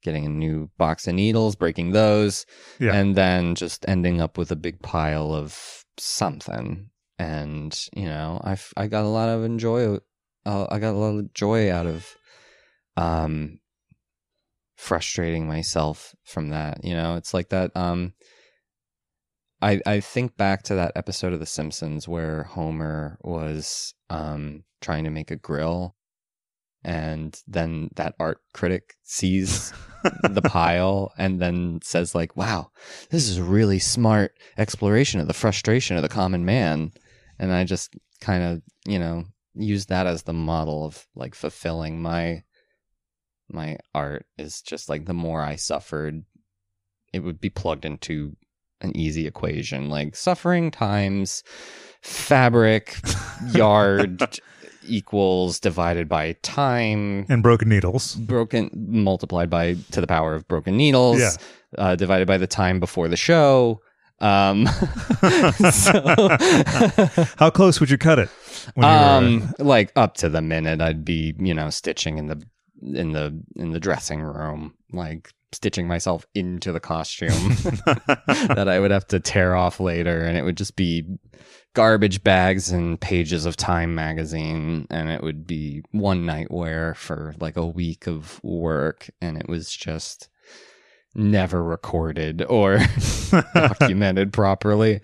[0.03, 2.47] getting a new box of needles, breaking those,
[2.79, 2.95] Yeah.
[2.95, 6.91] and then just ending up with a big pile of something.
[7.19, 9.99] And you know, I I got a lot of enjoy.
[10.47, 12.17] Uh, I got a lot of joy out of,
[12.97, 13.61] um,
[14.77, 16.83] frustrating myself from that.
[16.85, 17.77] You know, it's like that.
[17.77, 18.15] Um,
[19.61, 25.05] I I think back to that episode of The Simpsons where Homer was um trying
[25.05, 25.95] to make a grill,
[26.83, 29.73] and then that art critic sees
[30.23, 32.71] the pile and then says like, "Wow,
[33.11, 36.93] this is a really smart exploration of the frustration of the common man."
[37.39, 39.25] And I just kind of, you know,
[39.55, 42.43] use that as the model of like fulfilling my
[43.49, 46.25] my art is just like the more I suffered,
[47.13, 48.37] it would be plugged into
[48.81, 51.43] an easy equation like suffering times
[52.01, 52.97] fabric
[53.53, 54.41] yard
[54.91, 58.15] equals divided by time And broken needles.
[58.17, 61.31] broken multiplied by to the power of broken needles Yeah.
[61.79, 63.81] uh, divided by the time before the show
[64.21, 64.67] um
[65.73, 66.29] so
[67.39, 68.29] How close would you cut it?
[68.77, 72.43] You were, um like up to the minute i'd be you know stitching in the
[72.83, 77.29] in the in the dressing room like stitching myself into the costume
[78.55, 81.05] that i would have to tear off later and it would just be
[81.75, 87.35] garbage bags and pages of time magazine and it would be one night wear for
[87.39, 90.29] like a week of work and it was just
[91.15, 92.79] never recorded or
[93.55, 95.01] documented properly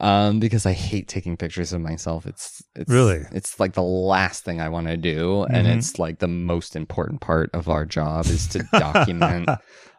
[0.00, 3.24] um because i hate taking pictures of myself it's it's Really?
[3.32, 5.76] it's like the last thing i want to do and Mhm.
[5.76, 9.48] it's like the most important part of our job is to document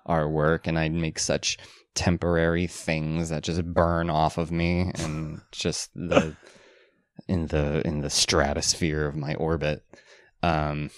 [0.05, 1.57] our work and i make such
[1.97, 6.37] temporary things that just burn off of me and just the
[7.27, 9.83] in the in the stratosphere of my orbit
[10.43, 10.91] um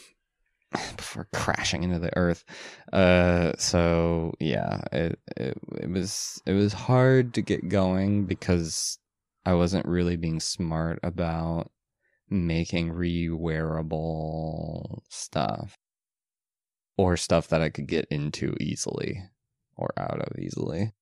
[0.97, 2.43] before crashing into the earth.
[2.91, 8.99] Uh so yeah it, it it was it was hard to get going because
[9.45, 11.71] i wasn't really being smart about
[12.29, 13.93] making re-wearable
[15.09, 15.77] stuff
[16.97, 19.23] or stuff that i could get into easily
[19.79, 20.93] or out of easily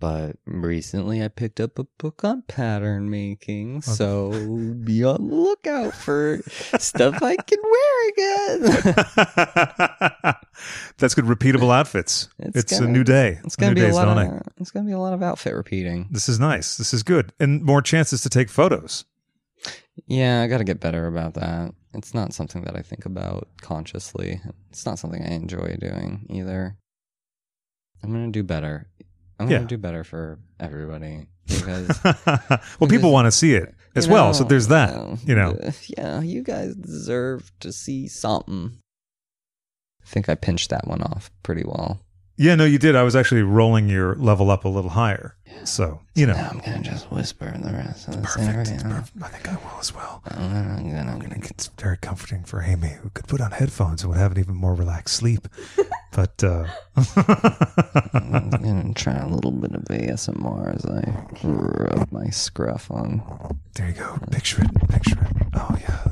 [0.00, 3.80] but recently I picked up a book on pattern making, oh.
[3.80, 4.30] so
[4.84, 6.40] be on the lookout for
[6.78, 8.60] stuff I can wear again.
[10.98, 11.24] That's good.
[11.24, 12.28] Repeatable outfits.
[12.38, 13.40] It's It's, a gonna- new day.
[13.44, 16.08] It's gonna be a lot of it's gonna be a lot of outfit repeating.
[16.10, 16.76] This is nice.
[16.76, 17.32] This is good.
[17.40, 19.04] And more chances to take photos.
[20.06, 21.74] Yeah, I got to get better about that.
[21.92, 24.40] It's not something that I think about consciously.
[24.70, 26.76] It's not something I enjoy doing either.
[28.02, 28.86] I'm gonna do better.
[29.38, 29.58] I'm Yeah.
[29.58, 34.34] gonna do better for everybody because well, people want to see it as you well.
[34.34, 35.18] So know, there's that.
[35.26, 35.50] You know.
[35.62, 38.78] uh, yeah, you guys deserve to see something.
[40.02, 42.00] I think I pinched that one off pretty well.
[42.38, 42.94] Yeah, no, you did.
[42.94, 45.34] I was actually rolling your level up a little higher.
[45.44, 45.64] Yeah.
[45.64, 46.34] So, you know.
[46.34, 48.82] Now I'm gonna just whisper the rest of the Perfect.
[48.84, 49.10] Perfect.
[49.22, 50.22] I think I will as well.
[50.30, 54.18] I'm I think it's very comforting for Amy, who could put on headphones and would
[54.20, 55.48] have an even more relaxed sleep.
[56.10, 56.64] But uh,
[56.96, 63.22] I'm gonna try a little bit of ASMR as I rub my scruff on.
[63.74, 64.18] there you go.
[64.30, 64.88] Picture it.
[64.88, 65.46] Picture it.
[65.54, 66.04] Oh yeah,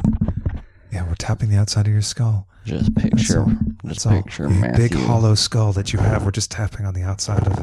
[0.93, 1.07] yeah.
[1.07, 2.47] We're tapping the outside of your skull.
[2.65, 3.53] Just picture, all.
[3.87, 4.89] just picture Matthew.
[4.89, 6.25] big hollow skull that you have.
[6.25, 7.59] We're just tapping on the outside of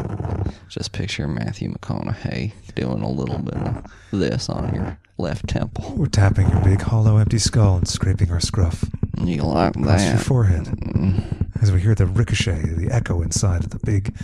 [0.47, 0.53] it.
[0.69, 3.83] Just picture Matthew McConaughey doing a little bit of
[4.13, 5.93] this on your left temple.
[5.97, 8.85] We're tapping your big hollow empty skull and scraping our scruff
[9.17, 11.49] You like across your forehead Mm.
[11.61, 14.15] as we hear the ricochet, the echo inside of the big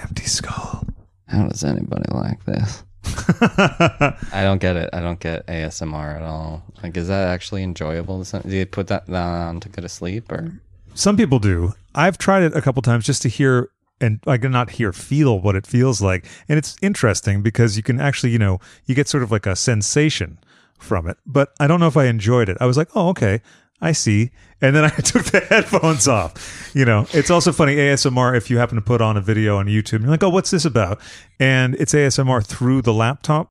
[0.00, 0.84] empty skull.
[1.26, 2.84] How does anybody like this?
[3.04, 4.90] I don't get it.
[4.92, 6.62] I don't get ASMR at all.
[6.82, 8.22] Like, is that actually enjoyable?
[8.22, 10.52] Do you put that on to go to sleep, or
[10.94, 11.74] Some people do.
[11.94, 13.70] I've tried it a couple times just to hear
[14.00, 16.24] and I can not hear, feel what it feels like.
[16.48, 19.54] And it's interesting because you can actually, you know, you get sort of like a
[19.54, 20.38] sensation
[20.78, 21.18] from it.
[21.26, 22.56] But I don't know if I enjoyed it.
[22.60, 23.42] I was like, oh, okay,
[23.80, 24.30] I see.
[24.62, 26.70] And then I took the headphones off.
[26.74, 29.66] You know, it's also funny ASMR if you happen to put on a video on
[29.66, 31.00] YouTube you're like, oh, what's this about?
[31.38, 33.48] And it's ASMR through the laptop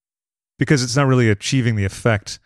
[0.57, 2.40] because it's not really achieving the effect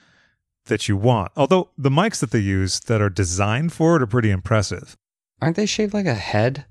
[0.65, 1.31] that you want.
[1.35, 4.95] Although the mics that they use that are designed for it are pretty impressive.
[5.41, 6.65] aren't they shaped like a head?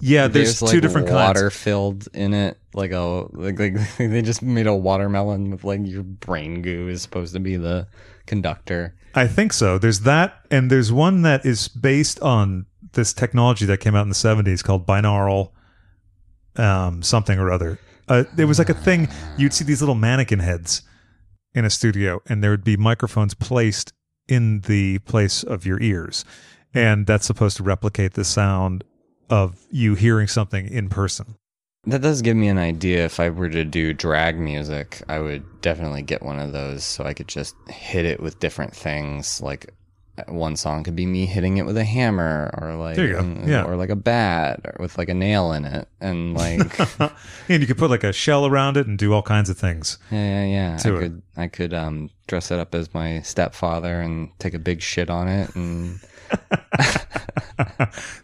[0.00, 1.56] Yeah, there's, like two different water kinds.
[1.56, 6.04] filled in it, like a like, like they just made a watermelon with like your
[6.04, 7.88] brain goo is supposed to be the
[8.26, 8.94] conductor.
[9.14, 9.78] I think so.
[9.78, 14.08] There's that, and there's one that is based on this technology that came out in
[14.08, 15.52] the 70s called binaural
[16.56, 17.78] um, something or other.
[18.08, 19.08] Uh, it was like a thing.
[19.36, 20.82] You'd see these little mannequin heads
[21.54, 23.92] in a studio, and there would be microphones placed
[24.28, 26.24] in the place of your ears,
[26.74, 28.84] and that's supposed to replicate the sound
[29.30, 31.36] of you hearing something in person.
[31.88, 33.04] That does give me an idea.
[33.06, 37.04] If I were to do drag music, I would definitely get one of those so
[37.04, 39.40] I could just hit it with different things.
[39.40, 39.72] Like
[40.18, 43.14] uh, one song could be me hitting it with a hammer, or like There you
[43.14, 43.42] go.
[43.46, 43.64] Yeah.
[43.64, 46.78] or like a bat, or with like a nail in it, and like
[47.48, 49.96] and you could put like a shell around it and do all kinds of things.
[50.10, 50.78] yeah, yeah, yeah.
[50.84, 50.98] I it.
[51.00, 55.08] could I could um dress it up as my stepfather and take a big shit
[55.08, 56.00] on it, and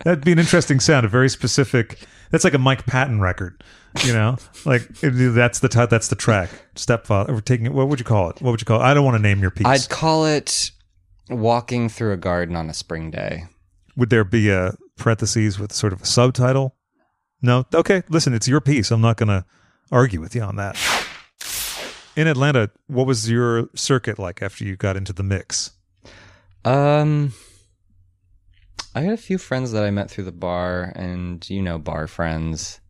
[0.05, 1.99] That'd be an interesting sound, a very specific.
[2.35, 3.63] That's like a Mike Patton record,
[4.05, 4.39] you know.
[4.65, 6.51] like that's the t- that's the track.
[6.75, 7.33] Stepfather.
[7.33, 7.73] We're taking it.
[7.73, 8.43] What would you call it?
[8.43, 8.81] What would you call?
[8.81, 8.83] it?
[8.83, 9.69] I don't want to name your piece.
[9.69, 10.73] I'd call it
[11.31, 13.45] walking through a garden on a spring day.
[13.95, 16.75] would there be a parentheses with sort of a subtitle?
[17.41, 17.67] No.
[17.73, 18.03] Okay.
[18.09, 18.91] Listen, it's your piece.
[18.91, 19.45] I'm not going to
[19.93, 20.77] argue with you on that.
[22.17, 25.71] In Atlanta, what was your circuit like after you got into the mix?
[26.65, 27.33] Um,
[28.95, 32.07] I had a few friends that I met through the bar, and you know, bar
[32.07, 32.81] friends.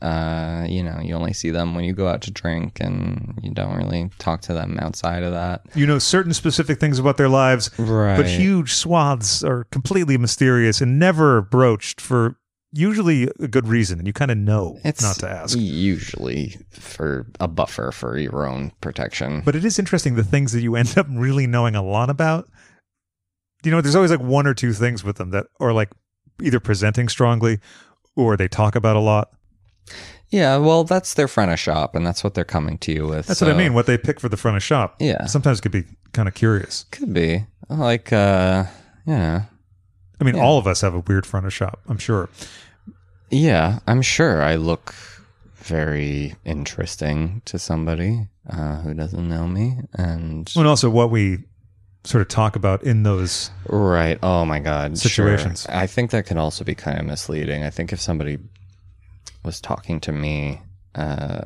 [0.00, 3.52] Uh, you know, you only see them when you go out to drink, and you
[3.52, 5.62] don't really talk to them outside of that.
[5.76, 8.16] You know certain specific things about their lives, Right.
[8.16, 12.36] but huge swaths are completely mysterious and never broached for
[12.72, 15.56] usually a good reason, and you kind of know it's not to ask.
[15.56, 19.42] Usually for a buffer for your own protection.
[19.44, 22.48] But it is interesting the things that you end up really knowing a lot about.
[23.64, 25.90] You know, there's always like one or two things with them that are like
[26.42, 27.58] either presenting strongly
[28.16, 29.30] or they talk about a lot.
[30.30, 33.26] yeah, well, that's their front of shop, and that's what they're coming to you with.
[33.26, 33.74] That's what I mean.
[33.74, 34.96] What they pick for the front of shop.
[35.00, 35.26] Yeah.
[35.26, 36.84] Sometimes could be kind of curious.
[36.90, 38.64] Could be like, uh,
[39.06, 39.42] yeah.
[40.20, 40.42] I mean, Yeah.
[40.42, 42.28] all of us have a weird front of shop, I'm sure.
[43.30, 44.94] Yeah, I'm sure I look
[45.56, 49.78] very interesting to somebody uh, who doesn't know me.
[49.94, 51.44] And And also what we
[52.04, 53.50] sort of talk about in those.
[53.68, 55.10] right, oh my god, sure.
[55.10, 55.66] Situations.
[55.68, 57.64] I think that can also be kind of misleading.
[57.64, 58.38] I think if somebody
[59.44, 60.60] was talking to me
[60.94, 61.42] uh,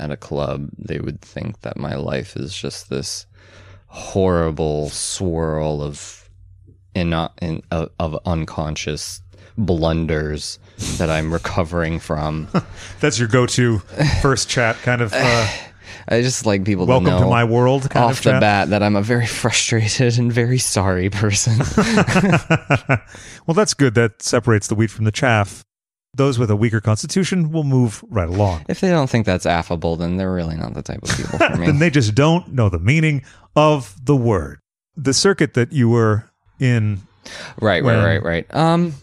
[0.00, 3.26] at a club, they would think that my life is just this
[3.86, 6.28] horrible swirl of
[6.94, 9.22] in, in of, of unconscious
[9.56, 10.58] blunders
[10.98, 12.48] that I'm recovering from.
[13.00, 13.78] That's your go to
[14.22, 15.48] first chat kind of uh,
[16.08, 18.70] I just like people welcome to know to my world kind off of the bat
[18.70, 21.58] that I'm a very frustrated and very sorry person.
[23.46, 23.94] well, that's good.
[23.94, 25.64] That separates the wheat from the chaff.
[26.14, 28.64] Those with a weaker constitution will move right along.
[28.68, 31.56] if they don't think that's affable, then they're really not the type of people for
[31.58, 31.66] me.
[31.66, 33.22] then they just don't know the meaning
[33.54, 34.58] of the word.
[34.96, 36.28] The circuit that you were
[36.58, 37.02] in,
[37.60, 38.54] right, when- right, right, right.
[38.54, 38.94] Um,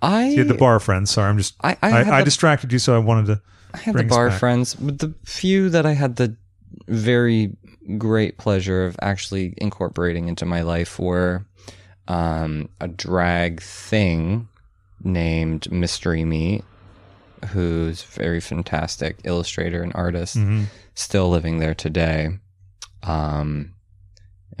[0.00, 1.10] I you had the bar friends.
[1.12, 3.42] Sorry, I'm just, I, I, I, I the, distracted you, so I wanted to.
[3.74, 4.38] I had the bar back.
[4.40, 6.36] friends, but the few that I had the
[6.88, 7.56] very
[7.98, 11.44] great pleasure of actually incorporating into my life were
[12.08, 14.48] um, a drag thing
[15.02, 16.64] named Mystery Meat
[17.48, 20.66] who's very fantastic illustrator and artist, Mhm.
[20.94, 22.38] still living there today.
[23.02, 23.74] Um,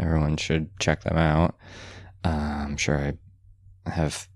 [0.00, 1.54] everyone should check them out.
[2.24, 2.28] Uh,
[2.66, 3.14] I'm sure
[3.86, 4.26] I have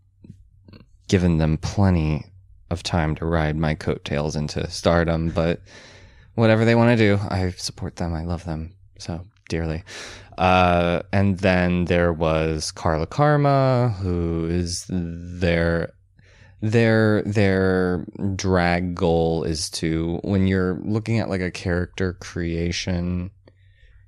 [1.08, 2.26] given them plenty
[2.70, 5.60] of time to ride my coattails into stardom, but
[6.34, 8.14] whatever they want to do, I support them.
[8.14, 9.82] I love them so dearly.
[10.38, 15.92] Uh, and then there was Carla Karma, who is their
[16.62, 23.30] their their drag goal is to when you're looking at like a character creation,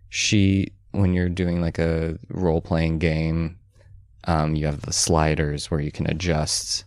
[0.08, 3.58] she when you're doing like a role playing game,
[4.24, 6.84] um, you have the sliders where you can adjust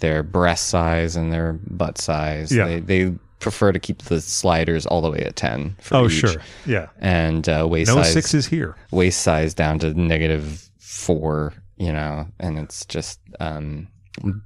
[0.00, 2.50] their breast size and their butt size.
[2.52, 2.66] Yeah.
[2.66, 6.12] They, they prefer to keep the sliders all the way at 10 for Oh, each.
[6.12, 6.42] sure.
[6.66, 6.88] Yeah.
[6.98, 8.76] And uh, waist No size sixes here.
[8.90, 13.88] waist size down to negative four, you know, and it's just um,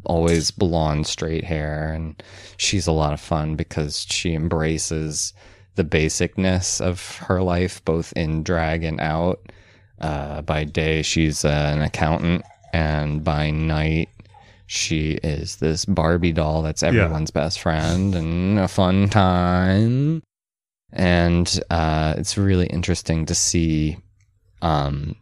[0.05, 1.93] always blonde, straight hair.
[1.93, 2.23] And
[2.57, 5.33] she's a lot of fun because she embraces
[5.75, 9.41] the basicness of her life, both in drag and out.
[10.01, 14.09] Uh, by day, she's uh, an accountant, and by night,
[14.67, 20.23] she is this Barbie doll that's everyone's best friend and a fun time.
[20.93, 23.99] And uh, it's really interesting to see
[24.63, 25.17] um,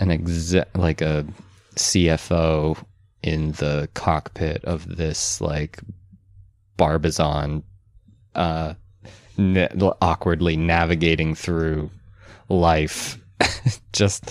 [0.00, 1.26] an exec like a
[1.74, 2.82] CFO
[3.22, 5.80] in the cockpit of this like
[6.76, 7.62] Barbizon,
[8.34, 8.74] uh,
[9.36, 11.90] na- awkwardly navigating through
[12.48, 13.18] life.
[13.92, 14.24] just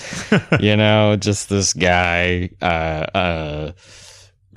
[0.60, 2.65] you know, just this guy uh,
[3.18, 3.72] uh,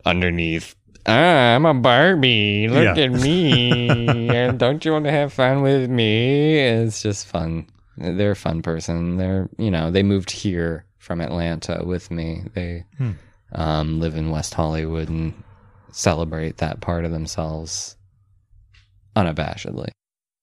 [0.05, 0.75] underneath.
[1.07, 2.69] Ah, I'm a Barbie.
[2.69, 3.05] Look Yeah.
[3.05, 4.35] at me.
[4.35, 6.59] And Don't you want to have fun with me?
[6.59, 7.69] It's just fun.
[7.97, 9.17] They're a fun person.
[9.17, 12.43] They're, you know, they moved here from Atlanta with me.
[12.55, 13.13] They Hmm.
[13.53, 15.33] um, live in West Hollywood and
[15.93, 17.97] celebrate that part of themselves
[19.15, 19.91] unabashedly.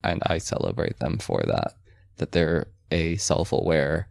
[0.04, 1.74] And I celebrate them for that,
[2.18, 4.08] that they're a self aware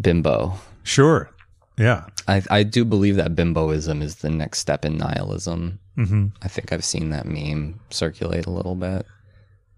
[0.00, 0.54] bimbo.
[0.84, 1.30] Sure.
[1.76, 2.06] Yeah.
[2.26, 5.78] I, I do believe that bimboism is the next step in nihilism.
[5.96, 9.04] hmm I think I've seen that meme circulate a little bit.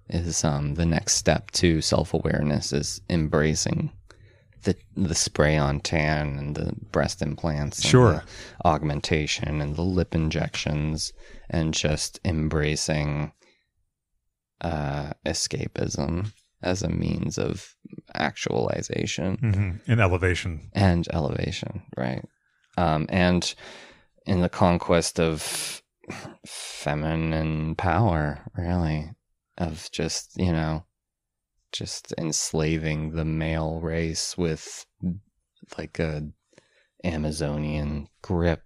[0.09, 3.93] Is um the next step to self awareness is embracing
[4.65, 8.25] the the spray on tan and the breast implants, and Sure.
[8.65, 11.13] augmentation and the lip injections,
[11.49, 13.33] and just embracing
[14.61, 16.33] uh, escapism
[16.63, 17.75] as a means of
[18.21, 20.71] actualization hmm In elevation.
[20.75, 22.25] and elevation, right?
[22.77, 23.55] Um, and
[24.27, 25.83] in the conquest of
[26.47, 29.11] feminine power, really,
[29.59, 30.85] of just, you know,
[31.73, 34.87] just enslaving the male race with
[35.79, 36.29] like a
[37.05, 38.63] Amazonian grip.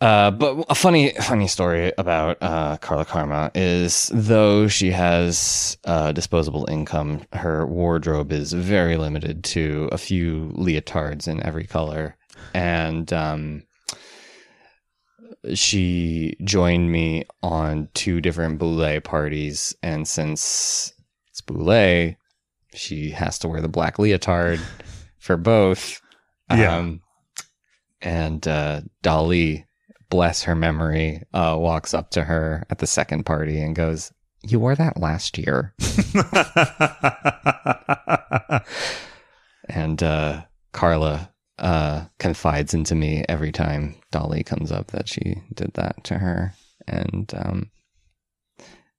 [0.00, 6.10] Uh, but a funny, funny story about uh, Carla Karma is though she has uh,
[6.12, 12.16] disposable income, her wardrobe is very limited to a few leotards in every color,
[12.54, 13.62] and um,
[15.54, 20.92] she joined me on two different boule parties, and since
[21.30, 22.14] it's boule,
[22.74, 24.60] she has to wear the black leotard
[25.18, 26.00] for both.
[26.50, 26.76] Yeah.
[26.76, 27.00] Um,
[28.00, 29.64] and uh, Dali,
[30.10, 34.12] bless her memory, uh, walks up to her at the second party and goes,
[34.42, 35.74] "You wore that last year."
[39.68, 45.72] And uh, Carla uh, confides into me every time Dolly comes up that she did
[45.74, 46.52] that to her,
[46.86, 47.70] and um,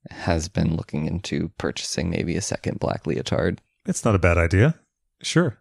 [0.09, 3.59] has been looking into purchasing maybe a second black leotard.
[3.85, 4.79] it's not a bad idea.
[5.21, 5.57] Sure.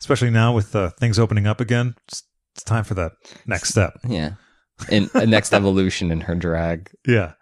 [0.00, 1.94] Especially now with uh, things opening up again.
[2.06, 2.22] It's,
[2.54, 3.12] it's time for that
[3.46, 3.94] next step.
[4.06, 4.32] Yeah,
[4.90, 7.32] in a next evolution in her drag Yeah.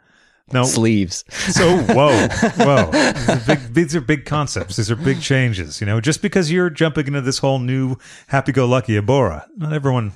[0.53, 1.25] Now, sleeves.
[1.31, 2.29] So whoa,
[2.59, 2.91] whoa!
[2.91, 4.77] These are, big, these are big concepts.
[4.77, 5.81] These are big changes.
[5.81, 7.97] You know, just because you're jumping into this whole new
[8.27, 10.13] happy-go-lucky Abhora, not everyone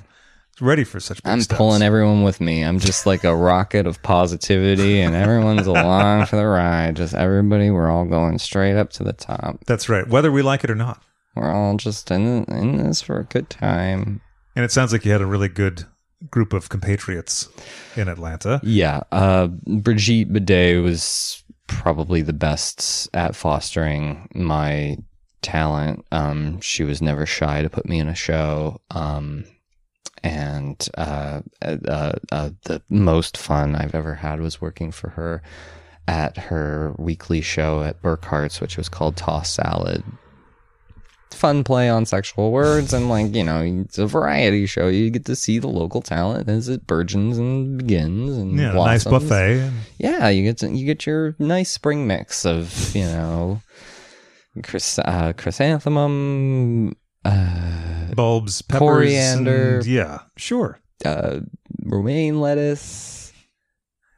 [0.55, 1.23] is ready for such.
[1.23, 1.57] Big I'm steps.
[1.57, 2.63] pulling everyone with me.
[2.63, 6.95] I'm just like a rocket of positivity, and everyone's along for the ride.
[6.97, 9.57] Just everybody, we're all going straight up to the top.
[9.65, 11.01] That's right, whether we like it or not.
[11.35, 14.21] We're all just in in this for a good time.
[14.55, 15.85] And it sounds like you had a really good
[16.29, 17.49] group of compatriots
[17.95, 18.59] in Atlanta.
[18.63, 24.97] Yeah, uh, Brigitte Bidet was probably the best at fostering my
[25.41, 26.05] talent.
[26.11, 28.81] Um, she was never shy to put me in a show.
[28.91, 29.45] Um,
[30.23, 35.41] and uh, uh, uh, the most fun I've ever had was working for her
[36.07, 40.03] at her weekly show at Burkhart's, which was called Toss Salad.
[41.31, 44.87] Fun play on sexual words and like you know it's a variety show.
[44.87, 49.03] You get to see the local talent as it burgeons and begins and Yeah, nice
[49.03, 49.71] buffet.
[49.97, 53.61] Yeah, you get to, you get your nice spring mix of you know
[55.05, 56.95] uh, chrysanthemum,
[57.25, 59.77] uh, bulbs, peppers, Coriander.
[59.77, 60.79] and- yeah, sure.
[61.05, 61.39] uh,
[61.85, 63.31] romaine lettuce,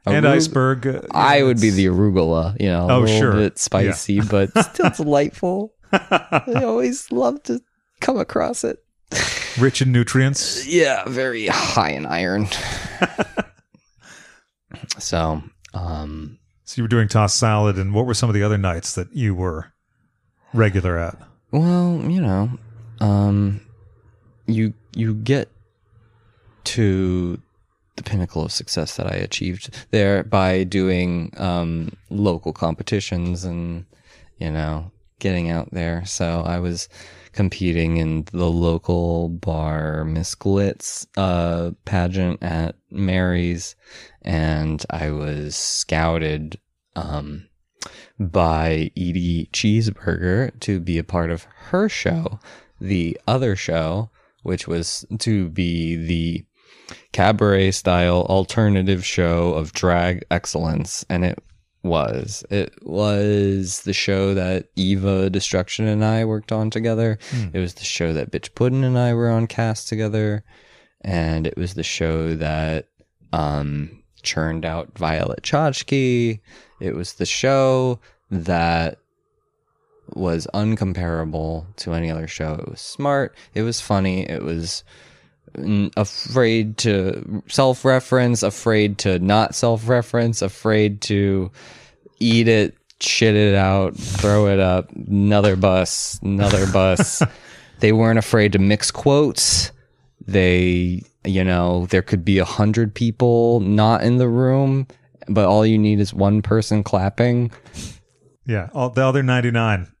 [0.06, 0.86] and iceberg.
[0.86, 3.32] uh, I would be the arugula, you know, Oh, sure.
[3.34, 5.74] bit spicy, but still delightful.
[6.00, 7.60] I always love to
[8.00, 8.78] come across it.
[9.58, 10.66] rich in nutrients.
[10.66, 12.48] Yeah, very high in iron.
[14.98, 15.42] so,
[15.74, 18.94] um, So you were doing tossed salad, and what were some of the other nights
[18.94, 19.72] that you were
[20.54, 21.16] regular at?
[21.50, 22.50] well, you know,
[23.00, 23.60] um,
[24.46, 25.50] you you get
[26.64, 27.40] to
[27.96, 33.84] the pinnacle of success that I achieved there by doing um, local competitions and
[34.38, 34.90] you know
[35.22, 36.04] getting out there.
[36.04, 36.88] So I was
[37.32, 43.76] competing in the local bar Miss Glitz uh, pageant at Mary's,
[44.22, 46.58] and I was scouted
[46.96, 47.48] um,
[48.18, 52.40] by Edie Cheezburger to be a part of her show,
[52.80, 54.10] the other show,
[54.42, 56.44] which was to be the
[57.12, 61.06] cabaret style alternative show of drag excellence.
[61.08, 61.38] And it
[61.82, 62.44] was.
[62.50, 67.18] It was the show that Eva Destruction and I worked on together.
[67.52, 70.44] It was the show that Bitch Puddin and I were on cast together.
[71.00, 72.88] And it was the show that
[73.32, 76.40] um, churned out Violet Chachki.
[76.80, 77.98] It was the show
[78.30, 78.98] that
[80.14, 82.54] was uncomparable to any other show.
[82.54, 83.34] It was smart.
[83.54, 84.28] It was funny.
[84.28, 85.11] It was mm,
[85.96, 91.50] afraid to self reference, afraid to not self reference, afraid to
[92.18, 97.22] eat it, shit it out, throw it up, another bus, another bus.
[97.80, 99.72] they weren't afraid to mix quotes.
[100.26, 104.86] They, you know, there could be a hundred people not in the room,
[105.28, 107.50] but all you need is one person clapping.
[108.46, 109.91] Yeah, all the other ninety nine.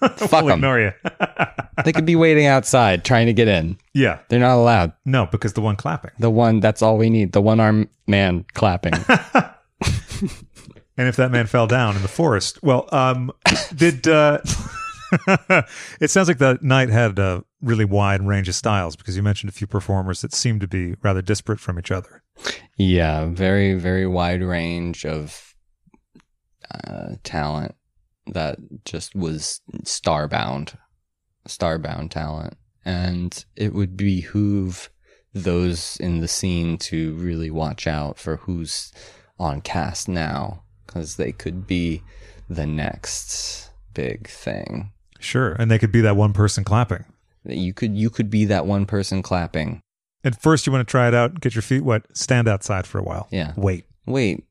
[0.16, 0.58] Fuck will 'em.
[0.58, 0.92] ignore you.
[1.84, 3.78] They could be waiting outside trying to get in.
[3.94, 4.92] yeah, They're not allowed.
[5.06, 6.10] no, because the one clapping.
[6.18, 7.32] The one, that's all we need.
[7.32, 8.92] The one arm man clapping.
[10.98, 13.32] And if that man fell down in the forest, well, um,
[13.74, 14.40] did uh,
[15.98, 19.48] it sounds like the night had a really wide range of styles because you mentioned
[19.48, 22.22] a few performers that seemed to be rather disparate from each other.
[22.76, 25.54] yeah, very, very wide range of
[26.86, 27.74] uh, talent
[28.26, 30.76] that just was starbound,
[31.48, 32.56] starbound talent.
[32.84, 34.90] And it would behoove
[35.32, 38.92] those in the scene to really watch out for who's
[39.38, 42.02] on cast now because they could be
[42.48, 44.92] the next big thing.
[45.18, 47.04] Sure, and they could be that one person clapping.
[47.44, 49.80] You could you could be that one person clapping.
[50.24, 52.98] At first, you want to try it out, get your feet wet, stand outside for
[52.98, 53.28] a while.
[53.30, 53.52] Yeah.
[53.56, 53.84] Wait.
[54.06, 54.44] Wait,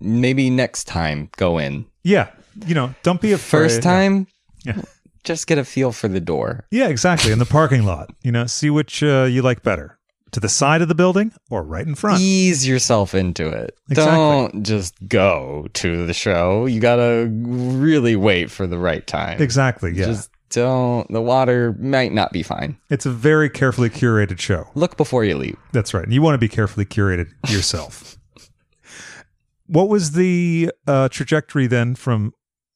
[0.00, 1.86] maybe next time go in.
[2.02, 2.30] Yeah.
[2.66, 3.60] You know, don't be afraid.
[3.62, 4.26] First time,
[4.64, 4.82] Yeah.
[5.24, 6.64] just get a feel for the door.
[6.70, 7.32] Yeah, exactly.
[7.32, 9.98] In the parking lot, you know, see which uh, you like better.
[10.32, 12.18] To the side of the building or right in front.
[12.22, 13.76] Ease yourself into it.
[13.90, 14.14] Exactly.
[14.16, 16.64] Don't just go to the show.
[16.64, 19.42] You gotta really wait for the right time.
[19.42, 19.92] Exactly.
[19.94, 20.06] Yeah.
[20.06, 21.06] Just don't.
[21.12, 22.78] The water might not be fine.
[22.88, 24.68] it's a very carefully curated show.
[24.74, 25.58] Look before you leave.
[25.72, 26.04] That's right.
[26.04, 28.16] And you want to be carefully curated yourself.
[29.66, 32.32] what was the uh, trajectory then from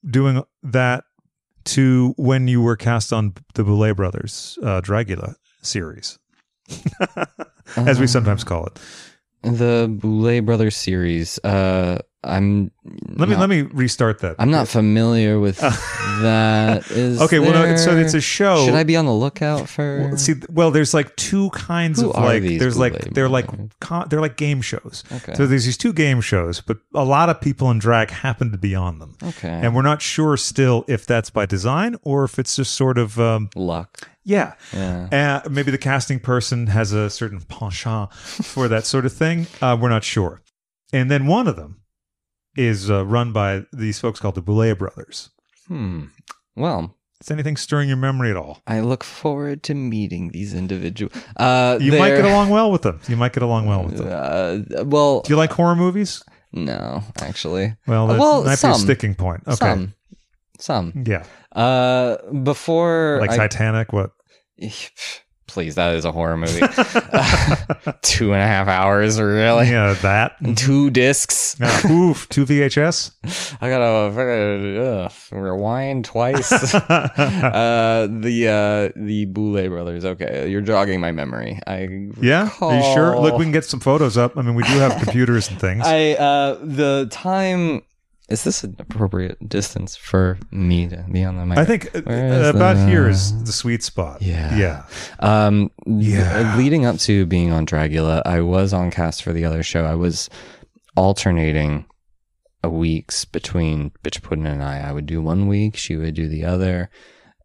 [0.09, 1.05] doing that
[1.64, 6.18] to when you were cast on the Boulet Brothers uh, Dragula series,
[7.77, 8.78] as we sometimes call it?
[9.47, 11.39] The Boulet Brothers series.
[11.44, 12.73] Uh, I'm.
[13.16, 14.35] Let me not- let me restart that.
[14.40, 15.59] I'm not familiar with
[16.23, 16.90] that.
[16.90, 18.64] Is Okay, well, no, it's- so it's a show.
[18.64, 20.01] Should I be on the lookout for?
[20.09, 22.43] Well, see, well, there's like two kinds Who of like.
[22.43, 23.47] There's like they're like
[23.81, 25.05] con- they're like game shows.
[25.12, 25.35] Okay.
[25.35, 28.59] So there's these two game shows, but a lot of people in drag happen to
[28.59, 29.16] be on them.
[29.23, 29.48] okay.
[29.62, 33.18] and we're not sure still if that's by design or if it's just sort of
[33.20, 34.09] um, luck.
[34.28, 35.40] Yeah Yeah.
[35.44, 39.78] uh, maybe the casting person has a certain penchant for that sort of thing uh,
[39.80, 40.42] we're not sure
[40.92, 41.80] and then one of them
[42.56, 45.30] is uh, run by these folks called the Boulet brothers
[45.68, 46.04] Hmm.
[46.54, 51.12] Well, is anything stirring your memory at all I look forward to meeting these individuals.
[51.36, 54.08] Uh, you might get along well with them you might get along well with them
[54.10, 56.22] Uh, well, do you like horror movies
[56.52, 57.76] no, actually.
[57.86, 58.72] well that Well, might be some.
[58.72, 59.94] a sticking point okay Some.
[60.58, 61.04] Some.
[61.06, 64.10] yeah Uh, before like I, titanic what
[65.46, 66.60] please, that is a horror movie.
[68.02, 69.70] Two and a half hours, really?
[69.70, 70.32] yeah, that.
[70.56, 71.56] Two discs.
[71.88, 73.56] Oof, two VHS.
[73.60, 73.86] I gotta,
[74.82, 76.52] uh, rewind twice.
[76.74, 80.04] uh, the uh, the Boulet brothers.
[80.04, 81.58] Okay, you're jogging my memory.
[81.66, 83.18] I Yeah, are you sure?
[83.18, 84.36] Look, we can get some photos up.
[84.36, 85.86] I mean, we do have computers and things.
[85.86, 87.82] I uh the time
[88.28, 91.58] is this an appropriate distance for me to be on the mic?
[91.58, 94.20] I think uh, is about the- here is the sweet spot.
[94.22, 94.56] Yeah.
[94.56, 94.84] yeah.
[95.20, 96.56] Um, Yeah.
[96.56, 99.84] leading up to being on Dragula, I was on cast for the other show.
[99.84, 100.28] I was
[100.96, 101.86] alternating
[102.62, 104.80] a weeks between Bitch Puddin and I.
[104.80, 106.90] I would do one week, she would do the other,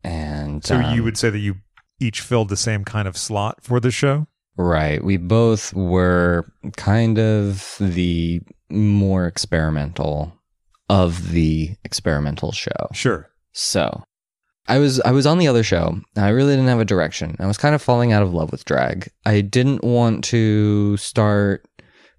[0.04, 1.56] and So um, you would say that you
[2.00, 4.26] each filled the same kind of slot for the show.
[4.58, 5.04] right.
[5.04, 8.42] We both were kind of the
[8.72, 10.34] more experimental
[10.92, 12.90] of the experimental show.
[12.92, 13.30] Sure.
[13.54, 14.04] So
[14.68, 15.88] I was I was on the other show.
[16.16, 17.38] and I really didn't have a direction.
[17.40, 19.10] I was kind of falling out of love with drag.
[19.26, 21.66] I didn't want to start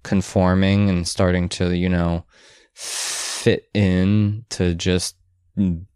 [0.01, 2.25] conforming and starting to, you know,
[2.73, 5.15] fit in to just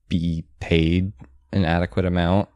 [0.08, 1.14] be paid
[1.52, 2.48] an adequate amount.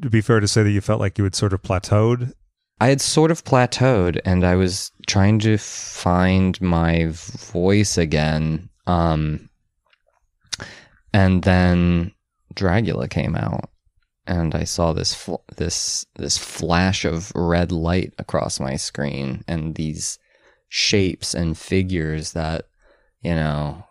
[0.00, 2.32] To be fair to say that you felt like you had sort of plateaued.
[2.80, 8.70] I had sort of plateaued and I was trying to find my voice again.
[8.88, 9.50] Um,
[11.12, 12.12] and then
[12.54, 13.70] Dragula came out
[14.26, 19.74] and I saw this fl- this this flash of red light across my screen and
[19.74, 20.18] these
[20.68, 22.66] shapes and figures that
[23.22, 23.84] you know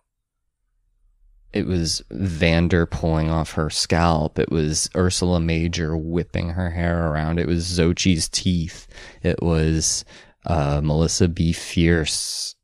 [1.53, 4.37] it was Vander pulling off her scalp.
[4.37, 7.39] It was Ursula Major whipping her hair around.
[7.39, 8.85] It was Xochi's teeth.
[9.23, 10.05] It was
[10.45, 12.56] uh, Melissa Befierce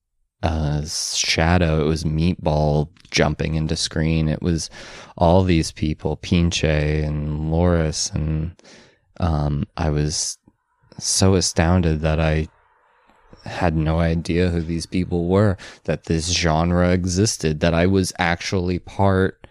[0.43, 1.81] uh, shadow.
[1.81, 4.27] It was Meatball jumping into screen.
[4.27, 4.69] It was
[5.17, 8.51] all these people, Pinche and Loris, and
[9.19, 10.37] um, I was
[10.99, 12.47] so astounded that I
[13.45, 18.79] had no idea who these people were, that this genre existed, that I was actually
[18.79, 19.47] part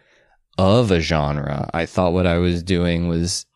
[0.59, 1.69] of a genre.
[1.75, 3.47] I thought what I was doing was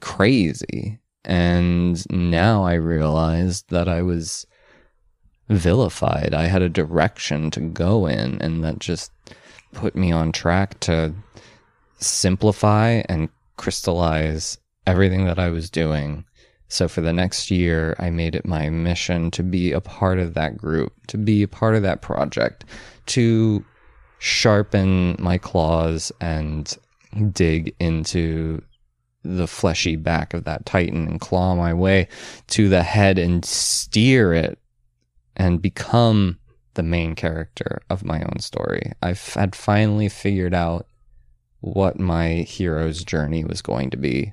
[0.00, 0.98] crazy.
[1.24, 4.46] And now I realized that I was
[5.48, 6.34] vilified.
[6.34, 9.12] I had a direction to go in, and that just
[9.72, 11.14] put me on track to
[11.98, 16.24] simplify and crystallize everything that I was doing.
[16.68, 20.34] So for the next year, I made it my mission to be a part of
[20.34, 22.64] that group, to be a part of that project,
[23.06, 23.64] to
[24.18, 26.76] sharpen my claws and
[27.32, 28.62] dig into
[29.24, 32.08] the fleshy back of that titan and claw my way
[32.48, 34.58] to the head and steer it
[35.38, 36.38] and become
[36.74, 38.92] the main character of my own story.
[39.02, 40.86] I had finally figured out
[41.60, 44.32] what my hero's journey was going to be.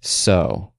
[0.00, 0.72] So,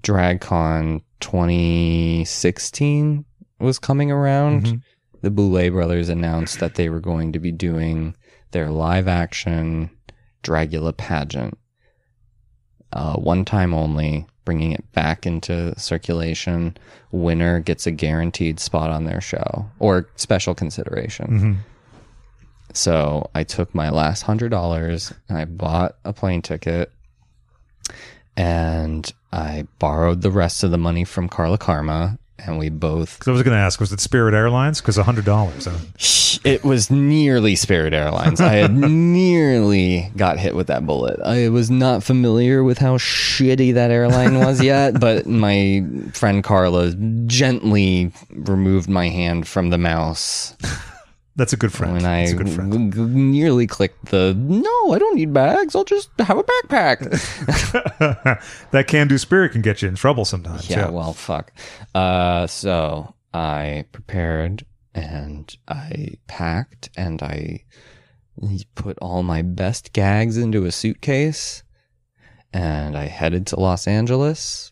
[0.00, 3.24] DragCon 2016
[3.58, 4.64] was coming around.
[4.64, 4.82] Mhm.
[5.22, 8.14] The Boulet brothers announced that they were going to be doing
[8.50, 9.90] their live action
[10.42, 11.56] Dragula pageant.
[12.92, 16.76] Uh, one time only, bringing it back into circulation.
[17.12, 21.26] Winner gets a guaranteed spot on their show or special consideration.
[21.28, 21.56] Mhm.
[22.72, 26.90] So I took my last hundred dollars and I bought a plane ticket
[28.36, 33.28] and I borrowed the rest of the money from Carla Karma and we both Because
[33.28, 34.80] I was going to ask, was it Spirit Airlines?
[34.80, 35.68] Because hundred dollars.
[36.44, 38.40] it was nearly Spirit Airlines.
[38.40, 41.20] I had nearly got hit with that bullet.
[41.24, 46.92] I was not familiar with how shitty that airline was yet, but my friend Carla
[47.26, 50.54] gently removed my hand from the mouse
[51.36, 51.94] That's a good friend.
[51.94, 52.92] when I That's a good friend.
[52.92, 55.74] g- g- nearly clicked the no, I don't need bags.
[55.74, 57.00] I'll just have a backpack.
[58.70, 60.70] that can do spirit can get you in trouble sometimes.
[60.70, 61.52] yeah, well, fuck.
[61.94, 67.64] Uh, so I prepared and I packed and I
[68.76, 71.62] put all my best gags into a suitcase
[72.52, 74.70] and I headed to Los Angeles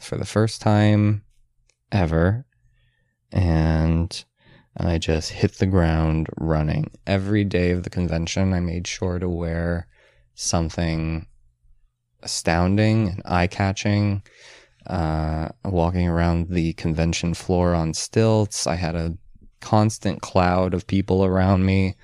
[0.00, 1.22] for the first time
[1.90, 2.44] ever.
[3.32, 4.24] And
[4.78, 6.90] I just hit the ground running.
[7.06, 9.86] Every day of the convention, I made sure to wear
[10.34, 11.26] something
[12.22, 14.22] astounding and eye catching.
[14.86, 19.16] Uh, walking around the convention floor on stilts, I had a
[19.60, 21.96] constant cloud of people around me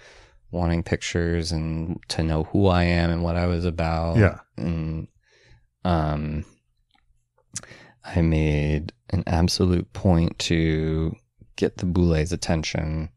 [0.50, 4.16] wanting pictures and to know who I am and what I was about.
[4.16, 4.40] Yeah.
[4.56, 5.08] And
[5.84, 6.44] um,
[8.04, 11.14] I made an absolute point to
[11.56, 13.10] get the Boulet's attention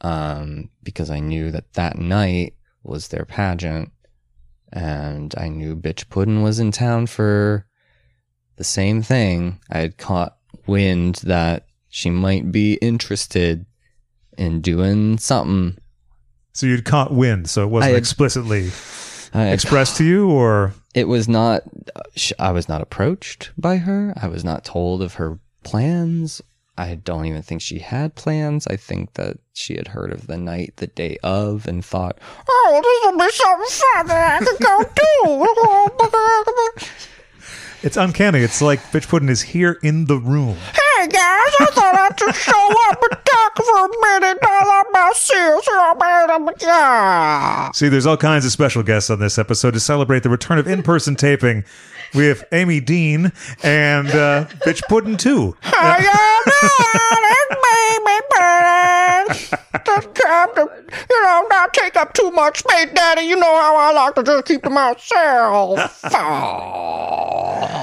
[0.00, 3.90] um, because I knew that that night was their pageant
[4.72, 7.66] and I knew Bitch Puddin was in town for
[8.56, 9.60] the same thing.
[9.70, 10.36] I had caught
[10.66, 13.66] wind that she might be interested
[14.36, 15.78] in doing something.
[16.52, 18.70] So you'd caught wind, so it wasn't had- explicitly
[19.34, 21.62] expressed to you, or it was not
[22.38, 26.40] i was not approached by her i was not told of her plans
[26.76, 30.36] i don't even think she had plans i think that she had heard of the
[30.36, 32.18] night the day of and thought
[32.48, 36.84] oh this will be something fun that i can go do
[37.84, 38.40] it's uncanny.
[38.40, 40.56] It's like Bitch Puddin is here in the room.
[40.56, 45.14] hey guys i thought i'd just show up and talk for a minute all about
[45.16, 45.68] serious
[47.74, 50.68] See, there's all kinds of special guests on this episode to celebrate the return of
[50.68, 51.64] in-person taping.
[52.14, 53.32] We have Amy Dean
[53.62, 55.16] and uh, Bitch Puddin
[59.28, 59.56] too.
[59.84, 60.68] Just have to,
[61.10, 63.22] you know, not take up too much space, Daddy.
[63.22, 66.04] You know how I like to just keep to myself.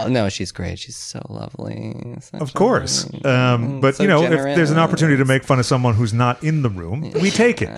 [0.04, 0.80] Oh, no, she's great.
[0.80, 2.16] She's so lovely.
[2.22, 3.08] Such Of course.
[3.26, 6.14] Um, but, so you know, if there's an opportunity to make fun of someone who's
[6.14, 7.70] not in the room, we take it.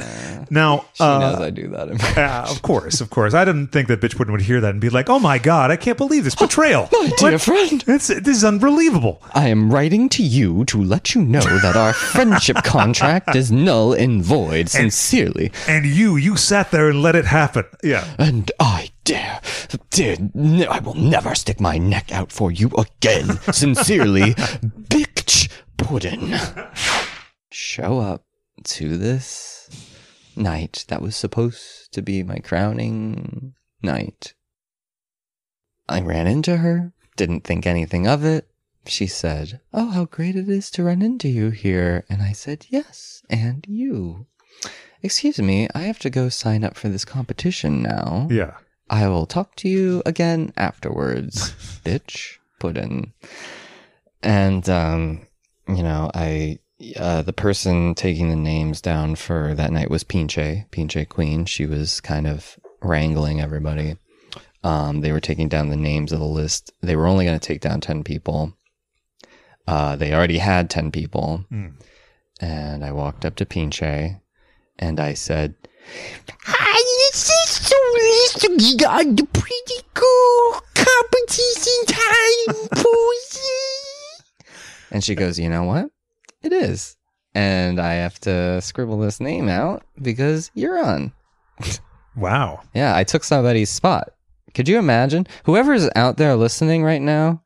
[0.50, 2.18] Now, She uh, knows I do that.
[2.18, 3.34] uh, of course, of course.
[3.34, 5.72] I didn't think that Bitch Puddin would hear that and be like, oh my God,
[5.72, 6.90] I can't believe this betrayal.
[6.92, 9.22] My dear friend, It's, this is unbelievable.
[9.34, 13.94] I am writing to you to let you know that our friendship contract is null
[13.94, 14.70] and void.
[14.70, 17.66] Sincerely, And you, you sat there and let it happen.
[17.84, 18.14] Yeah.
[18.18, 19.42] And I dare,
[19.90, 23.40] dare, no, I will never stick my neck out for you again.
[23.52, 26.36] Sincerely, Bitch Puddin.
[27.52, 28.26] Show up
[28.66, 29.70] to this
[30.36, 34.34] night that was supposed to be my crowning night.
[35.88, 38.48] I ran into her, didn't think anything of it.
[38.86, 42.06] She said, Oh, how great it is to run into you here.
[42.10, 44.28] And I said, Yes, and you.
[45.02, 48.28] Excuse me, I have to go sign up for this competition now.
[48.30, 48.56] Yeah.
[48.90, 51.52] I will talk to you again afterwards,
[51.86, 52.38] bitch.
[52.60, 53.14] Put in.
[54.22, 55.28] And um,
[55.68, 56.60] you know, I
[56.98, 61.46] uh, the person taking the names down for that night was Pinche, Pinche Queen.
[61.46, 63.96] She was kind of wrangling everybody.
[64.64, 66.72] Um, they were taking down the names of the list.
[66.82, 68.54] They were only going to take down ten people.
[69.68, 71.74] Uh, they already had ten people, Mm.
[72.42, 74.20] and I walked up to Pinche,
[74.80, 75.56] and I said,
[76.46, 76.82] Hi,
[77.12, 84.54] this is so nice to got the pretty cool competition time, Posey.
[84.92, 85.90] And she goes, you know what?
[86.42, 86.96] It is.
[87.36, 91.12] And I have to scribble this name out because you're on.
[92.16, 92.62] Wow.
[92.74, 94.10] Yeah, I took somebody's spot.
[94.54, 95.26] Could you imagine?
[95.46, 97.44] Whoever's out there listening right now,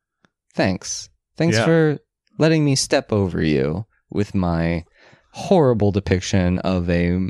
[0.56, 1.10] thanks.
[1.38, 1.66] Thanks Yeah.
[1.66, 2.00] for
[2.38, 4.86] letting me step over you with my
[5.32, 7.30] horrible depiction of a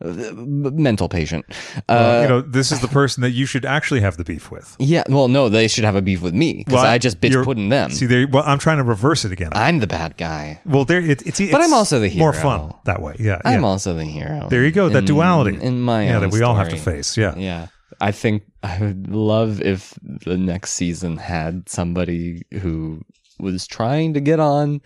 [0.00, 1.44] mental patient.
[1.88, 4.50] Well, Uh, you know, this is the person that you should actually have the beef
[4.50, 4.76] with.
[4.78, 7.42] yeah, well, no, they should have a beef with me because Well, I just bitch
[7.44, 7.90] pudding them.
[7.90, 8.24] See.
[8.26, 9.50] Well, I'm trying to reverse it again.
[9.52, 10.60] I'm the bad guy.
[10.66, 11.00] well, there.
[11.00, 11.52] It, it's, it's.
[11.52, 12.24] But I'm also the hero.
[12.24, 13.16] More fun that way.
[13.18, 13.40] Yeah.
[13.44, 13.66] I'm yeah.
[13.66, 14.48] also the hero.
[14.50, 14.88] There you go.
[14.88, 15.60] That in- duality.
[15.60, 17.16] in my yeah, that we all have to face.
[17.16, 17.34] Yeah.
[17.36, 17.68] Yeah.
[18.00, 23.02] I think I would love if the next season had somebody who
[23.38, 24.80] was trying to get on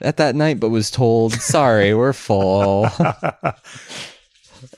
[0.00, 2.88] at that night but was told, sorry, we're full.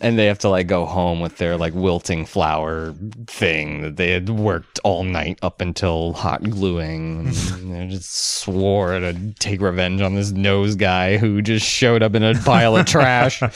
[0.01, 2.95] and they have to like go home with their like wilting flower
[3.27, 7.27] thing that they had worked all night up until hot gluing.
[7.27, 12.15] And they just swore to take revenge on this nose guy who just showed up
[12.15, 13.43] in a pile of trash.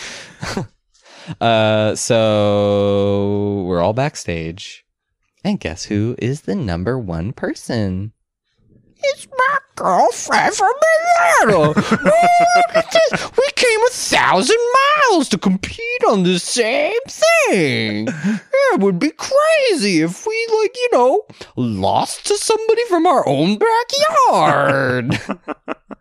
[1.41, 4.85] Uh, so we're all backstage,
[5.45, 8.13] and guess who is the number one person?
[9.03, 10.73] It's my girlfriend from
[11.43, 11.69] Atlanta.
[11.91, 13.31] Look at this.
[13.37, 14.59] We came a thousand
[15.11, 18.09] miles to compete on the same thing.
[18.09, 21.23] It would be crazy if we, like, you know,
[21.57, 25.19] lost to somebody from our own backyard.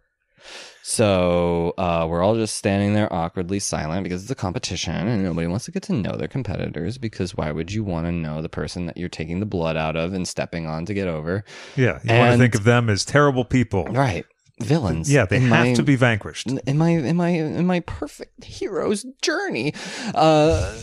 [0.92, 5.46] So uh, we're all just standing there awkwardly silent because it's a competition and nobody
[5.46, 8.50] wants to get to know their competitors because why would you want to know the
[8.50, 11.46] person that you're taking the blood out of and stepping on to get over?
[11.76, 12.00] Yeah.
[12.04, 13.84] You want to think of them as terrible people.
[13.86, 14.26] Right.
[14.62, 15.12] Villains.
[15.14, 16.48] Yeah, they in have my- to be vanquished.
[16.48, 19.76] in my in my in my perfect hero's journey.
[20.16, 20.76] Uh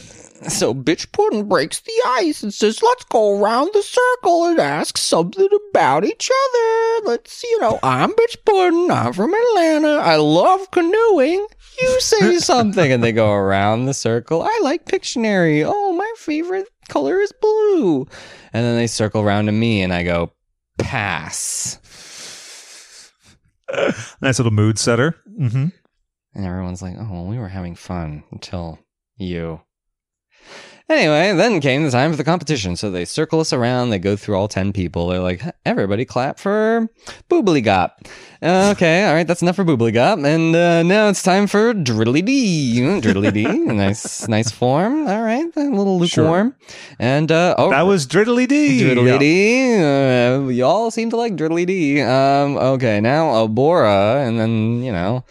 [0.49, 4.97] so bitch puddin breaks the ice and says, "Let's go around the circle and ask
[4.99, 7.09] something about each other.
[7.11, 8.91] Let's, you know, I'm bitch puddin.
[8.91, 9.97] I'm from Atlanta.
[10.03, 11.47] I love canoeing.
[11.81, 14.43] You say something." and they go around the circle.
[14.43, 15.65] I like Pictionary.
[15.67, 18.07] Oh, my favorite color is blue.
[18.53, 20.33] And then they circle around to me, and I go,
[20.79, 21.79] "Pass."
[24.21, 25.17] Nice little mood setter.
[25.27, 25.67] hmm
[26.35, 28.79] And everyone's like, oh, well, we were having fun until
[29.17, 29.61] you.
[30.89, 32.77] Anyway, then came the time for the competition.
[32.77, 33.91] So they circle us around.
[33.91, 35.09] They go through all 10 people.
[35.09, 36.89] They're like, everybody clap for
[37.29, 37.91] Boobly Gop.
[38.41, 40.25] Uh, okay, all right, that's enough for Boobly Gop.
[40.25, 42.79] And uh, now it's time for Driddly Dee.
[43.01, 43.45] Driddly Dee.
[43.59, 45.09] nice, nice form.
[45.09, 46.55] All right, a little lukewarm.
[46.69, 46.77] Sure.
[47.01, 48.83] And, uh, oh, That was Driddly D.
[48.83, 50.39] Driddly Yeah.
[50.45, 52.01] Uh, y'all seem to like Driddly Dee.
[52.01, 55.25] Um, okay, now Abhora, and then, you know,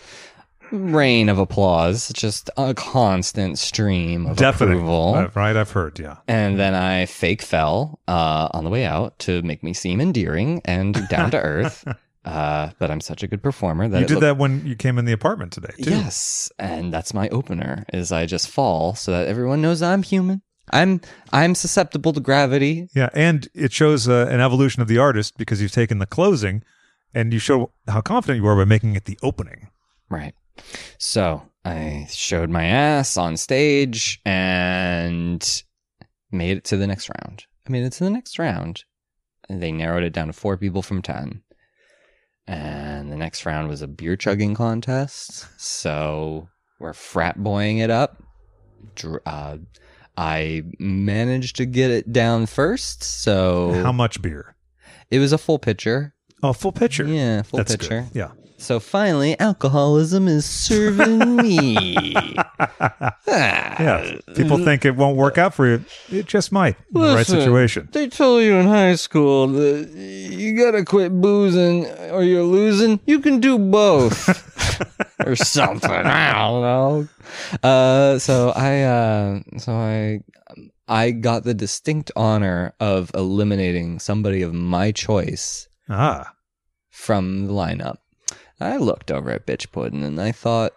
[0.71, 2.09] rain of applause.
[2.13, 4.75] Just a constant stream of Definitely.
[4.77, 5.15] approval.
[5.15, 6.17] Uh, right, I've heard, yeah.
[6.27, 10.61] And then I fake fell uh, on the way out to make me seem endearing
[10.65, 11.85] and down to earth.
[12.25, 14.97] Uh, but I'm such a good performer that You did looked- that when you came
[14.97, 15.91] in the apartment today, too.
[15.91, 17.85] Yes, and that's my opener.
[17.93, 20.41] Is I just fall so that everyone knows I'm human.
[20.73, 21.01] I'm
[21.31, 22.89] I'm susceptible to gravity.
[22.95, 26.63] Yeah, and it shows uh, an evolution of the artist because you've taken the closing
[27.13, 29.67] and you show how confident you are by making it the opening.
[30.09, 30.33] Right.
[30.97, 35.63] So I showed my ass on stage and
[36.31, 37.45] made it to the next round.
[37.67, 38.83] I made it to the next round.
[39.49, 41.41] And they narrowed it down to four people from 10.
[42.47, 45.47] And the next round was a beer chugging contest.
[45.57, 46.49] So
[46.79, 48.21] we're frat boying it up.
[49.25, 49.57] Uh,
[50.17, 53.03] I managed to get it down first.
[53.03, 54.55] So How much beer?
[55.11, 56.13] it was a full pitcher.
[56.43, 57.05] Oh, full pitcher.
[57.05, 58.07] Yeah, full That's pitcher.
[58.11, 58.15] good.
[58.17, 58.31] Yeah.
[58.57, 62.15] So finally, alcoholism is serving me.
[62.17, 64.17] Ah, Yeah.
[64.35, 65.83] People think it won't work out for you.
[66.09, 67.89] It just might in the right situation.
[67.91, 72.99] They told you in high school that you gotta quit boozing or you're losing.
[73.05, 74.41] You can do both.
[75.25, 75.89] or something.
[75.91, 77.07] I don't know.
[77.61, 80.21] Uh, so I, uh, so I,
[80.87, 86.31] I got the distinct honor of eliminating somebody of my choice Ah.
[86.89, 87.97] from the lineup.
[88.59, 90.73] I looked over at Bitch Puddin' and I thought,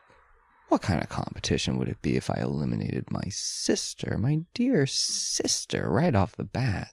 [0.68, 5.88] what kind of competition would it be if I eliminated my sister, my dear sister,
[5.90, 6.92] right off the bat?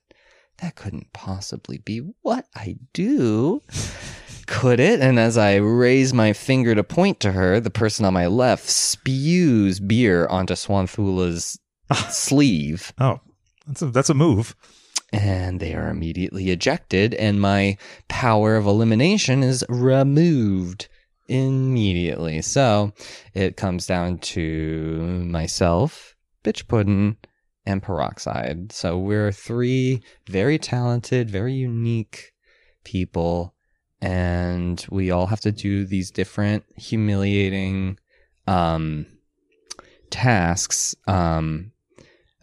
[0.60, 3.62] That couldn't possibly be what I do.
[4.48, 5.02] Could it?
[5.02, 8.70] And as I raise my finger to point to her, the person on my left
[8.70, 11.60] spews beer onto Swanthula's
[12.10, 13.20] sleeve Oh,
[13.68, 14.56] that's a, that's a move.
[15.16, 17.78] And they are immediately ejected, and my
[18.10, 20.90] power of elimination is removed
[21.30, 22.42] immediately.
[22.42, 22.92] So
[23.34, 27.16] it comes down to myself, Bitch Puddin',
[27.66, 28.74] and Peroxide.
[28.74, 32.34] So we're three very talented, very unique
[32.84, 33.56] people,
[34.02, 37.98] and we all have to do these different humiliating
[38.48, 39.06] um,
[40.10, 40.94] tasks.
[41.08, 41.72] Um,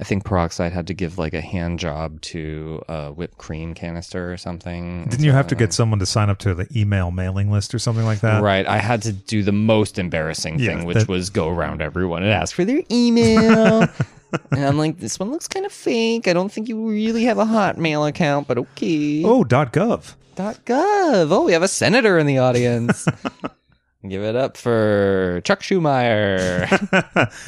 [0.03, 4.33] I think Peroxide had to give like a hand job to a whipped cream canister
[4.33, 5.05] or something.
[5.05, 7.79] Didn't you have to get someone to sign up to the email mailing list or
[7.79, 8.43] something like that?
[8.43, 8.67] Right.
[8.67, 12.25] I had to do the most embarrassing Yeah, thing, which that- was go around everyone
[12.25, 13.83] and ask for their email.
[14.51, 16.27] and I'm like, this one looks kind of fake.
[16.27, 19.23] I don't think you really have a Hotmail account, but okay.
[19.25, 20.17] Oh, .gov.
[20.35, 21.31] Dot .gov.
[21.31, 23.07] Oh, we have a senator in the audience.
[24.09, 26.67] Give it up for Chuck Schumeyer.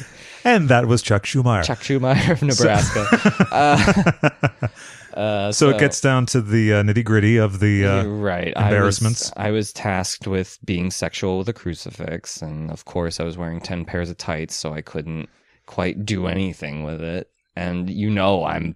[0.45, 1.65] and that was Chuck Schumacher.
[1.65, 3.05] Chuck Schumeyer of Nebraska.
[3.51, 4.67] uh,
[5.19, 7.85] uh, so, it gets down to the uh, nitty gritty of the.
[7.85, 9.33] Uh, right embarrassments.
[9.35, 13.23] I was, I was tasked with being sexual with a crucifix, and of course, I
[13.23, 15.27] was wearing ten pairs of tights, so I couldn't
[15.65, 17.29] quite do anything with it.
[17.57, 18.75] And you know, I'm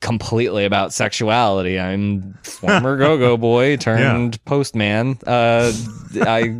[0.00, 1.78] completely about sexuality.
[1.78, 5.18] I'm former go-go boy turned postman.
[5.26, 5.72] Uh,
[6.22, 6.58] I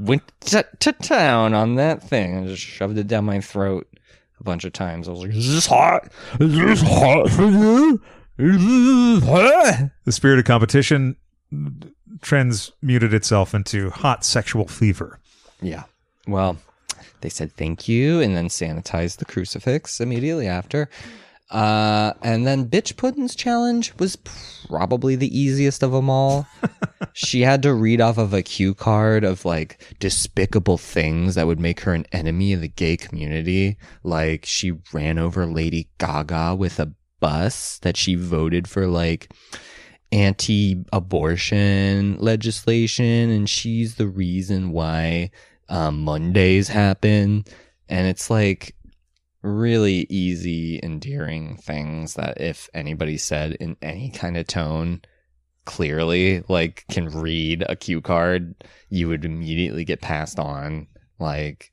[0.00, 3.86] went to, to town on that thing and just shoved it down my throat
[4.38, 5.06] a bunch of times.
[5.08, 6.10] I was like, "Is this hot?
[6.40, 8.02] Is this hot for you?
[8.38, 11.16] Is this hot?" the spirit of competition
[12.22, 15.18] transmuted itself into hot sexual fever.
[15.60, 15.84] Yeah.
[16.26, 16.56] Well,
[17.20, 20.88] they said thank you and then sanitized the crucifix immediately after.
[21.50, 26.46] Uh, and then Bitch Puddin's challenge was probably the easiest of them all.
[27.12, 31.58] she had to read off of a cue card of like despicable things that would
[31.58, 33.76] make her an enemy of the gay community.
[34.04, 39.32] Like she ran over Lady Gaga with a bus that she voted for like
[40.12, 45.30] anti-abortion legislation and she's the reason why
[45.68, 47.44] um, mondays happen
[47.88, 48.74] and it's like
[49.42, 55.00] really easy endearing things that if anybody said in any kind of tone
[55.64, 58.54] clearly like can read a cue card
[58.88, 60.86] you would immediately get passed on
[61.18, 61.72] like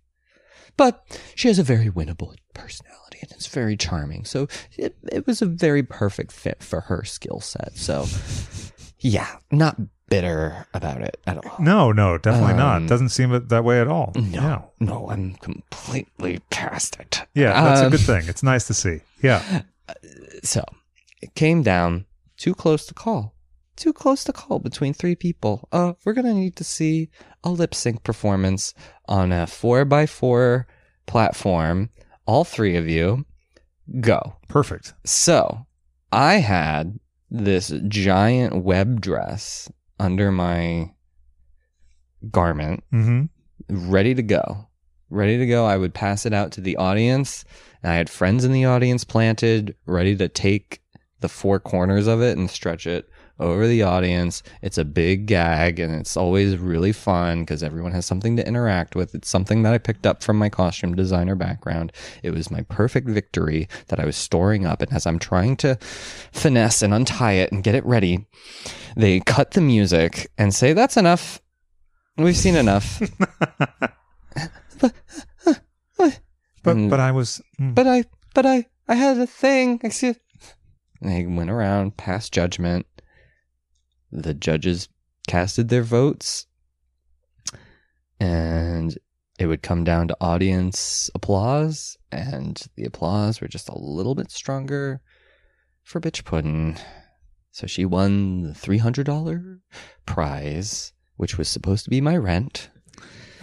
[0.77, 4.25] but she has a very winnable personality and it's very charming.
[4.25, 7.75] So it, it was a very perfect fit for her skill set.
[7.75, 8.05] So
[8.99, 9.77] yeah not
[10.09, 11.55] bitter about it at all.
[11.59, 12.77] No, no, definitely not.
[12.77, 14.13] Um, Doesn't seem it that way at all.
[14.15, 17.23] No, no, I'm completely past it.
[17.33, 18.23] Yeah, that's a Um, good thing.
[18.27, 19.01] It's nice to see.
[19.21, 19.61] Yeah.
[20.43, 20.63] So
[21.21, 22.05] it came down
[22.35, 23.33] too close to call.
[23.77, 25.67] Too close to call between three people.
[25.71, 27.09] Uh, we're gonna need to see
[27.43, 28.73] a lip sync performance
[29.07, 30.67] on a four by four
[31.05, 31.89] platform.
[32.25, 33.25] All three of you
[34.01, 34.35] go.
[34.49, 34.93] Perfect.
[35.05, 35.65] So
[36.11, 36.99] I had
[37.31, 40.91] this giant web dress under my
[42.31, 43.25] garment hmm
[43.69, 44.67] ready to go.
[45.09, 45.65] Ready to go.
[45.65, 47.45] I would pass it out to the audience.
[47.81, 50.81] And I had friends in the audience planted, ready to take
[51.19, 53.09] the four corners of it and stretch it
[53.39, 54.43] over the audience.
[54.61, 58.95] It's a big gag and it's always really fun because everyone has something to interact
[58.95, 59.15] with.
[59.15, 61.91] It's something that I picked up from my costume designer background.
[62.23, 64.81] It was my perfect victory that I was storing up.
[64.81, 65.77] And as I'm trying to
[66.31, 68.25] finesse and untie it and get it ready,
[68.95, 71.41] they cut the music and say, That's enough.
[72.17, 73.01] We've seen enough.
[76.67, 77.73] But but I was mm.
[77.73, 78.03] but I,
[78.33, 79.79] but I, I had a thing.
[79.83, 80.17] Excuse.
[81.01, 82.85] And they went around, passed judgment.
[84.11, 84.89] The judges
[85.27, 86.47] casted their votes,
[88.19, 88.97] and
[89.39, 94.31] it would come down to audience applause, and the applause were just a little bit
[94.31, 95.01] stronger
[95.83, 96.77] for Bitch Puddin'.
[97.51, 99.59] So she won the three hundred dollar
[100.05, 102.69] prize, which was supposed to be my rent.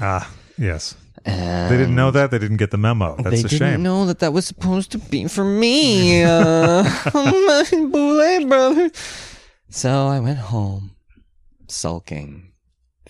[0.01, 0.97] ah yes.
[1.27, 2.31] And They didn't know that.
[2.31, 3.16] They didn't get the memo.
[3.16, 3.82] That's they a didn't shame.
[3.82, 6.82] know that that was supposed to be for me, uh,
[7.15, 8.91] my Boulet brother.
[9.76, 10.92] So I went home,
[11.66, 12.52] sulking,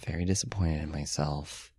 [0.06, 1.70] very disappointed in myself.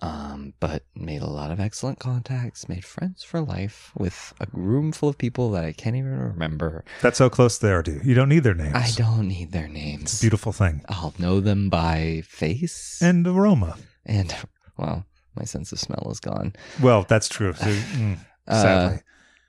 [0.00, 4.92] Um, but made a lot of excellent contacts, made friends for life with a room
[4.92, 6.84] full of people that I can't even remember.
[7.02, 8.00] That's how close they are to you.
[8.02, 8.74] You don't need their names.
[8.74, 10.20] I don't need their It's a names.
[10.20, 10.82] beautiful thing.
[10.88, 13.76] I'll know them by face And aroma.
[14.06, 14.34] and
[14.78, 15.04] well,
[15.34, 16.54] my sense of smell is gone.
[16.82, 17.52] Well, that's true.
[17.54, 19.00] So, mm, Uh, sadly.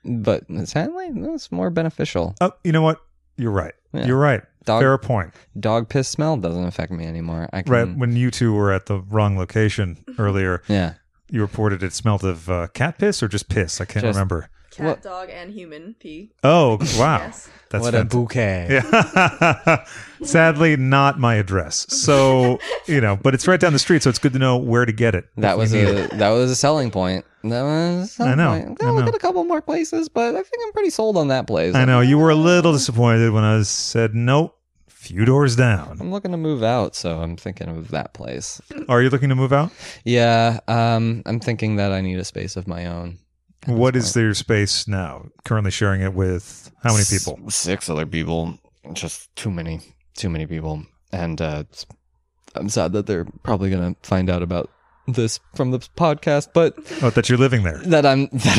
[0.04, 2.34] But sadly, that's more beneficial.
[2.42, 3.00] oh, you know what?
[3.38, 3.72] You're right.
[3.94, 4.06] Yeah.
[4.06, 4.42] You're right.
[4.66, 5.32] Dog- Fair point.
[5.58, 7.48] Dog piss smell doesn't affect me anymore.
[7.54, 7.96] I can, Right.
[7.96, 10.94] When you two were at the wrong location earlier, Yeah.
[11.30, 13.80] you reported it smelled of uh, cat piss or just piss.
[13.80, 14.50] I can't Just- remember.
[14.70, 16.30] Cat, What- dog, and human pee.
[16.44, 17.18] Oh, wow.
[17.28, 17.48] Yes.
[17.70, 18.66] That's what a bouquet.
[18.70, 19.84] Yeah.
[20.22, 21.86] Sadly, not my address.
[21.90, 24.86] So, you know, but it's right down the street, so it's good to know where
[24.86, 25.26] to get it.
[25.36, 26.10] That was a it.
[26.12, 27.26] that was a selling point.
[27.44, 28.82] That was a selling I know, Point.
[28.82, 31.28] I I'll look at a couple more places, but I think I'm pretty sold on
[31.28, 31.74] that place.
[31.74, 32.00] I know.
[32.00, 34.58] You were a little disappointed when I said, nope,
[34.88, 35.98] few doors down.
[36.00, 38.60] I'm looking to move out, so I'm thinking of that place.
[38.88, 39.70] Are you looking to move out?
[40.04, 43.18] Yeah, um, I'm thinking that I need a space of my own.
[43.68, 45.26] At What this is your space now?
[45.44, 47.50] Currently sharing it with how many S- people?
[47.50, 48.58] Six other people.
[48.92, 49.80] Just too many.
[50.16, 50.84] Too many people.
[51.12, 51.64] And uh,
[52.54, 54.70] I'm sad that they're probably gonna find out about
[55.06, 57.78] this from the podcast, but Oh, that you're living there.
[57.78, 58.58] that I'm that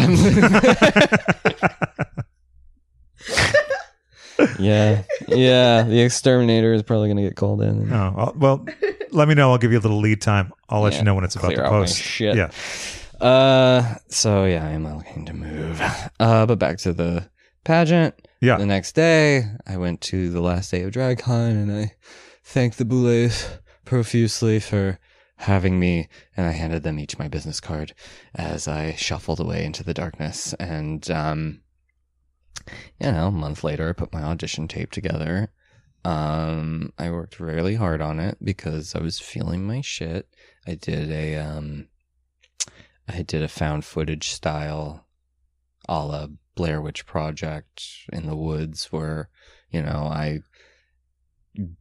[4.39, 5.03] I'm Yeah.
[5.27, 5.83] Yeah.
[5.83, 7.91] The exterminator is probably gonna get called in.
[7.91, 8.65] Oh, well- well,
[9.11, 9.51] let me know.
[9.51, 10.53] I'll give you a little lead time.
[10.69, 11.97] I'll let Yeah, you know when it's about to out my post.
[11.97, 12.35] shit.
[12.35, 12.51] Yeah.
[13.21, 15.81] Uh so yeah, I am looking to move.
[16.19, 17.29] Uh but back to the
[17.63, 18.15] pageant.
[18.41, 18.57] Yeah.
[18.57, 21.95] The next day, I went to the last day of DragCon and I
[22.43, 23.49] thanked the Boulets
[23.83, 24.99] profusely for
[25.39, 27.93] having me, and I handed them each my business card
[28.35, 30.53] as I shuffled away into the darkness.
[30.59, 31.61] And, um,
[32.99, 35.51] you know, a month later, I put my audition tape together.
[36.03, 40.27] Um, I worked really hard on it because I was feeling my shit.
[40.67, 41.87] I did a, um,
[43.09, 45.05] I did a found footage style
[45.87, 49.29] a la Blair Witch Project in the woods where,
[49.71, 50.41] you know, I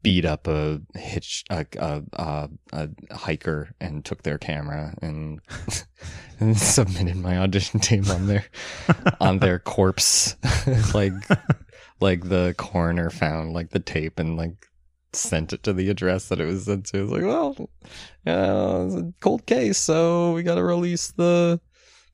[0.02, 5.40] beat up a hitch a a, a, a hiker and took their camera and,
[6.40, 8.44] and submitted my audition tape on their
[9.20, 10.36] on their corpse.
[10.94, 11.14] Like
[12.00, 14.67] like the coroner found like the tape and like
[15.12, 17.02] sent it to the address that it was sent to.
[17.02, 17.56] It's like, well,
[18.26, 21.60] yeah, it's a cold case, so we got to release the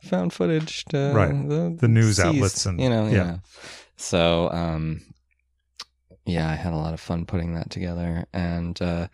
[0.01, 1.49] found footage to Right.
[1.49, 3.13] the, The news outlets and- you know, yeah.
[3.13, 3.37] yeah.
[3.97, 5.01] So, um,
[6.27, 9.09] yeah, I had a lot of fun putting that together, and uh,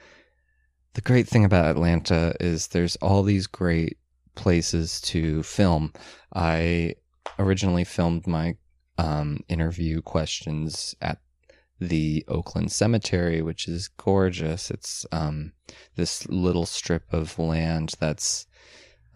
[0.94, 3.98] the great thing about Atlanta is there's all these great
[4.34, 5.92] places to film.
[6.34, 6.94] I
[7.38, 8.56] originally filmed my
[8.98, 11.18] um, interview questions at
[11.80, 14.70] the Oakland Cemetery, which is gorgeous.
[14.70, 15.52] It's um,
[15.96, 18.46] this little strip of land that's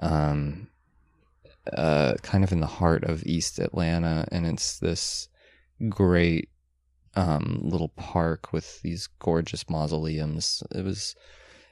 [0.01, 0.69] um,
[1.73, 5.29] uh, kind of in the heart of East Atlanta, and it's this
[5.89, 6.49] great
[7.15, 10.63] um, little park with these gorgeous mausoleums.
[10.75, 11.15] It was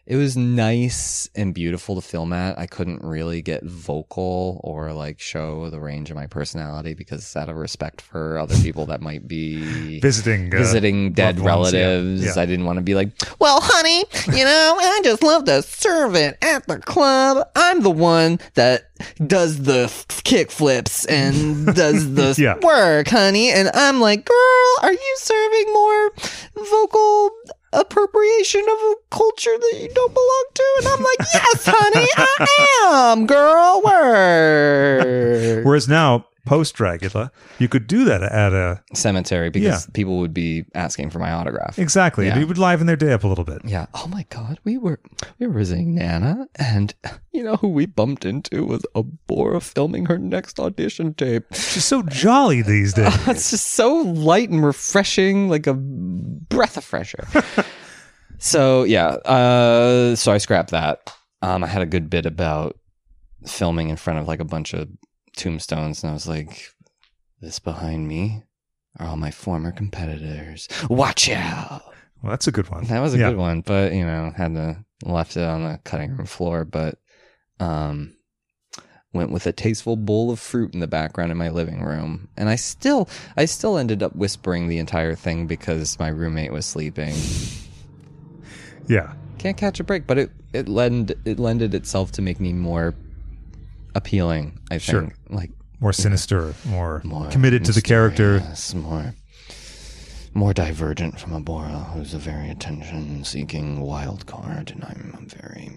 [0.05, 2.59] it was nice and beautiful to film at.
[2.59, 7.49] I couldn't really get vocal or like show the range of my personality because out
[7.49, 11.81] of respect for other people that might be Visiting, uh, visiting dead loved ones, yeah.
[11.87, 12.25] relatives.
[12.37, 12.43] Yeah.
[12.43, 14.05] I didn't want to be like, well, honey,
[14.37, 17.47] you know, I just love to serve it at the club.
[17.55, 18.91] I'm the one that
[19.27, 22.59] does the f- kick flips and does the Yeah.
[22.59, 23.51] work, honey.
[23.51, 26.11] And I'm like, girl, are you serving more
[26.71, 27.31] vocal
[27.73, 30.65] appropriation of a culture that you don't belong to?
[30.79, 33.83] And I'm like, yes, honey, I am, girl.
[33.85, 35.65] Word.
[35.65, 39.91] Whereas now, post Dragula, you could do that at a Cemetery because Yeah.
[39.95, 41.79] people would be asking for my autograph.
[41.79, 42.27] exactly.
[42.27, 42.39] Yeah.
[42.39, 43.63] It would liven their day up a little bit.
[43.65, 43.87] Yeah.
[43.95, 44.59] Oh my God.
[44.65, 44.99] We were
[45.39, 46.95] we were visiting Nana, and
[47.33, 51.45] you know who we bumped into was Abhora filming her next audition tape.
[51.53, 53.15] She's so jolly these days.
[53.29, 57.45] It's just so light and refreshing, like a breath of fresh air.
[58.39, 59.07] so yeah.
[59.25, 61.13] Uh, so I scrapped that.
[61.41, 62.79] Um, I had a good bit about
[63.47, 64.89] filming in front of like a bunch of
[65.37, 66.69] tombstones, and I was like,
[67.41, 68.43] "This behind me."
[68.99, 70.69] Are all my former competitors.
[70.91, 71.83] Watch out!
[72.23, 72.85] Well, that's a good one.
[72.85, 73.31] That was a Yeah.
[73.31, 76.99] good one, but you know, had to left it on the cutting room floor, but
[77.59, 78.15] um
[79.15, 82.29] went with a tasteful bowl of fruit in the background in my living room.
[82.37, 86.67] And I still I still ended up whispering the entire thing because my roommate was
[86.67, 87.15] sleeping.
[88.89, 89.13] Yeah.
[89.39, 92.95] Can't catch a break, but it it lend it lended itself to make me more
[93.95, 94.83] appealing, I think.
[94.83, 95.13] Sure.
[95.29, 95.51] Like
[95.81, 98.43] More sinister, more, more committed to the character.
[98.75, 99.15] more
[100.35, 105.71] more divergent from Abhora, who's a very attention-seeking wild card, and I'm a very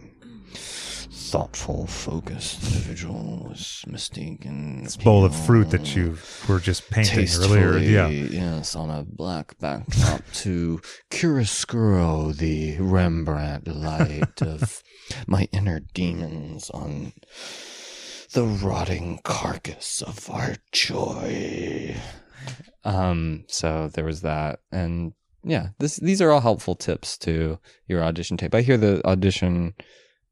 [0.56, 6.18] thoughtful, focused individual with mystique and This bowl of fruit that you
[6.48, 7.78] were just painting earlier.
[7.78, 8.08] Yeah.
[8.08, 10.80] yes, on a black backdrop to
[11.10, 14.84] chiaroscuro the Rembrandt light of
[15.28, 17.14] my inner demons on
[18.36, 21.95] the rotting carcass of our joy.
[22.84, 25.14] Um, so there was that, and
[25.45, 27.57] yeah, this these are all helpful tips to
[27.88, 28.53] your audition tape.
[28.53, 29.74] I hear the audition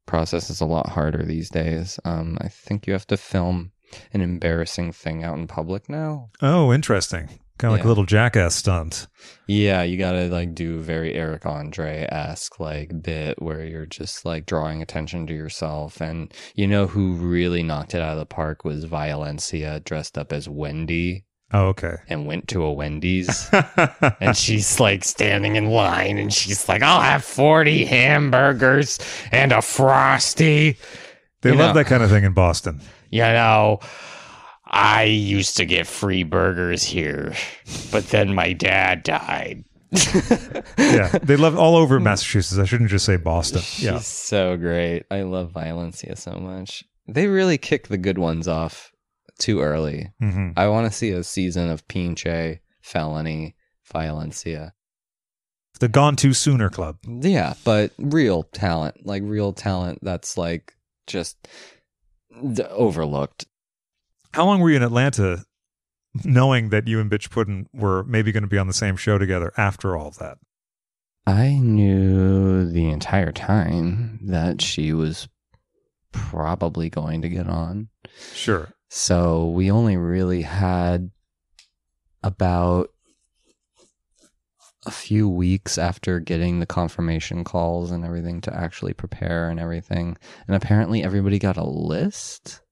[0.04, 1.98] process is a lot harder these days.
[2.04, 3.72] Um, I think you have to film
[4.12, 6.28] an embarrassing thing out in public now.
[6.42, 7.40] Oh, interesting.
[7.58, 9.06] Kind of like a little jackass stunt.
[9.46, 14.44] Yeah, you gotta like do very Eric Andre esque like bit where you're just like
[14.44, 16.00] drawing attention to yourself.
[16.00, 20.32] And you know who really knocked it out of the park was Violencia dressed up
[20.32, 21.94] as Wendy Oh, okay.
[22.08, 23.48] and went to a Wendy's.
[24.20, 28.98] and she's like standing in line and she's like, I'll have 40 hamburgers
[29.30, 30.76] and a frosty.
[31.42, 31.82] They You love know.
[31.82, 32.80] that kind of thing in Boston.
[33.10, 33.78] You know,
[34.76, 37.32] I used to get free burgers here,
[37.92, 39.64] but then my dad died.
[40.76, 41.08] Yeah.
[41.22, 42.58] They love all over Massachusetts.
[42.58, 43.62] I shouldn't just say Boston.
[43.78, 43.98] Yeah.
[44.00, 45.04] So great.
[45.10, 46.82] I love Violencia so much.
[47.06, 48.90] They really kick the good ones off
[49.38, 50.12] too early.
[50.20, 53.54] hmm I want to see a season of Pinche, Felony,
[53.92, 54.72] Violencia.
[55.80, 56.96] The Gone Too Sooner Club.
[57.06, 60.72] Yeah, but real talent, like real talent that's like
[61.06, 61.36] just
[62.70, 63.46] overlooked.
[64.34, 65.44] How long were you in Atlanta
[66.24, 69.16] knowing that you and Bitch Puddin were maybe going to be on the same show
[69.16, 70.38] together after all of that?
[71.24, 75.28] I knew the entire time that she was
[76.10, 77.90] probably going to get on.
[78.32, 78.70] Sure.
[78.90, 81.12] So we only really had
[82.24, 82.88] about
[84.84, 90.16] a few weeks after getting the confirmation calls and everything to actually prepare and everything.
[90.48, 92.62] And apparently everybody got a list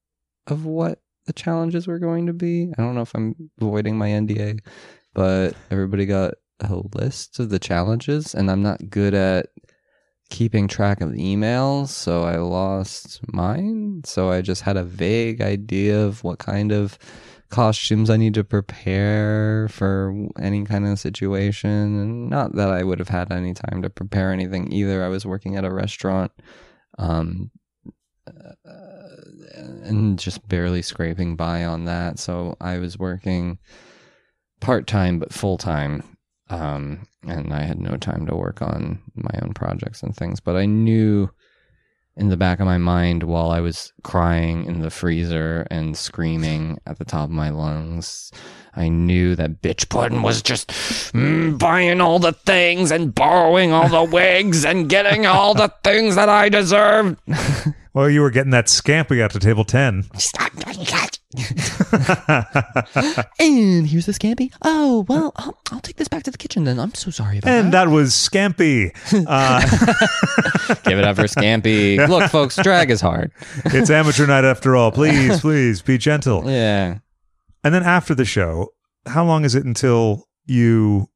[0.45, 2.71] of what the challenges were going to be.
[2.77, 4.59] I don't know if I'm avoiding my NDA,
[5.13, 9.47] but everybody got a list of the challenges and I'm not good at
[10.29, 14.01] keeping track of emails, so I lost mine.
[14.05, 16.97] So I just had a vague idea of what kind of
[17.49, 21.69] costumes I need to prepare for any kind of situation.
[21.69, 25.03] And not that I would have had any time to prepare anything either.
[25.03, 26.31] I was working at a restaurant.
[26.97, 27.51] Um,
[28.27, 28.53] uh,
[29.53, 32.19] and just barely scraping by on that.
[32.19, 33.59] So I was working
[34.59, 36.03] part time but full time
[36.49, 40.39] um, and I had no time to work on my own projects and things.
[40.39, 41.29] But I knew
[42.15, 46.79] in the back of my mind while I was crying in the freezer and screaming
[46.85, 48.31] at the top of my lungs,
[48.75, 53.89] I knew that bitch puddin was just mm, buying all the things and borrowing all
[53.89, 57.17] the wigs and getting all the things that I deserved.
[57.93, 60.09] Well, you were getting that scampi out to table 10.
[60.17, 61.19] Stop doing that.
[63.39, 64.51] and here's the scampi.
[64.63, 66.79] Oh well, I'll, I'll take this back to the kitchen then.
[66.79, 67.59] I'm so sorry about that.
[67.65, 67.85] and that.
[67.85, 68.91] that was Scampy.
[69.27, 69.61] Uh,
[70.85, 72.07] Give it up for scampi.
[72.07, 73.31] Look, folks, drag is hard.
[73.65, 74.91] it's amateur night after all.
[74.91, 76.49] Please, please be gentle.
[76.49, 76.99] Yeah.
[77.63, 78.69] And then after the show,
[79.05, 81.09] how long is it until you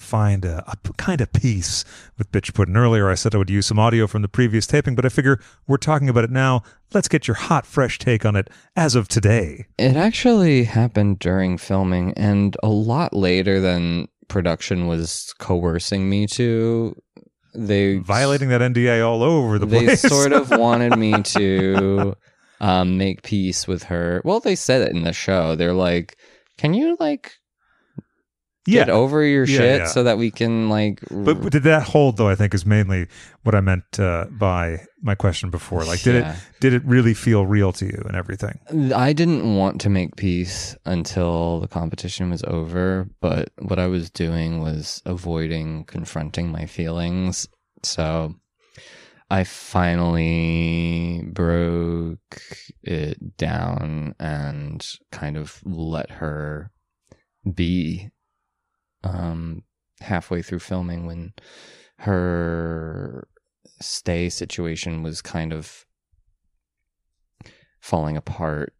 [0.00, 1.84] find a kind of peace
[2.16, 2.76] with Bitch Puddin'?
[2.76, 5.40] Earlier, I said I would use some audio from the previous taping, but I figure
[5.66, 6.62] we're talking about it now.
[6.92, 9.66] Let's get your hot, fresh take on it as of today.
[9.78, 16.94] It actually happened during filming and a lot later than production was coercing me to.
[17.54, 20.02] They Violating that NDA all over the they place.
[20.02, 22.14] They sort of wanted me to
[22.60, 24.20] um, make peace with her.
[24.24, 25.56] Well, they said it in the show.
[25.56, 26.16] They're like,
[26.56, 27.37] "Can you like
[28.68, 28.84] yeah.
[28.84, 29.86] get over your Yeah, shit yeah.
[29.86, 32.28] so that we can like?" But did that hold though?
[32.28, 33.06] I think is mainly
[33.42, 35.84] what I meant uh, by my question before.
[35.84, 36.26] Like, did it
[36.60, 38.58] did it really feel real to you and everything?
[38.94, 44.10] I didn't want to make peace until the competition was over, but what I was
[44.10, 47.48] doing was avoiding confronting my feelings.
[47.82, 48.34] So
[49.30, 52.40] I finally broke
[52.82, 56.70] it down and kind of let her
[57.54, 58.08] be
[59.04, 59.62] um
[60.00, 61.32] halfway through filming when
[61.98, 63.28] her
[63.80, 65.84] stay situation was kind of
[67.80, 68.74] falling apart.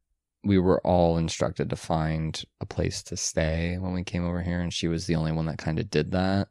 [0.45, 4.61] We were all instructed to find a place to stay when we came over here,
[4.61, 6.49] and she was the only one that kind of did that.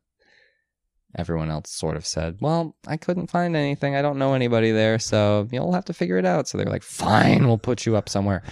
[1.18, 3.95] Everyone else sort of said, Well, I couldn't find anything.
[3.95, 6.48] I don't know anybody there, so you'll have to figure it out.
[6.48, 8.44] So they're like, Fine, we'll put you up somewhere.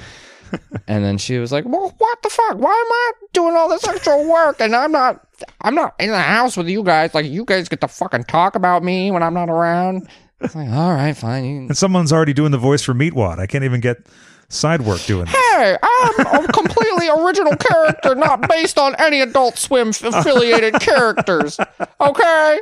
[0.88, 2.58] and then she was like, Well, what the fuck?
[2.58, 5.26] Why am I doing all this extra work and I'm not
[5.62, 7.14] I'm not in the house with you guys?
[7.14, 10.08] Like you guys get to fucking talk about me when I'm not around.
[10.42, 11.46] It's like, all right, fine.
[11.46, 13.40] You And someone's already doing the voice for Meatwad.
[13.40, 14.06] I can't even get
[14.50, 15.36] side work doing this.
[15.36, 21.58] Hey, I'm a completely original character, not based on any Adult Swim affiliated characters.
[22.00, 22.60] Okay?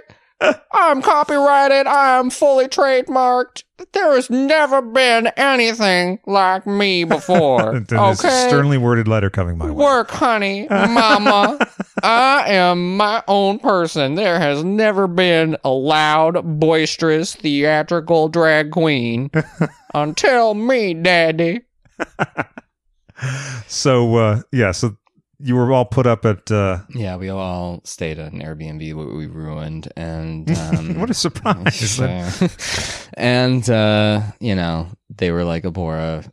[0.74, 1.88] I'm copyrighted.
[1.88, 3.64] I'm fully trademarked.
[3.94, 7.76] There has never been anything like me before.
[7.92, 8.48] Okay?
[8.48, 9.72] sternly worded letter coming my way.
[9.72, 11.60] Work, honey, mama.
[12.04, 14.16] I am my own person.
[14.16, 19.32] There has never been a loud, boisterous, theatrical drag queen
[19.94, 21.62] until me, daddy.
[23.68, 24.98] So uh, yeah, so
[25.44, 29.14] you were all put up at uh, Yeah, we all stayed at an Airbnb what
[29.14, 32.00] we ruined, and um, what a surprise.
[33.14, 36.32] and uh, you know they were like, Abhora,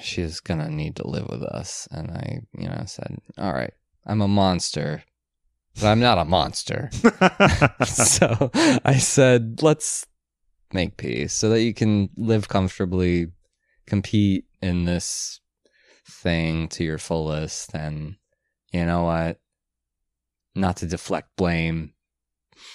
[0.00, 3.72] she's gonna need to live with us, and I, you know, said, all right,
[4.04, 5.04] I'm a monster,
[5.76, 6.90] but I'm not a monster.
[7.84, 8.50] so
[8.84, 10.06] I said, let's
[10.72, 13.28] make peace so that you can live comfortably,
[13.86, 15.41] compete in this
[16.12, 17.74] thing to your fullest.
[17.74, 18.16] And
[18.72, 19.40] you know what?
[20.54, 21.94] Not to deflect blame,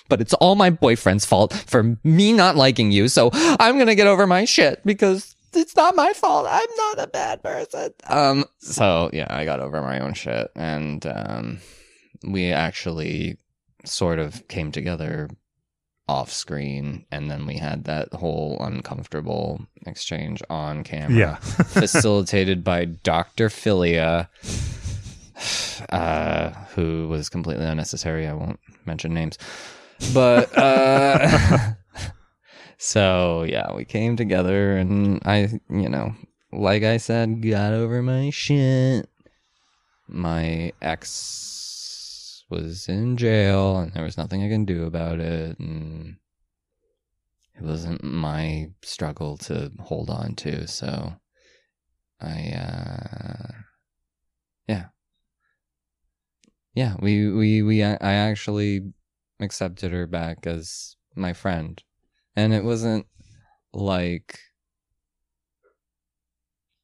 [0.09, 3.07] but it's all my boyfriend's fault for me not liking you.
[3.07, 6.47] So I'm going to get over my shit because it's not my fault.
[6.49, 7.93] I'm not a bad person.
[8.07, 11.59] Um, so yeah, I got over my own shit and, um,
[12.23, 13.37] we actually
[13.85, 15.29] sort of came together
[16.07, 21.35] off screen and then we had that whole uncomfortable exchange on camera yeah.
[21.35, 23.49] facilitated by Dr.
[23.49, 24.29] Philia,
[25.89, 28.25] uh, who was completely unnecessary.
[28.25, 29.37] I won't mention names.
[30.13, 31.73] But uh,
[32.77, 36.15] so, yeah, we came together and I, you know,
[36.53, 39.09] like I said, got over my shit.
[40.07, 41.56] My ex
[42.49, 45.59] was in jail and there was nothing I can do about it.
[45.59, 46.17] And
[47.57, 51.13] it wasn't my struggle to hold on to so
[52.21, 53.51] i uh
[54.67, 54.85] yeah
[56.75, 58.81] yeah we we we i actually
[59.39, 61.83] accepted her back as my friend
[62.35, 63.05] and it wasn't
[63.73, 64.39] like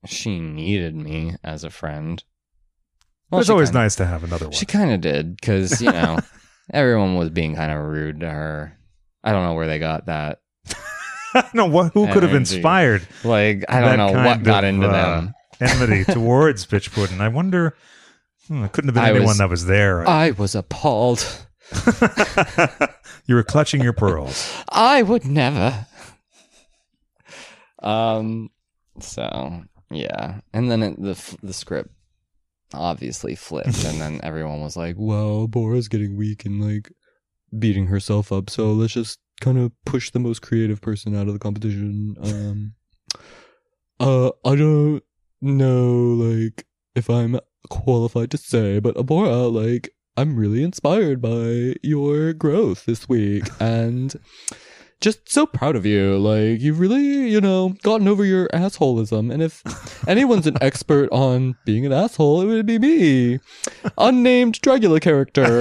[0.06, 2.24] she needed me as a friend
[3.34, 4.54] But it's always kinda- nice to have another one.
[4.54, 6.20] she kind of did because you know
[6.74, 8.78] everyone was being kind of rude to her.
[9.24, 10.40] I don't know where they got that.
[11.54, 14.92] no, what, who could have inspired Like I don't know what got of, into uh,
[15.22, 15.34] them.
[15.60, 17.22] enmity towards Bitch Puddin'?
[17.22, 17.76] I wonder.
[18.48, 20.08] Hmm, it couldn't have been I anyone was- that was there.
[20.08, 21.26] I was appalled.
[23.26, 24.54] you were clutching your pearls.
[24.70, 25.86] I would never.
[27.82, 28.50] Um.
[29.00, 31.90] So yeah, and then it, the the script
[32.74, 36.92] obviously flipped, and then everyone was like, "Well, Bora's getting weak and like
[37.58, 41.34] beating herself up, so let's just kind of push the most creative person out of
[41.34, 42.74] the competition." Um.
[44.00, 45.04] Uh, I don't
[45.40, 47.40] know, like if I'm
[47.70, 54.14] qualified to say, but Abhora, like, I'm really inspired by your growth this week and
[55.04, 56.18] just so proud of you.
[56.18, 59.32] Like, you've really, you know, gotten over your assholism.
[59.32, 59.62] And if
[60.08, 63.40] anyone's an expert on being an asshole, it would be me.
[63.98, 65.60] Unnamed Dragula character.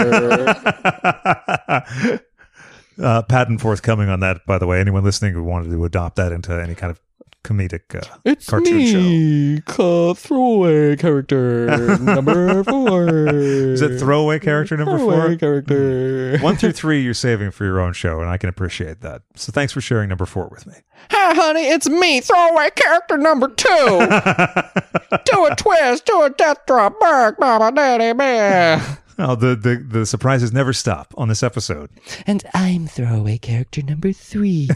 [3.02, 4.81] uh, patent forthcoming on that, by the way.
[4.81, 7.01] Anyone listening who wanted to adopt that into any kind of
[7.44, 8.98] comedic uh, It's cartoon show.
[9.01, 11.66] me, ca- throwaway character
[12.01, 13.27] number four.
[13.28, 15.36] Is it throwaway character number Throwaway four?
[15.36, 16.39] character.
[16.40, 19.23] One through three, you're saving for your own show, and I can appreciate that.
[19.36, 20.74] So thanks for sharing number four with me.
[21.10, 23.66] Hi, honey, it's me, throwaway character number two.
[25.24, 28.98] do a twist, do a death drop, bark, mama, daddy, bear.
[29.19, 31.90] Oh, the, the, the surprises never stop on this episode.
[32.27, 34.69] And I'm throwaway character number three.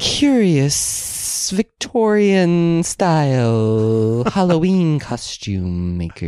[0.00, 0.74] Curious
[1.50, 6.26] Victorian style Halloween costume maker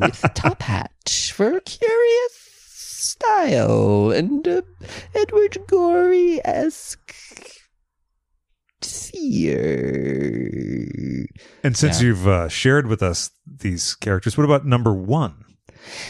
[0.00, 0.92] with a top hat
[1.34, 2.32] for curious
[2.62, 4.62] style and uh,
[5.14, 7.14] Edward Gorey esque
[10.00, 11.26] seer.
[11.62, 12.08] And since Yeah.
[12.08, 15.44] you've uh, shared with us these characters, what about number one?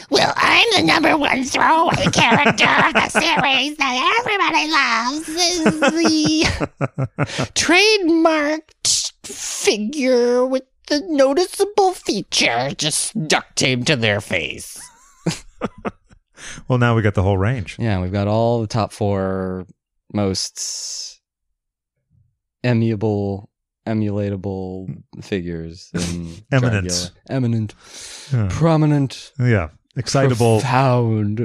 [0.09, 5.29] Well, I'm the number one throwaway character of the series that everybody loves.
[5.29, 6.45] Is the
[7.55, 14.79] trademarked figure with the noticeable feature just duct taped to their face.
[16.67, 17.77] Well, now we got the whole range.
[17.79, 19.65] Yeah, we've got all the top four
[20.13, 21.21] most
[22.63, 23.47] emiable,
[23.87, 27.11] emulatable figures in Eminent.
[27.29, 27.73] Eminent,
[28.31, 28.47] Yeah.
[28.51, 29.69] prominent, Yeah.
[29.97, 30.61] Excitable.
[30.61, 31.37] profound,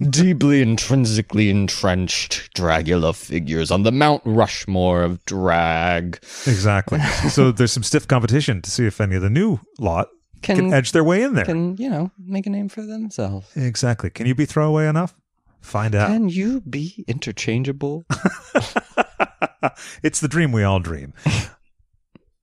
[0.10, 6.16] deeply intrinsically entrenched Dragula figures on the Mount Rushmore of drag
[6.46, 7.00] Exactly.
[7.30, 10.08] so there's some stiff competition to see if any of the new lot
[10.42, 11.46] can, can edge their way in there.
[11.46, 13.46] can you know make a name for themselves.
[13.56, 14.10] exactly.
[14.10, 15.14] Can you be throwaway enough?
[15.62, 16.08] Find out.
[16.08, 18.04] Can you be interchangeable?
[20.02, 21.12] it's the dream we all dream.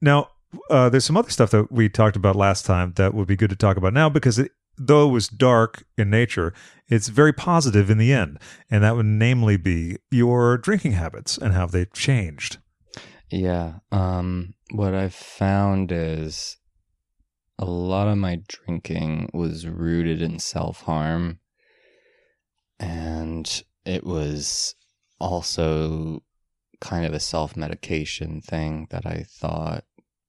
[0.01, 0.29] now,
[0.69, 3.49] uh, there's some other stuff that we talked about last time that would be good
[3.49, 6.53] to talk about now because it, though it was dark in nature,
[6.87, 8.37] it's very positive in the end.
[8.69, 12.57] And that would namely be your drinking habits and how they've changed.
[13.29, 13.75] Yeah.
[13.91, 16.57] Um, what I've found is
[17.57, 21.39] a lot of my drinking was rooted in self harm.
[22.79, 24.75] And it was
[25.19, 26.23] also
[26.81, 29.85] kind of a self medication thing that I thought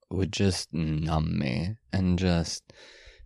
[0.09, 2.71] would just numb me and just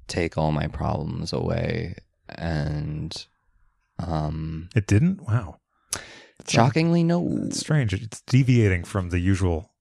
[0.08, 1.96] take all my problems away.
[2.30, 3.26] And,
[4.00, 5.22] um, It didn't?
[5.28, 5.60] Wow.
[6.48, 7.28] shockingly, no.
[7.46, 7.94] It's strange.
[7.94, 9.72] It's deviating from the usual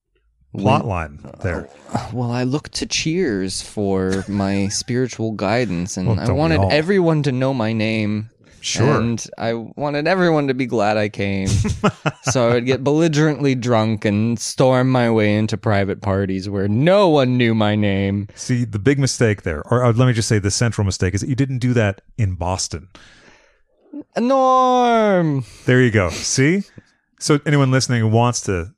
[0.57, 1.69] plot line there.
[2.11, 7.31] Well, I looked to Cheers for my spiritual guidance, and Well, I wanted everyone to
[7.31, 8.29] know my name.
[8.61, 8.99] Sure.
[8.99, 11.47] And I wanted everyone to be glad I came.
[12.23, 17.09] so I would get belligerently drunk and storm my way into private parties where no
[17.09, 18.27] one knew my name.
[18.35, 21.21] See, the big mistake there, or uh, let me just say the central mistake, is
[21.21, 22.89] that you didn't do that in Boston.
[24.17, 25.45] Norm!
[25.65, 26.09] There you go.
[26.09, 26.63] See?
[27.19, 28.73] So anyone listening who wants to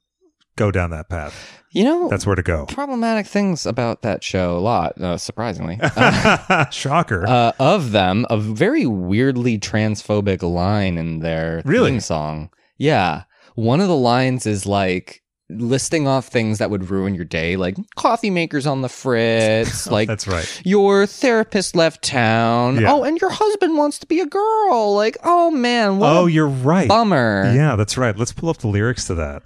[0.55, 2.65] go down that path, You know, that's where to go.
[2.65, 5.77] problematic things about that show a lot, uh, surprisingly.
[6.71, 7.27] Shocker.
[7.27, 11.91] uh, of them, a very weirdly transphobic line in their Really?
[11.91, 12.49] theme song.
[12.77, 13.23] Yeah.
[13.55, 15.21] One of the lines is like
[15.51, 20.07] listing off things that would ruin your day, like coffee makers on the fritz, like
[20.07, 20.61] that's right.
[20.63, 22.79] your therapist left town.
[22.81, 22.93] Yeah.
[22.93, 24.95] Oh, and your husband wants to be a girl.
[24.95, 26.87] Like, oh man, what Oh, a you're right.
[26.87, 27.51] bummer.
[27.55, 28.15] Yeah, that's right.
[28.17, 29.43] Let's pull up the lyrics to that.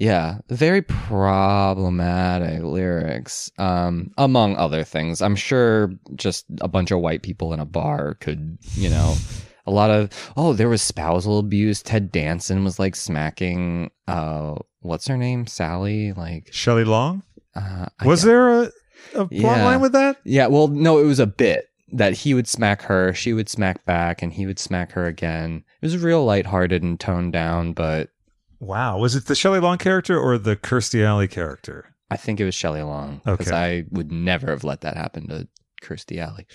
[0.00, 5.20] Yeah, very problematic lyrics, um, among other things.
[5.20, 9.14] I'm sure just a bunch of white people in a bar could, you know,
[9.66, 11.82] a lot of oh, there was spousal abuse.
[11.82, 16.12] Ted Danson was like smacking, uh, what's her name, Sally?
[16.14, 17.22] Like, Shelley Long?
[17.54, 18.72] uh, Was there a,
[19.14, 19.64] a plot Yeah.
[19.66, 20.16] line with that?
[20.24, 23.84] Yeah, well, no, it was a bit that he would smack her, she would smack
[23.84, 25.64] back, and he would smack her again.
[25.82, 28.08] It was real lighthearted and toned down, but
[28.60, 28.98] Wow.
[28.98, 31.94] Was it the Shelley Long character or the Kirstie Alley character?
[32.10, 33.56] I think it was Shelley Long because Okay.
[33.56, 35.48] I would never have let that happen to
[35.82, 36.46] Kirstie Alley.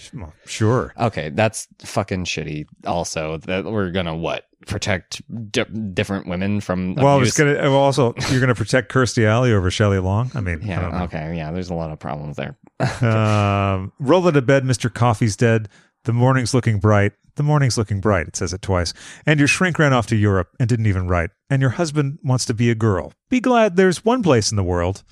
[0.46, 0.94] Sure.
[1.00, 2.66] Okay, that's fucking shitty.
[2.86, 5.22] Also, that we're gonna what protect
[5.52, 5.64] di-
[5.94, 7.56] different women from Well, I was abuse?
[7.58, 7.70] gonna.
[7.72, 10.30] well, Also, you're gonna protect Kirstie Alley over Shelley Long.
[10.36, 10.98] I mean, I don't Yeah.
[11.00, 11.04] know.
[11.06, 11.38] Okay.
[11.38, 11.52] Yeah.
[11.52, 12.56] There's a lot of problems there.
[13.02, 14.94] um, roll it to bed, Mr.
[14.94, 15.70] Coffee's dead.
[16.04, 17.14] The morning's looking bright.
[17.36, 18.28] The morning's looking bright.
[18.28, 18.94] It says it twice.
[19.26, 21.32] And your shrink ran off to Europe and didn't even write.
[21.50, 23.12] And your husband wants to be a girl.
[23.30, 25.04] Be glad there's one place in the world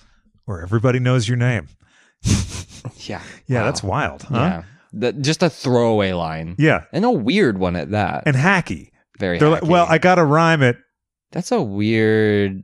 [0.45, 1.67] where everybody knows your name.
[2.97, 3.21] Yeah.
[3.47, 3.65] Yeah, Wow.
[3.65, 4.35] that's wild, huh?
[4.35, 4.63] Yeah.
[4.93, 6.55] That just a throwaway line.
[6.59, 6.83] Yeah.
[6.91, 8.23] And a weird one at that.
[8.25, 8.89] And hacky.
[9.19, 10.77] Very They're like, well, I got to rhyme it.
[11.31, 12.61] That's a weird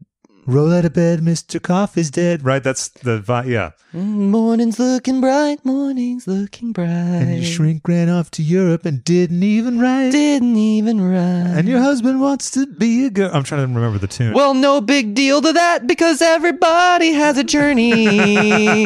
[0.49, 1.61] Roll out of bed, Mr.
[1.61, 2.43] Coffee's dead.
[2.43, 2.63] Right?
[2.63, 3.71] That's the, vi- yeah.
[3.93, 6.87] Mm, morning's looking bright, morning's looking bright.
[6.89, 10.11] And your shrink ran off to Europe and didn't even write.
[10.11, 11.57] didn't even rhyme.
[11.57, 13.29] And your husband wants to be a girl.
[13.31, 14.33] I'm trying to remember the tune.
[14.33, 18.85] Well, no big deal to that because everybody has a journey.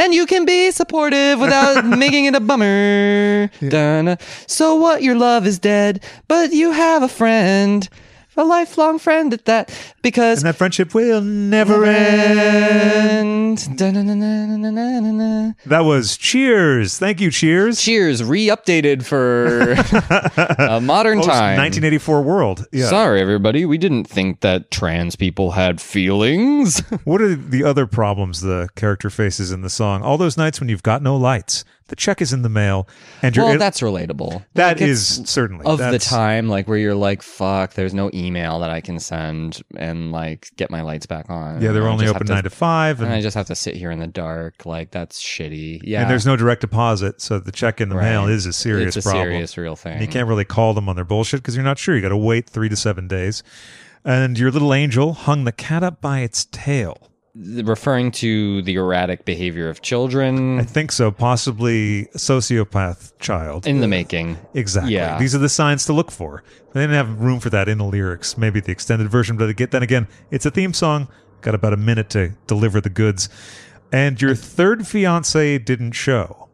[0.00, 3.48] And you can be supportive without making it a bummer.
[3.68, 4.16] Dun-na.
[4.46, 5.02] So what?
[5.02, 7.88] Your love is dead, but you have a friend.
[8.36, 9.70] A lifelong friend at that.
[10.02, 13.58] Because and that friendship will never end.
[13.58, 13.58] end.
[15.66, 16.98] That was Cheers.
[16.98, 17.80] Thank you, Cheers.
[17.80, 19.72] Cheers, re-updated for
[20.58, 21.58] a modern Post time.
[21.58, 22.66] 1984 world.
[22.72, 22.88] Yeah.
[22.88, 23.66] Sorry, everybody.
[23.66, 26.80] We didn't think that trans people had feelings.
[27.04, 30.02] What are the other problems the character faces in the song?
[30.02, 32.88] All those nights when you've got no lights, the check is in the mail,
[33.20, 34.44] and you're well, it- that's relatable.
[34.54, 38.60] that Like, is certainly of the time, like where you're like, "Fuck," there's no email
[38.60, 41.60] that I can send and like get my lights back on.
[41.60, 43.76] Yeah, they're only open have nine to five, and and, I just have to sit
[43.76, 44.64] here in the dark.
[44.64, 45.80] Like that's shitty.
[45.82, 48.96] Yeah, and there's no direct deposit, so the check in the mail is a serious
[48.96, 49.26] it's a problem.
[49.26, 49.92] serious real thing.
[49.94, 51.94] And you can't really call them on their bullshit because you're not sure.
[51.94, 53.42] You got to wait three to seven days.
[54.04, 57.09] And your little angel hung the cat up by its tail.
[57.34, 60.58] Referring to the erratic behavior of children.
[60.58, 61.10] I think so.
[61.10, 63.66] Possibly sociopath child.
[63.66, 64.38] in the making.
[64.54, 64.94] Exactly.
[64.94, 65.18] Yeah.
[65.18, 66.42] These are the signs to look for.
[66.72, 68.36] They didn't have room for that in the lyrics.
[68.36, 71.08] Maybe the extended version, but then again, it's a theme song.
[71.40, 73.28] Got about a minute to deliver the goods.
[73.92, 76.48] And your third fiance didn't show.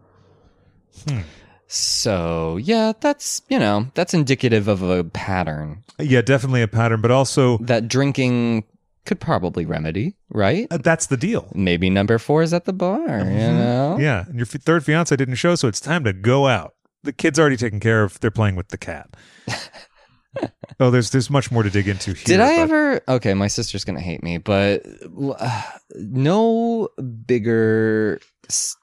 [1.09, 1.21] Hmm.
[1.69, 7.11] So yeah, that's you know that's indicative of a pattern Yeah, definitely a pattern, but
[7.11, 8.65] also that drinking
[9.07, 10.67] could probably remedy, right?
[10.71, 11.51] uh, that's the deal.
[11.55, 13.97] Maybe number four is at the bar, you know?
[14.01, 16.75] Yeah, and your f- third fiance didn't show, so it's time to go out.
[17.05, 18.19] The kid's already taken care of.
[18.21, 19.15] They're playing with the cat.
[20.81, 22.25] oh, there's there's much more to dig into here.
[22.25, 23.01] Did I but- ever?
[23.09, 24.85] Okay, my sister's gonna hate me, but
[25.39, 25.63] uh,
[25.95, 26.89] no
[27.27, 28.21] bigger.
[28.49, 28.77] s-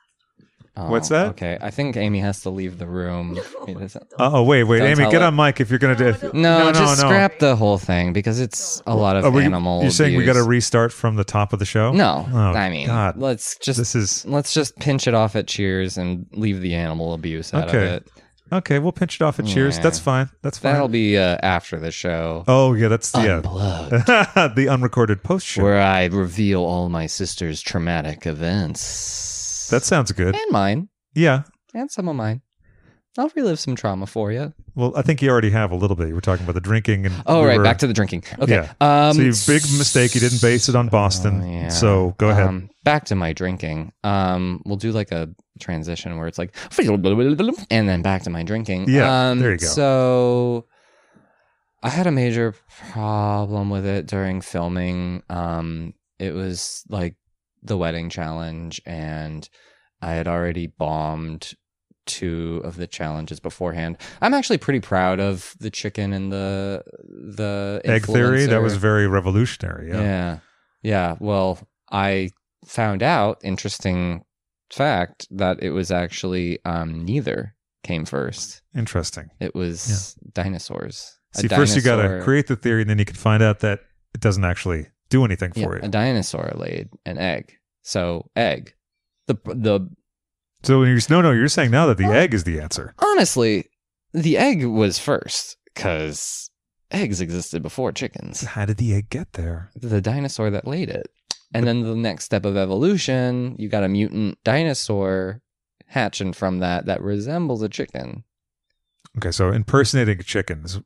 [0.76, 1.28] Oh, What's that?
[1.28, 3.38] Okay, I think Amy has to leave the room.
[3.68, 5.26] It isn't- Oh, wait, wait, Don't Amy, tell get it.
[5.26, 6.08] on mic if you're gonna do.
[6.08, 7.08] If, No, no, just no.
[7.10, 9.84] scrap the whole thing because it's a lot of were you- animal.
[9.84, 10.48] You're saying we got to abuse.
[10.48, 11.92] restart from the top of the show?
[11.92, 13.18] No, Oh, I mean, God.
[13.18, 17.14] let's just This is let's just pinch it off at Cheers and leave the animal
[17.14, 17.78] abuse out Okay.
[17.78, 18.08] of it.
[18.52, 18.80] okay.
[18.80, 19.78] We'll pinch it off at Cheers.
[19.78, 19.84] Yeah.
[19.84, 20.30] That's fine.
[20.42, 20.74] That's fine.
[20.74, 22.46] That'll be uh, after the show.
[22.48, 23.38] oh yeah, that's yeah.
[23.38, 23.92] Unplugged,
[24.56, 25.62] the unrecorded post show.
[25.62, 29.30] where I reveal all my sister's traumatic events.
[29.74, 30.36] That sounds good.
[30.36, 31.44] and mine, Yeah.
[31.74, 32.42] and some of mine.
[33.16, 34.54] I'll relive some trauma for you.
[34.74, 36.08] Well, I think you already have a little bit.
[36.08, 38.24] You were talking about the drinking and Oh, we right, were- back to the drinking.
[38.40, 38.54] Okay.
[38.54, 38.74] Yeah.
[38.82, 40.16] Um, so you big mistake.
[40.16, 41.42] You didn't base it on Boston.
[41.44, 41.68] Oh, yeah.
[41.70, 42.48] So go ahead.
[42.48, 43.92] Um, back to my drinking.
[44.04, 45.30] Um, we'll do like a
[45.60, 48.90] transition where it's like, and then back to my drinking.
[48.90, 49.68] Yeah, Um, there you go.
[49.68, 50.66] So
[51.84, 52.56] I had a major
[52.92, 55.22] problem with it during filming.
[55.30, 57.16] Um, it was like
[57.64, 59.48] the wedding challenge, and
[60.02, 61.54] I had already bombed
[62.06, 63.98] two of the challenges beforehand.
[64.22, 68.46] I'm actually pretty proud of the chicken and the the Egg theory.
[68.46, 69.90] That was very revolutionary.
[69.90, 70.02] Yeah.
[70.02, 70.40] Yeah.
[70.82, 71.16] Yeah.
[71.20, 71.60] Well,
[71.92, 72.32] I
[72.66, 74.24] found out, interesting
[74.72, 78.62] fact, that it was actually um, neither came first.
[78.76, 79.30] Interesting.
[79.40, 81.18] It was dinosaurs.
[81.36, 83.60] A See, first you got to create the theory, and then you can find out
[83.62, 83.80] that
[84.14, 87.54] it doesn't actually do anything yeah, for a dinosaur laid an egg.
[87.84, 88.74] So egg.
[89.28, 89.90] The the
[90.64, 92.96] So you're no, no, you're saying now that the egg is the answer.
[92.98, 93.70] honestly,
[94.12, 96.50] the egg was first because
[96.90, 98.42] eggs existed before chickens.
[98.42, 99.70] How did the egg get there?
[99.76, 101.08] the dinosaur that laid it.
[101.56, 105.40] And then the next step of evolution, you got a mutant dinosaur
[105.86, 108.24] hatching from that that resembles a chicken.
[109.20, 110.80] Okay, so impersonating a chicken is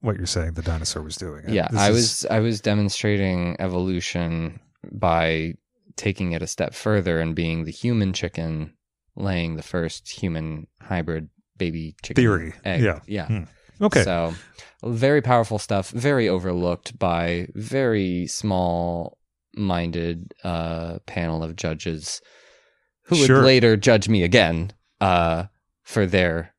[0.00, 1.44] what you're saying the dinosaur was doing.
[1.48, 4.60] Yeah, This I is- was I was demonstrating evolution
[4.92, 5.54] by
[5.96, 8.74] taking it a step further and being the human chicken
[9.16, 12.52] laying the first human hybrid baby chicken Theory.
[12.64, 12.82] egg.
[12.82, 13.00] Yeah.
[13.06, 13.26] Yeah.
[13.26, 13.44] Hmm.
[13.80, 14.02] okay.
[14.04, 14.34] So,
[14.84, 19.16] very powerful stuff, very overlooked by very small
[19.54, 22.20] minded uh, panel of judges
[23.04, 23.42] who would Sure.
[23.42, 25.44] later judge me again uh,
[25.82, 26.54] for their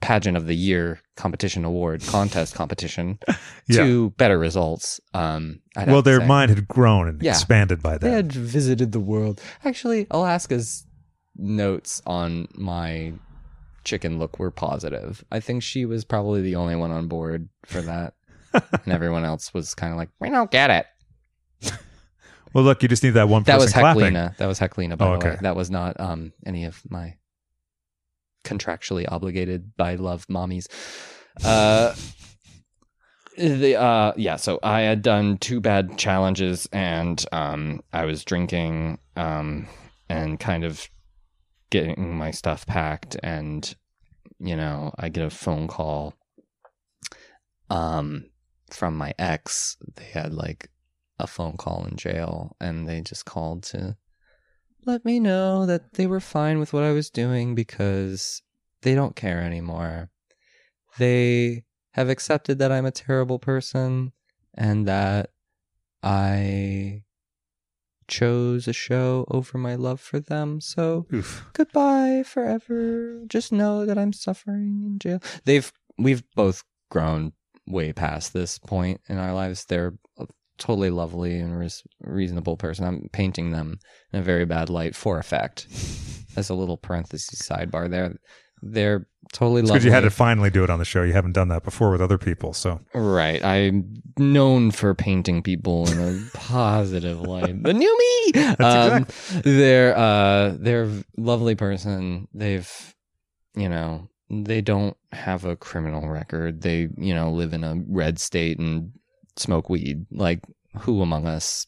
[0.00, 3.18] pageant of the year competition award contest competition
[3.68, 3.82] yeah.
[3.84, 5.00] to better results.
[5.14, 6.26] Um, Well, their say.
[6.26, 7.32] mind had grown and Yeah.
[7.32, 8.00] expanded by that.
[8.00, 9.40] They had visited the world.
[9.64, 10.86] Actually, Alaska's
[11.36, 13.12] notes on my
[13.84, 15.24] chicken look were positive.
[15.30, 18.14] I think she was probably the only one on board for that.
[18.52, 20.86] and everyone else was kind of like, we don't get it.
[22.54, 24.02] Well, look, you just need that one That person was clapping.
[24.12, 24.36] Heklina.
[24.36, 25.32] That was Heklina, by Oh, the way.
[25.32, 25.38] okay.
[25.40, 27.14] That was not um, any of my
[28.44, 30.66] contractually obligated by love mommies.
[31.44, 31.94] Uh,
[33.36, 34.36] the uh, yeah.
[34.36, 39.68] So I had done two bad challenges, and um, I was drinking um,
[40.08, 40.88] and kind of
[41.70, 43.74] getting my stuff packed, and
[44.38, 46.14] you know, I get a phone call
[47.70, 48.26] um
[48.70, 49.76] from my ex.
[49.96, 50.68] They had like
[51.18, 53.96] a phone call in jail and they just called to
[54.84, 58.42] let me know that they were fine with what I was doing because
[58.82, 60.10] they don't care anymore.
[60.98, 64.12] They have accepted that I'm a terrible person
[64.54, 65.30] and that
[66.02, 67.04] I
[68.08, 70.60] chose a show over my love for them.
[70.60, 71.44] So Oof.
[71.52, 73.22] goodbye forever.
[73.26, 75.22] Just know that I'm suffering in jail.
[75.44, 77.32] They've we've both grown
[77.66, 79.64] way past this point in our lives.
[79.64, 79.94] They're
[80.62, 82.84] totally lovely and res- reasonable person.
[82.84, 83.78] I'm painting them
[84.12, 85.66] in a very bad light for effect.
[86.36, 88.14] As a little parenthesis sidebar there.
[88.62, 89.80] They're totally It's lovely.
[89.80, 91.02] good you had to finally do it on the show.
[91.02, 92.52] You haven't done that before with other people.
[92.54, 93.44] So Right.
[93.44, 97.60] I'm known for painting people in a positive light.
[97.62, 98.08] The new me.
[98.60, 99.06] Um,
[99.42, 102.28] they're uh they're lovely person.
[102.32, 102.70] They've
[103.54, 106.62] you know, they don't have a criminal record.
[106.62, 108.92] They, you know, live in a red state and
[109.36, 110.06] smoke weed.
[110.10, 110.40] Like
[110.80, 111.66] who among us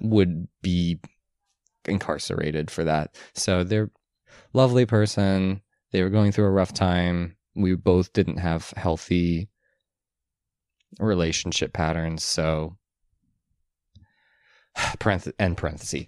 [0.00, 1.00] would be
[1.84, 3.16] incarcerated for that?
[3.34, 3.90] So they're
[4.52, 5.62] lovely person.
[5.92, 7.36] They were going through a rough time.
[7.54, 9.48] We both didn't have healthy
[10.98, 12.24] relationship patterns.
[12.24, 12.76] So,
[14.98, 16.06] parenth- end parenthesis.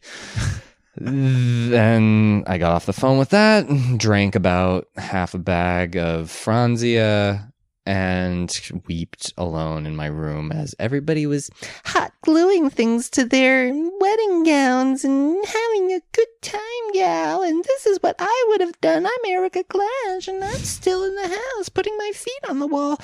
[0.97, 3.66] then I got off the phone with that,
[3.98, 7.52] drank about half a bag of Franzia,
[7.86, 11.50] and wept alone in my room as everybody was
[11.86, 17.42] Hot gluing things to their wedding gowns and having a good time, gal.
[17.42, 19.06] And this is what I would have done.
[19.06, 22.98] I'm Erika Klash, and I'm still in the house putting my feet on the wall.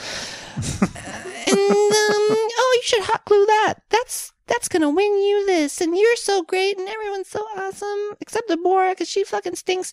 [0.56, 3.74] and um, oh, you should hot glue that.
[3.90, 8.48] That's that's gonna win you this, and you're so great, and everyone's so awesome, except
[8.48, 9.92] Deborah, because she fucking stinks.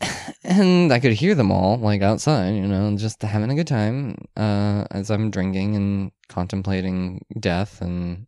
[0.44, 4.16] and I could hear them all like outside, you know, just having a good time
[4.36, 8.26] uh, as I'm drinking and contemplating death and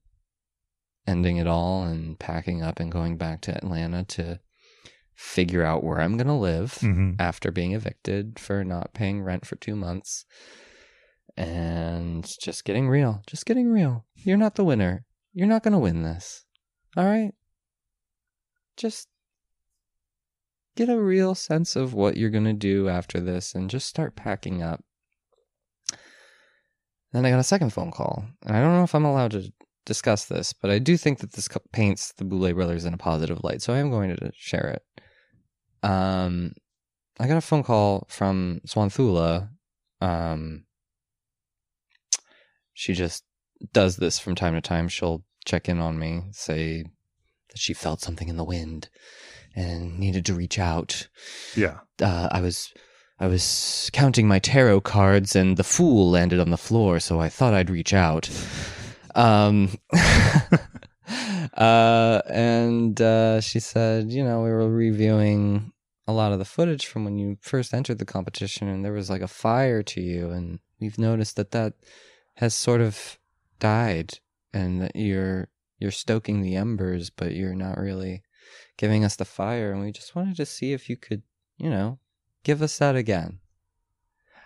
[1.07, 4.41] ending it all and packing up and going back to Atlanta to
[5.15, 7.17] figure out where I'm gonna live Mhm.
[7.21, 10.25] after being evicted for not paying rent for two months
[11.37, 14.05] and just getting real, just getting real.
[14.17, 15.05] You're not the winner.
[15.33, 16.45] You're not gonna win this.
[16.97, 17.33] All right,
[18.77, 19.09] just
[20.77, 24.17] get a real sense of what you're going to do after this and just start
[24.17, 24.83] packing up.
[27.13, 28.25] Then I got a second phone call.
[28.47, 29.53] And I don't know if I'm allowed to
[29.85, 33.45] discuss this, but I do think that this paints the Boulet brothers in a positive
[33.45, 33.61] light.
[33.61, 35.87] So I am going to share it.
[35.87, 36.53] Um,
[37.21, 39.51] I got a phone call from Swanthula.
[40.01, 40.65] Um,
[42.73, 43.25] she just
[43.73, 44.89] does this from time to time.
[44.89, 46.85] She'll check in on me, say
[47.51, 48.89] that she felt something in the wind
[49.55, 51.09] and needed to reach out.
[51.57, 51.79] yeah.
[52.01, 52.73] Uh, I was
[53.21, 57.29] I was counting my tarot cards and the fool landed on the floor, so I
[57.29, 58.29] thought I'd reach out.
[59.15, 59.71] Um
[61.57, 65.73] uh and uh she said, you know, we were reviewing
[66.07, 69.09] a lot of the footage from when you first entered the competition and there was
[69.09, 71.75] like a fire to you and we've noticed that that
[72.37, 73.19] has sort of
[73.61, 74.19] died
[74.53, 75.49] and that you're
[75.79, 78.23] you're stoking the embers but you're not really
[78.77, 81.23] giving us the fire and we just wanted to see if you could
[81.59, 81.99] you know
[82.45, 83.39] give us that again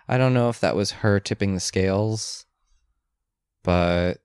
[0.07, 2.45] i don't know if that was her tipping the scales
[3.63, 4.15] but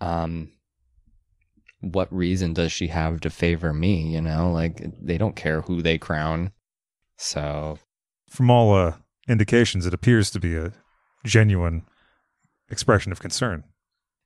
[0.00, 0.52] um
[1.80, 5.82] what reason does she have to favor me you know like they don't care who
[5.82, 6.52] they crown
[7.16, 7.78] so
[8.30, 8.94] From all uh,
[9.28, 10.72] indications, it appears to be a
[11.22, 11.82] genuine
[12.70, 13.62] expression of concern.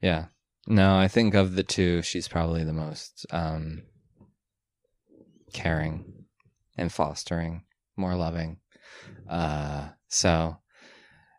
[0.00, 0.26] Yeah.
[0.68, 3.82] No, I think of the two, she's probably the most um,
[5.54, 6.26] caring
[6.76, 7.64] and fostering,
[7.96, 8.58] more loving.
[9.28, 10.58] Uh, so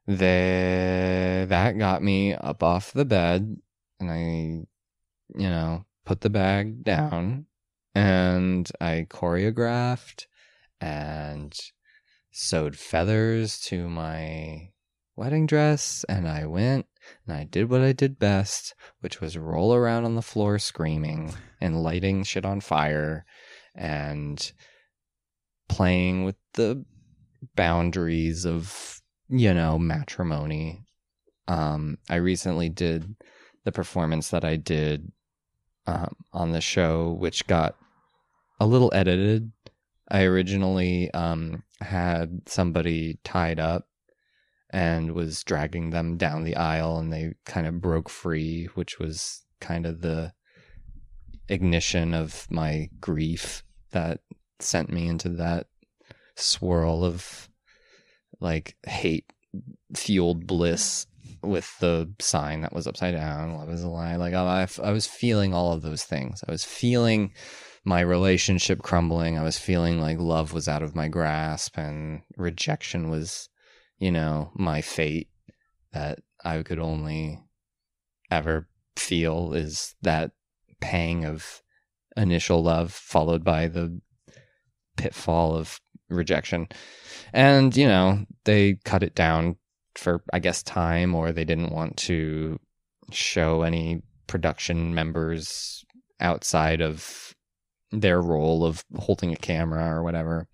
[0.07, 3.57] the that got me up off the bed,
[3.99, 7.45] and I, you know, put the bag down,
[7.93, 10.25] and I choreographed
[10.81, 11.55] and
[12.31, 14.71] sewed feathers to my
[15.15, 16.87] wedding dress, and I went
[17.25, 21.33] and I did what I did best, which was roll around on the floor screaming
[21.61, 23.25] and lighting shit on fire
[23.75, 24.51] and
[25.67, 26.83] playing with the
[27.55, 30.85] boundaries of, you know, matrimony.
[31.47, 33.15] Um, I recently did
[33.63, 35.11] the performance that I did
[35.87, 37.75] um, on the show, which got
[38.59, 39.51] a little edited.
[40.09, 43.87] I originally um, had somebody tied up
[44.69, 49.43] and was dragging them down the aisle, and they kind of broke free, which was
[49.59, 50.33] kind of the
[51.47, 54.19] ignition of my grief that
[54.59, 55.67] sent me into that
[56.35, 57.49] swirl of
[58.39, 59.31] like hate
[59.95, 61.07] fueled bliss
[61.41, 64.15] with the sign that was upside down love is a lie.
[64.15, 66.43] Like I, I was feeling all of those things.
[66.47, 67.31] I was feeling
[67.83, 69.37] my relationship crumbling.
[69.37, 73.49] I was feeling like love was out of my grasp and rejection was
[73.97, 75.29] you know my fate
[75.93, 77.39] that i could only
[78.31, 80.31] ever feel is that
[80.81, 81.61] pang of
[82.17, 83.99] initial love followed by the
[84.97, 85.79] pitfall of
[86.09, 86.67] rejection.
[87.33, 89.57] And, you know, they cut it down
[89.95, 92.59] for, I guess, time, or they didn't want to
[93.11, 95.83] show any production members
[96.19, 97.33] outside of
[97.91, 100.47] their role of holding a camera or whatever.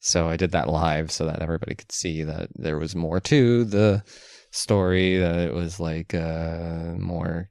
[0.00, 3.64] So I did that live so that everybody could see that there was more to
[3.64, 4.02] the
[4.50, 7.50] story, that it was like a more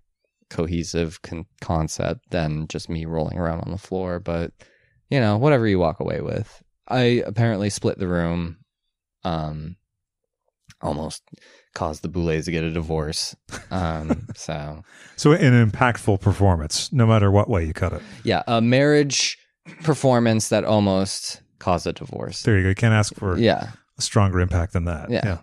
[0.50, 4.19] cohesive con- concept than just me rolling around on the floor.
[4.19, 4.51] But,
[5.09, 6.61] you know, whatever you walk away with.
[6.88, 8.58] I apparently split the room.
[9.24, 9.76] Um,
[10.82, 11.24] almost
[11.74, 13.35] caused the Boulets to get a divorce.
[13.72, 14.84] Um, so
[15.16, 18.01] So an impactful performance, no matter what way you cut it.
[18.24, 19.38] yeah, a marriage
[19.84, 22.43] performance that almost caused a divorce.
[22.43, 22.69] There you go.
[22.69, 25.09] You can't ask for Yeah, a stronger impact than that.
[25.09, 25.40] Yeah.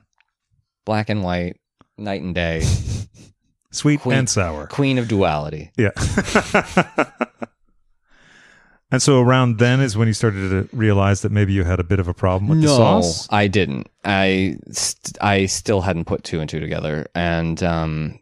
[0.87, 1.57] black and white,
[1.99, 2.63] night and day,
[3.75, 4.67] Sweet Queen- and sour.
[4.67, 5.71] queen of duality.
[5.77, 5.91] Yeah.
[8.91, 11.85] and so around then is when you started to realize that maybe you had a
[11.85, 13.29] bit of a problem with the no, sauce.
[13.31, 13.89] I didn't.
[14.05, 18.21] I st- I still hadn't put two and two together, and um,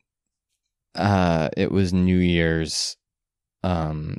[0.94, 2.96] uh, it was New Year's,
[3.62, 4.16] um,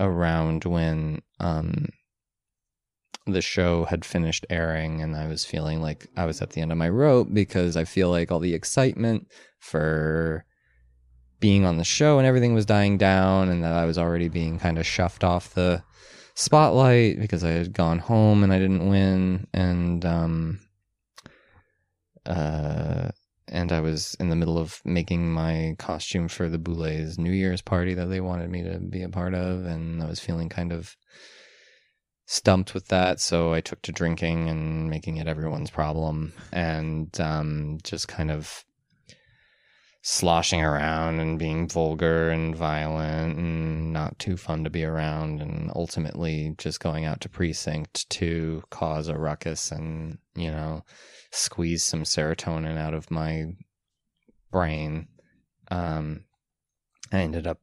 [0.00, 1.88] around when um,
[3.26, 6.72] the show had finished airing, and I was feeling like I was at the end
[6.72, 9.28] of my rope because I feel like all the excitement
[9.60, 10.44] for
[11.42, 14.58] being on the show and everything was dying down, and that I was already being
[14.58, 15.82] kind of shoved off the
[16.34, 20.60] spotlight because I had gone home and I didn't win, and um,
[22.24, 23.08] uh,
[23.48, 27.60] and I was in the middle of making my costume for the Boulets New Year's
[27.60, 30.72] party that they wanted me to be a part of, and I was feeling kind
[30.72, 30.96] of
[32.24, 37.78] stumped with that, so I took to drinking and making it everyone's problem, and um,
[37.82, 38.64] just kind of
[40.04, 45.70] sloshing around and being vulgar and violent and not too fun to be around and
[45.76, 50.82] ultimately just going out to precinct to cause a ruckus and you know
[51.30, 53.44] squeeze some serotonin out of my
[54.50, 55.06] brain.
[55.70, 56.24] Um
[57.12, 57.60] i ended up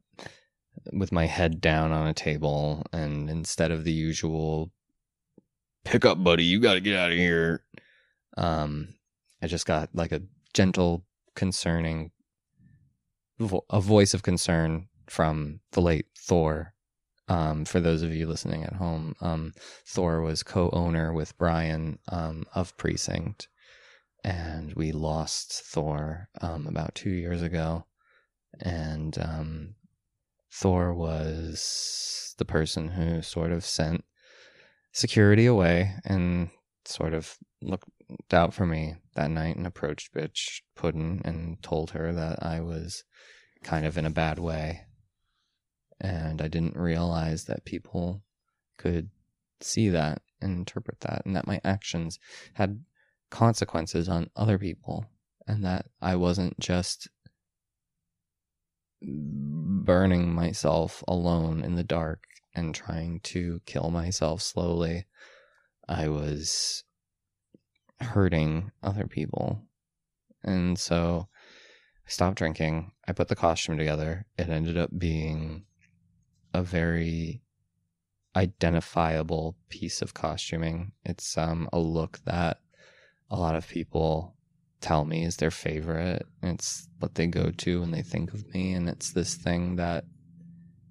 [0.92, 4.72] with my head down on a table and instead of the usual
[5.84, 7.64] pick up buddy you got to get out of here
[8.38, 8.94] um
[9.42, 10.22] i just got like a
[10.54, 11.04] gentle
[11.34, 12.10] concerning
[13.70, 16.74] a voice of concern from the late Thor.
[17.28, 19.52] Um, for those of you listening at home, um,
[19.86, 23.48] Thor was co-owner with Brian um, of Precinct,
[24.24, 27.84] and we lost Thor um, about two years ago.
[28.60, 29.74] And um,
[30.52, 34.04] Thor was the person who sort of sent
[34.92, 36.50] security away and
[36.84, 37.88] sort of looked
[38.32, 43.04] out for me that night and approached bitch Puddin and told her that I was
[43.62, 44.86] kind of in a bad way.
[46.00, 48.22] And I didn't realize that people
[48.78, 49.10] could
[49.60, 52.18] see that and interpret that, and that my actions
[52.54, 52.82] had
[53.28, 55.04] consequences on other people,
[55.46, 57.08] and that I wasn't just
[59.02, 62.24] burning myself alone in the dark
[62.54, 65.04] and trying to kill myself slowly.
[65.86, 66.84] I was
[68.00, 69.62] hurting other people.
[70.42, 71.28] And so
[72.06, 72.92] I stopped drinking.
[73.06, 74.26] I put the costume together.
[74.38, 75.64] It ended up being
[76.52, 77.42] a very
[78.34, 80.92] identifiable piece of costuming.
[81.04, 82.58] It's um a look that
[83.30, 84.36] a lot of people
[84.80, 86.26] tell me is their favorite.
[86.42, 90.04] It's what they go to when they think of me and it's this thing that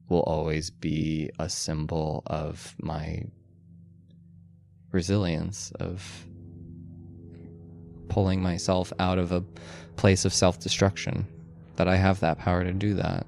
[0.09, 3.23] will always be a symbol of my
[4.91, 6.25] resilience of
[8.09, 9.43] pulling myself out of a
[9.95, 11.27] place of self-destruction
[11.75, 13.25] that I have that power to do that.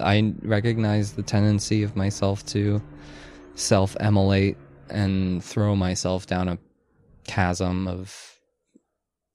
[0.00, 2.80] I recognize the tendency of myself to
[3.54, 4.56] self-immolate
[4.88, 6.58] and throw myself down a
[7.24, 8.38] chasm of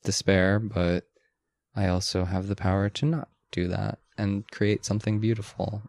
[0.03, 1.03] despair, but
[1.75, 5.83] I also have the power to not do that and create something beautiful.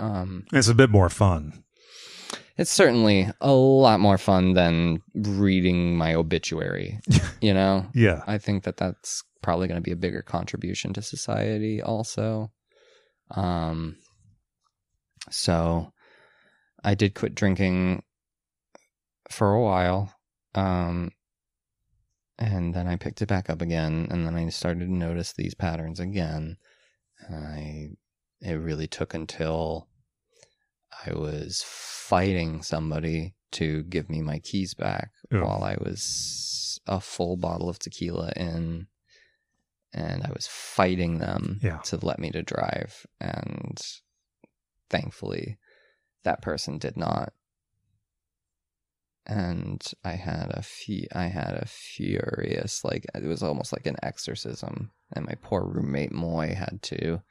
[0.00, 1.64] Um, It's a bit more fun.
[2.58, 7.00] It's certainly a lot more fun than reading my obituary.
[7.40, 8.22] you know, Yeah.
[8.26, 12.50] I think that that's probably going to be a bigger contribution to society also.
[13.30, 13.96] Um
[15.30, 15.92] so
[16.82, 18.02] I did quit drinking
[19.30, 20.12] for a while.
[20.54, 21.12] Um
[22.38, 25.54] and then I picked it back up again and then I started to notice these
[25.54, 26.56] patterns again.
[27.26, 27.88] And I
[28.40, 29.87] it really took until
[31.06, 35.40] I was fighting somebody to give me my keys back Ugh.
[35.42, 38.86] while I was a full bottle of tequila in
[39.92, 41.78] and I was fighting them Yeah.
[41.84, 43.80] to let me to drive and
[44.90, 45.58] thankfully
[46.24, 47.32] that person did not
[49.26, 50.62] and I had a
[51.12, 56.12] I had a furious like it was almost like an exorcism and my poor roommate
[56.12, 57.22] Moy had to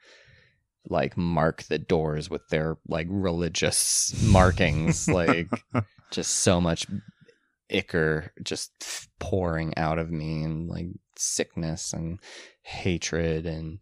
[0.90, 5.48] like mark the doors with their like religious markings like
[6.10, 6.86] just so much
[7.70, 8.72] ichor just
[9.18, 10.86] pouring out of me and like
[11.16, 12.18] sickness and
[12.62, 13.78] hatred and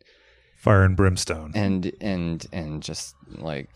[0.58, 1.52] Fire and brimstone.
[1.54, 3.70] and and and just like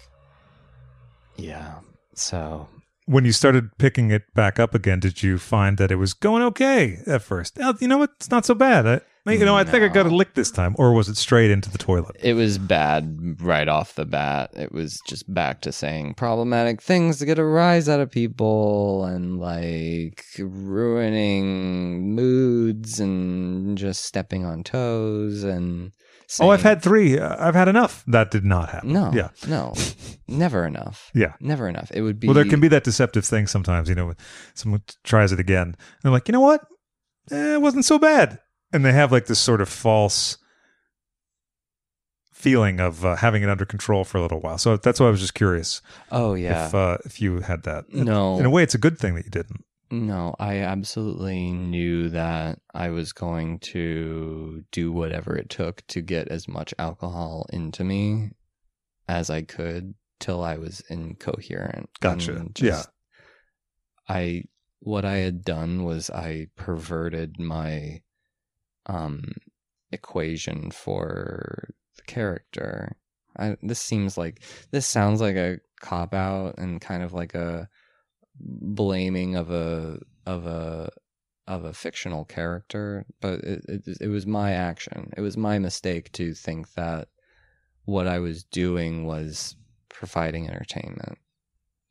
[1.36, 1.78] yeah
[2.14, 2.68] so
[3.06, 6.42] when you started picking it back up again, did you find that it was going
[6.42, 7.58] okay at first?
[7.60, 8.10] Oh, you know what?
[8.16, 8.86] It's not so bad.
[8.86, 9.00] I,
[9.32, 11.70] you know, I think I got a lick this time, or was it straight into
[11.70, 12.16] the toilet?
[12.20, 17.18] it was bad right off the bat it was just back to saying problematic things
[17.18, 24.62] to get a rise out of people and like ruining moods and just stepping on
[24.64, 25.92] toes and
[26.38, 27.18] Oh, I've had three.
[27.18, 28.04] Uh, I've had enough.
[28.06, 28.92] That did not happen.
[28.92, 29.30] no Yeah.
[29.48, 29.74] no
[30.28, 31.34] never enough Yeah.
[31.40, 34.06] never enough it would be Well, there can be that deceptive thing sometimes, you know,
[34.06, 34.16] when
[34.54, 35.68] someone tries it again.
[35.68, 36.60] And they're like, you know what?
[37.32, 38.38] Eh, it wasn't so bad.
[38.72, 40.38] And they have like this sort of false
[42.32, 44.56] feeling of uh, having it under control for a little while.
[44.58, 47.92] So that's why I was just curious oh yeah if uh, if you had that.
[47.92, 49.64] no In a way, it's a good thing that you didn't.
[49.90, 56.28] No, I absolutely knew that I was going to do whatever it took to get
[56.28, 58.30] as much alcohol into me
[59.08, 61.90] as I could till I was incoherent.
[62.00, 62.36] Gotcha.
[62.36, 62.84] And Yeah.
[64.08, 64.44] I
[64.78, 68.02] what I had done was I perverted my
[68.86, 69.32] um
[69.90, 72.96] equation for the character.
[73.36, 77.68] I this seems like this sounds like a cop out and kind of like a
[78.40, 80.90] blaming of a of a
[81.46, 85.12] of a fictional character, but it, it it was my action.
[85.16, 87.08] It was my mistake to think that
[87.84, 89.56] what I was doing was
[89.88, 91.18] providing entertainment,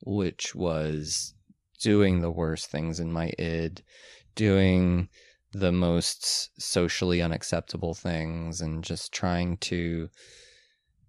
[0.05, 1.33] which was
[1.79, 3.81] doing the worst things in my id,
[4.35, 5.09] doing
[5.51, 10.09] the most socially unacceptable things, and just trying to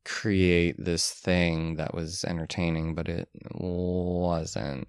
[0.04, 4.88] create this thing that was entertaining, but it wasn't.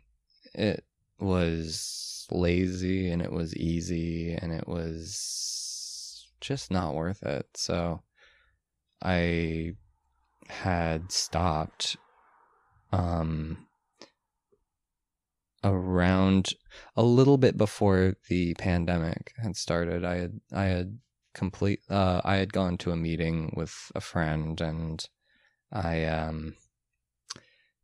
[0.53, 0.83] It
[1.19, 7.47] was lazy and it was easy and it was just not worth it.
[7.55, 8.01] So
[9.01, 9.75] I
[10.49, 11.95] had stopped
[12.91, 13.67] um
[15.63, 16.53] around
[16.95, 20.03] a little bit before the pandemic had started.
[20.03, 20.99] I had I had
[21.33, 25.07] complete uh I had gone to a meeting with a friend and
[25.71, 26.55] I um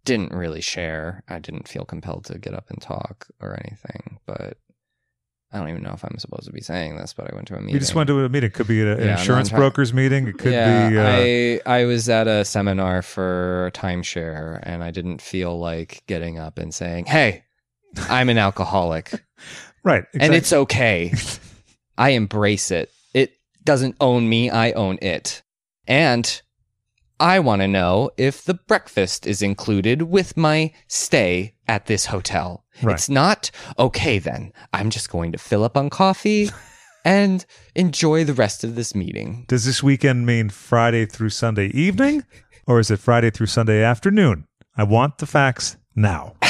[0.08, 1.22] didn't really share.
[1.28, 4.58] I didn't feel compelled to get up and talk or anything, but
[5.52, 7.56] I don't even know if I'm supposed to be saying this, but I went to
[7.56, 7.74] a meeting.
[7.74, 8.48] You just went to a meeting.
[8.48, 10.30] It could be an, an Yeah, insurance broker's meeting.
[10.30, 11.60] It could yeah, be.
[11.60, 16.40] Uh, I I was at a seminar for timeshare, and I didn't feel like getting
[16.40, 17.44] up and saying, "Hey,
[18.10, 19.12] I'm an alcoholic,
[19.84, 20.06] right.
[20.18, 21.14] and it's okay.
[21.98, 22.92] I embrace it.
[23.14, 23.34] It
[23.66, 24.50] doesn't own me.
[24.50, 25.44] I own it,
[25.86, 26.42] and."
[27.20, 32.64] I want to know if the breakfast is included with my stay at this hotel.
[32.84, 32.94] Right.
[32.94, 34.54] It's not okay then.
[34.72, 36.52] I'm just going to fill up on coffee
[37.06, 39.46] and enjoy the rest of this meeting.
[39.48, 42.24] Does this weekend mean Friday through Sunday evening,
[42.68, 44.46] or is it Friday through Sunday afternoon?
[44.76, 46.36] I want the facts now.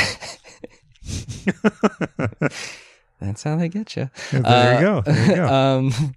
[3.19, 4.09] That's how they get you.
[4.31, 5.01] there you go.
[5.01, 5.47] There you go.
[5.53, 6.15] um,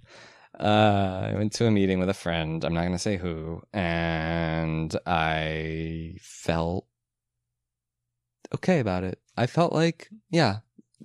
[0.61, 2.63] uh, I went to a meeting with a friend.
[2.63, 6.85] I'm not going to say who, and I felt
[8.53, 9.19] okay about it.
[9.37, 10.59] I felt like, yeah,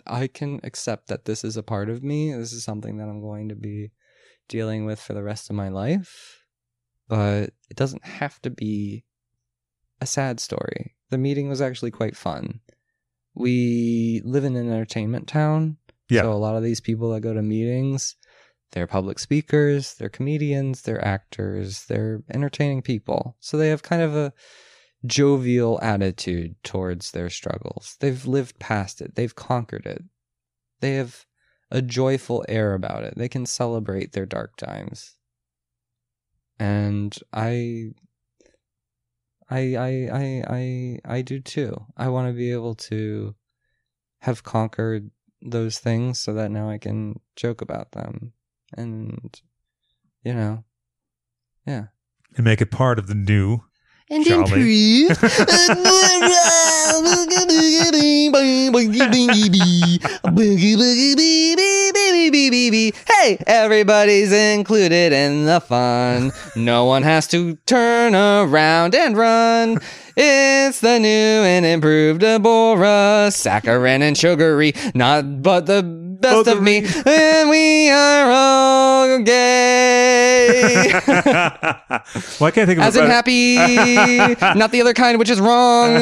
[0.06, 2.32] I can accept that this is a part of me.
[2.32, 3.92] This is something that I'm going to be
[4.48, 6.42] dealing with for the rest of my life.
[7.08, 9.04] But it doesn't have to be
[10.00, 10.96] a sad story.
[11.10, 12.60] The meeting was actually quite fun.
[13.34, 15.78] We live in an entertainment town.
[16.08, 16.22] Yeah.
[16.22, 18.16] So a lot of these people that go to meetings,
[18.72, 23.36] they're public speakers, they're comedians, they're actors, they're entertaining people.
[23.40, 24.32] So they have kind of a
[25.04, 27.96] jovial attitude towards their struggles.
[28.00, 29.14] They've lived past it.
[29.14, 30.02] They've conquered it.
[30.80, 31.24] They have
[31.70, 33.14] a joyful air about it.
[33.16, 35.16] They can celebrate their dark times.
[36.58, 37.90] And I
[39.48, 41.76] I I I I I do too.
[41.96, 43.34] I want to be able to
[44.20, 45.10] have conquered
[45.42, 48.32] those things so that now I can joke about them.
[48.74, 49.40] And
[50.24, 50.64] you know.
[51.66, 51.86] Yeah.
[52.36, 53.60] And make it part of the new.
[54.08, 55.06] And Charlie.
[55.06, 55.18] improve.
[63.06, 66.32] Hey, everybody's included in the fun.
[66.54, 69.78] No one has to turn around and run.
[70.16, 75.82] It's the new and improved Abhora, saccharine and sugary, not but the
[76.30, 80.92] best of me, and we are all gay.
[81.06, 83.56] well, I can't think of As in happy,
[84.58, 85.96] not the other kind, which is wrong.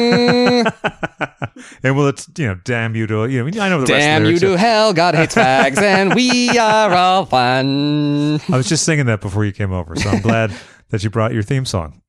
[1.83, 3.61] and well, it's you know, damn you to you know.
[3.61, 6.57] I know the Damn rest you of the to hell, God hates fags, and we
[6.57, 8.39] are all fun.
[8.51, 10.51] I was just singing that before you came over, so I'm glad
[10.89, 12.01] that you brought your theme song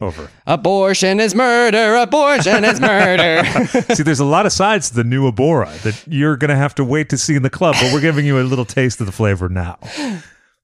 [0.00, 0.30] over.
[0.46, 3.44] Abortion is murder, abortion is murder.
[3.94, 6.74] See, there's a lot of sides to the new Abhora that you're going to have
[6.76, 9.06] to wait to see in the club, but we're giving you a little taste of
[9.06, 9.78] the flavor now.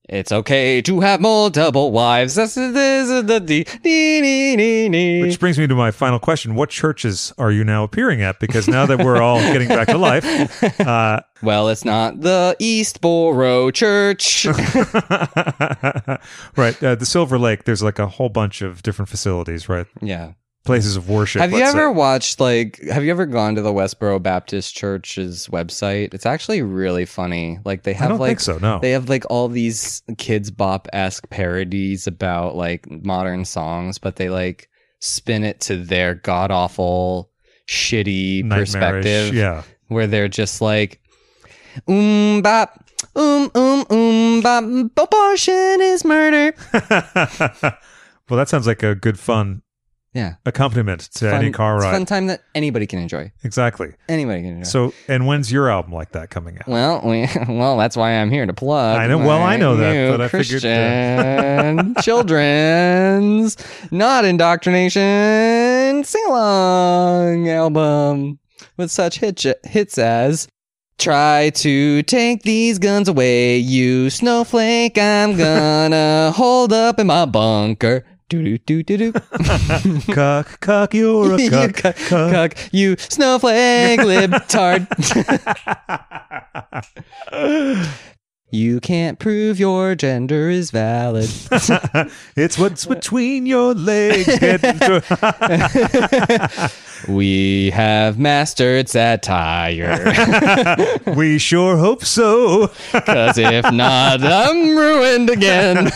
[0.08, 2.36] It's okay to have multiple wives.
[2.36, 2.54] That's.
[2.56, 2.70] Which
[5.40, 6.54] brings me to my final question.
[6.54, 8.38] What churches are you now appearing at?
[8.38, 13.74] Because now that we're all getting back to life, uh, Well, it's not the Eastboro
[13.74, 14.46] Church.
[16.56, 19.86] right, uh, the Silver Lake, there's like a whole bunch of different facilities, right?
[20.00, 20.32] yeah.
[20.66, 21.40] Places of worship.
[21.40, 21.94] Have you ever say.
[21.94, 26.12] watched like have you ever gone to the Westboro Baptist Church's website?
[26.12, 27.60] It's actually really funny.
[27.64, 28.80] Like they I have don't like think so, no.
[28.80, 34.28] They have like all these Kidz Bop esque parodies about like modern songs, but they
[34.28, 37.30] like spin it to their god awful,
[37.68, 39.34] shitty perspective.
[39.34, 39.62] Yeah.
[39.86, 41.00] Where they're just like,
[41.86, 44.64] um bop, um um um bop,
[44.96, 46.56] abortion is murder.
[46.72, 49.62] well, that sounds like a good fun
[50.16, 51.92] Yeah, accompaniment to Fun- any car it's a ride.
[51.92, 53.30] fun time that anybody can enjoy.
[53.44, 53.92] Exactly.
[54.08, 54.64] Anybody can enjoy.
[54.68, 56.66] So, and when's your album like that coming out?
[56.66, 58.98] Well, we, well, that's why I'm here to plug.
[58.98, 63.56] I know- well, I know that, but I figured, uh, Christian children's
[63.90, 68.38] not indoctrination sing along album
[68.76, 70.48] with such hit, hits as.
[70.98, 74.96] Try to take these guns away, you snowflake.
[74.96, 78.06] I'm gonna hold up in my bunker.
[78.28, 79.12] Do do do do do.
[80.12, 82.32] cuck, cuck, you're a You cuck, cuck, cuck.
[82.32, 84.88] cuck, you snowflake libtard.
[88.50, 91.30] you can't prove your gender is valid.
[92.36, 94.26] it's what's between your legs.
[97.08, 100.02] We have mastered satire.
[101.14, 102.72] we sure hope so.
[102.90, 105.92] Cause if not, I'm ruined again.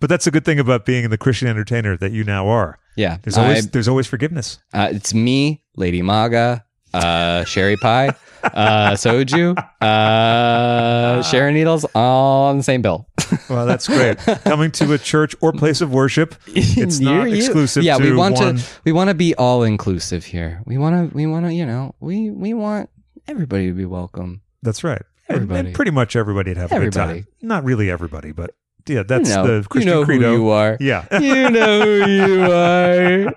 [0.00, 2.78] But that's a good thing about being the Christian entertainer that you now are.
[2.96, 3.18] yeah.
[3.22, 4.58] There's always I- there's always forgiveness.
[4.74, 8.08] uh, it's me, Lady Maga, uh, Sherry Pie,
[8.42, 13.06] uh, Soju, uh, Sharon Needles, all on the same bill.
[13.50, 14.16] Well, that's great.
[14.44, 18.14] Coming to a church or place of worship, it's not you- exclusive Yeah, to we
[18.16, 18.56] want one.
[18.56, 20.62] to we want to be all inclusive here.
[20.66, 22.88] We want to we want to you know we we want
[23.26, 24.40] everybody to be welcome.
[24.62, 25.02] That's right.
[25.28, 25.72] And- And, Everybody.
[25.74, 27.26] pretty much everybody to have a good time.
[27.42, 28.54] Not really everybody, but
[28.88, 30.30] yeah, that's you know, the Christian you know credo.
[30.36, 30.76] who you are.
[30.80, 31.04] Yeah.
[31.20, 33.34] you know who you are.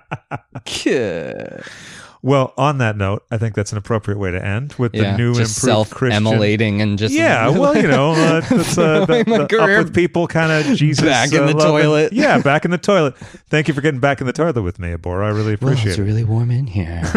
[2.24, 5.30] Well, on that note, I think that's an appropriate way to end with the new
[5.30, 5.64] improved Christian.
[5.64, 10.28] self-emulating and just Yeah, well, you know, uh, that's uh, the, the up with people
[10.28, 12.12] kind of Jesus back in uh, the toilet.
[12.12, 13.16] Yeah, back in the toilet.
[13.50, 15.24] Thank you for getting back in the toilet with me, Abhora.
[15.24, 16.02] I really Well, appreciate it's it.
[16.02, 17.02] really warm in here.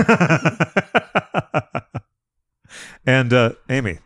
[3.06, 4.00] and uh, Amy,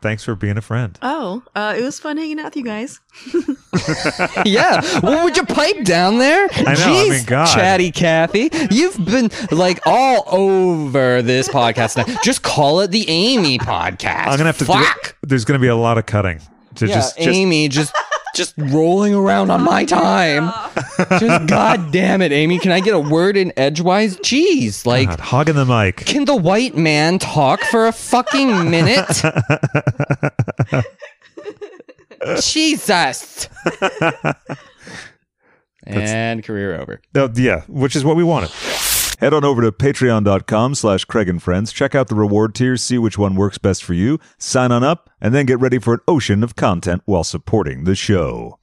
[0.00, 0.98] thanks for being a friend.
[1.02, 3.00] Oh, uh, it was fun hanging out with you guys.
[4.46, 4.80] yeah.
[5.02, 6.48] Well, would you pipe down there?
[6.52, 7.54] I know, I Jeez, mean, God.
[7.54, 8.50] Chatty Cathy.
[8.70, 12.20] You've been like all over this podcast now.
[12.22, 14.26] Just call it the Amy podcast.
[14.26, 14.64] I'm gonna have to.
[14.64, 15.14] Do it.
[15.22, 16.40] There's gonna be a lot of cutting
[16.76, 17.94] to yeah, just, just Amy, just
[18.38, 20.50] just rolling around on my time.
[21.18, 22.58] just god damn it, Amy.
[22.58, 24.16] Can I get a word in edgewise?
[24.18, 25.96] Jeez, like God, hogging the mic.
[25.96, 29.22] can the white man talk for a fucking minute?
[32.40, 33.48] Jesus.
[35.84, 37.00] and career over.
[37.14, 38.50] Uh, yeah, which is what we wanted.
[39.18, 41.72] Head on over to patreon.com slash Craig and Friends.
[41.72, 45.10] Check out the reward tiers, see which one works best for you, sign on up,
[45.20, 48.58] and then get ready for an ocean of content while supporting the show.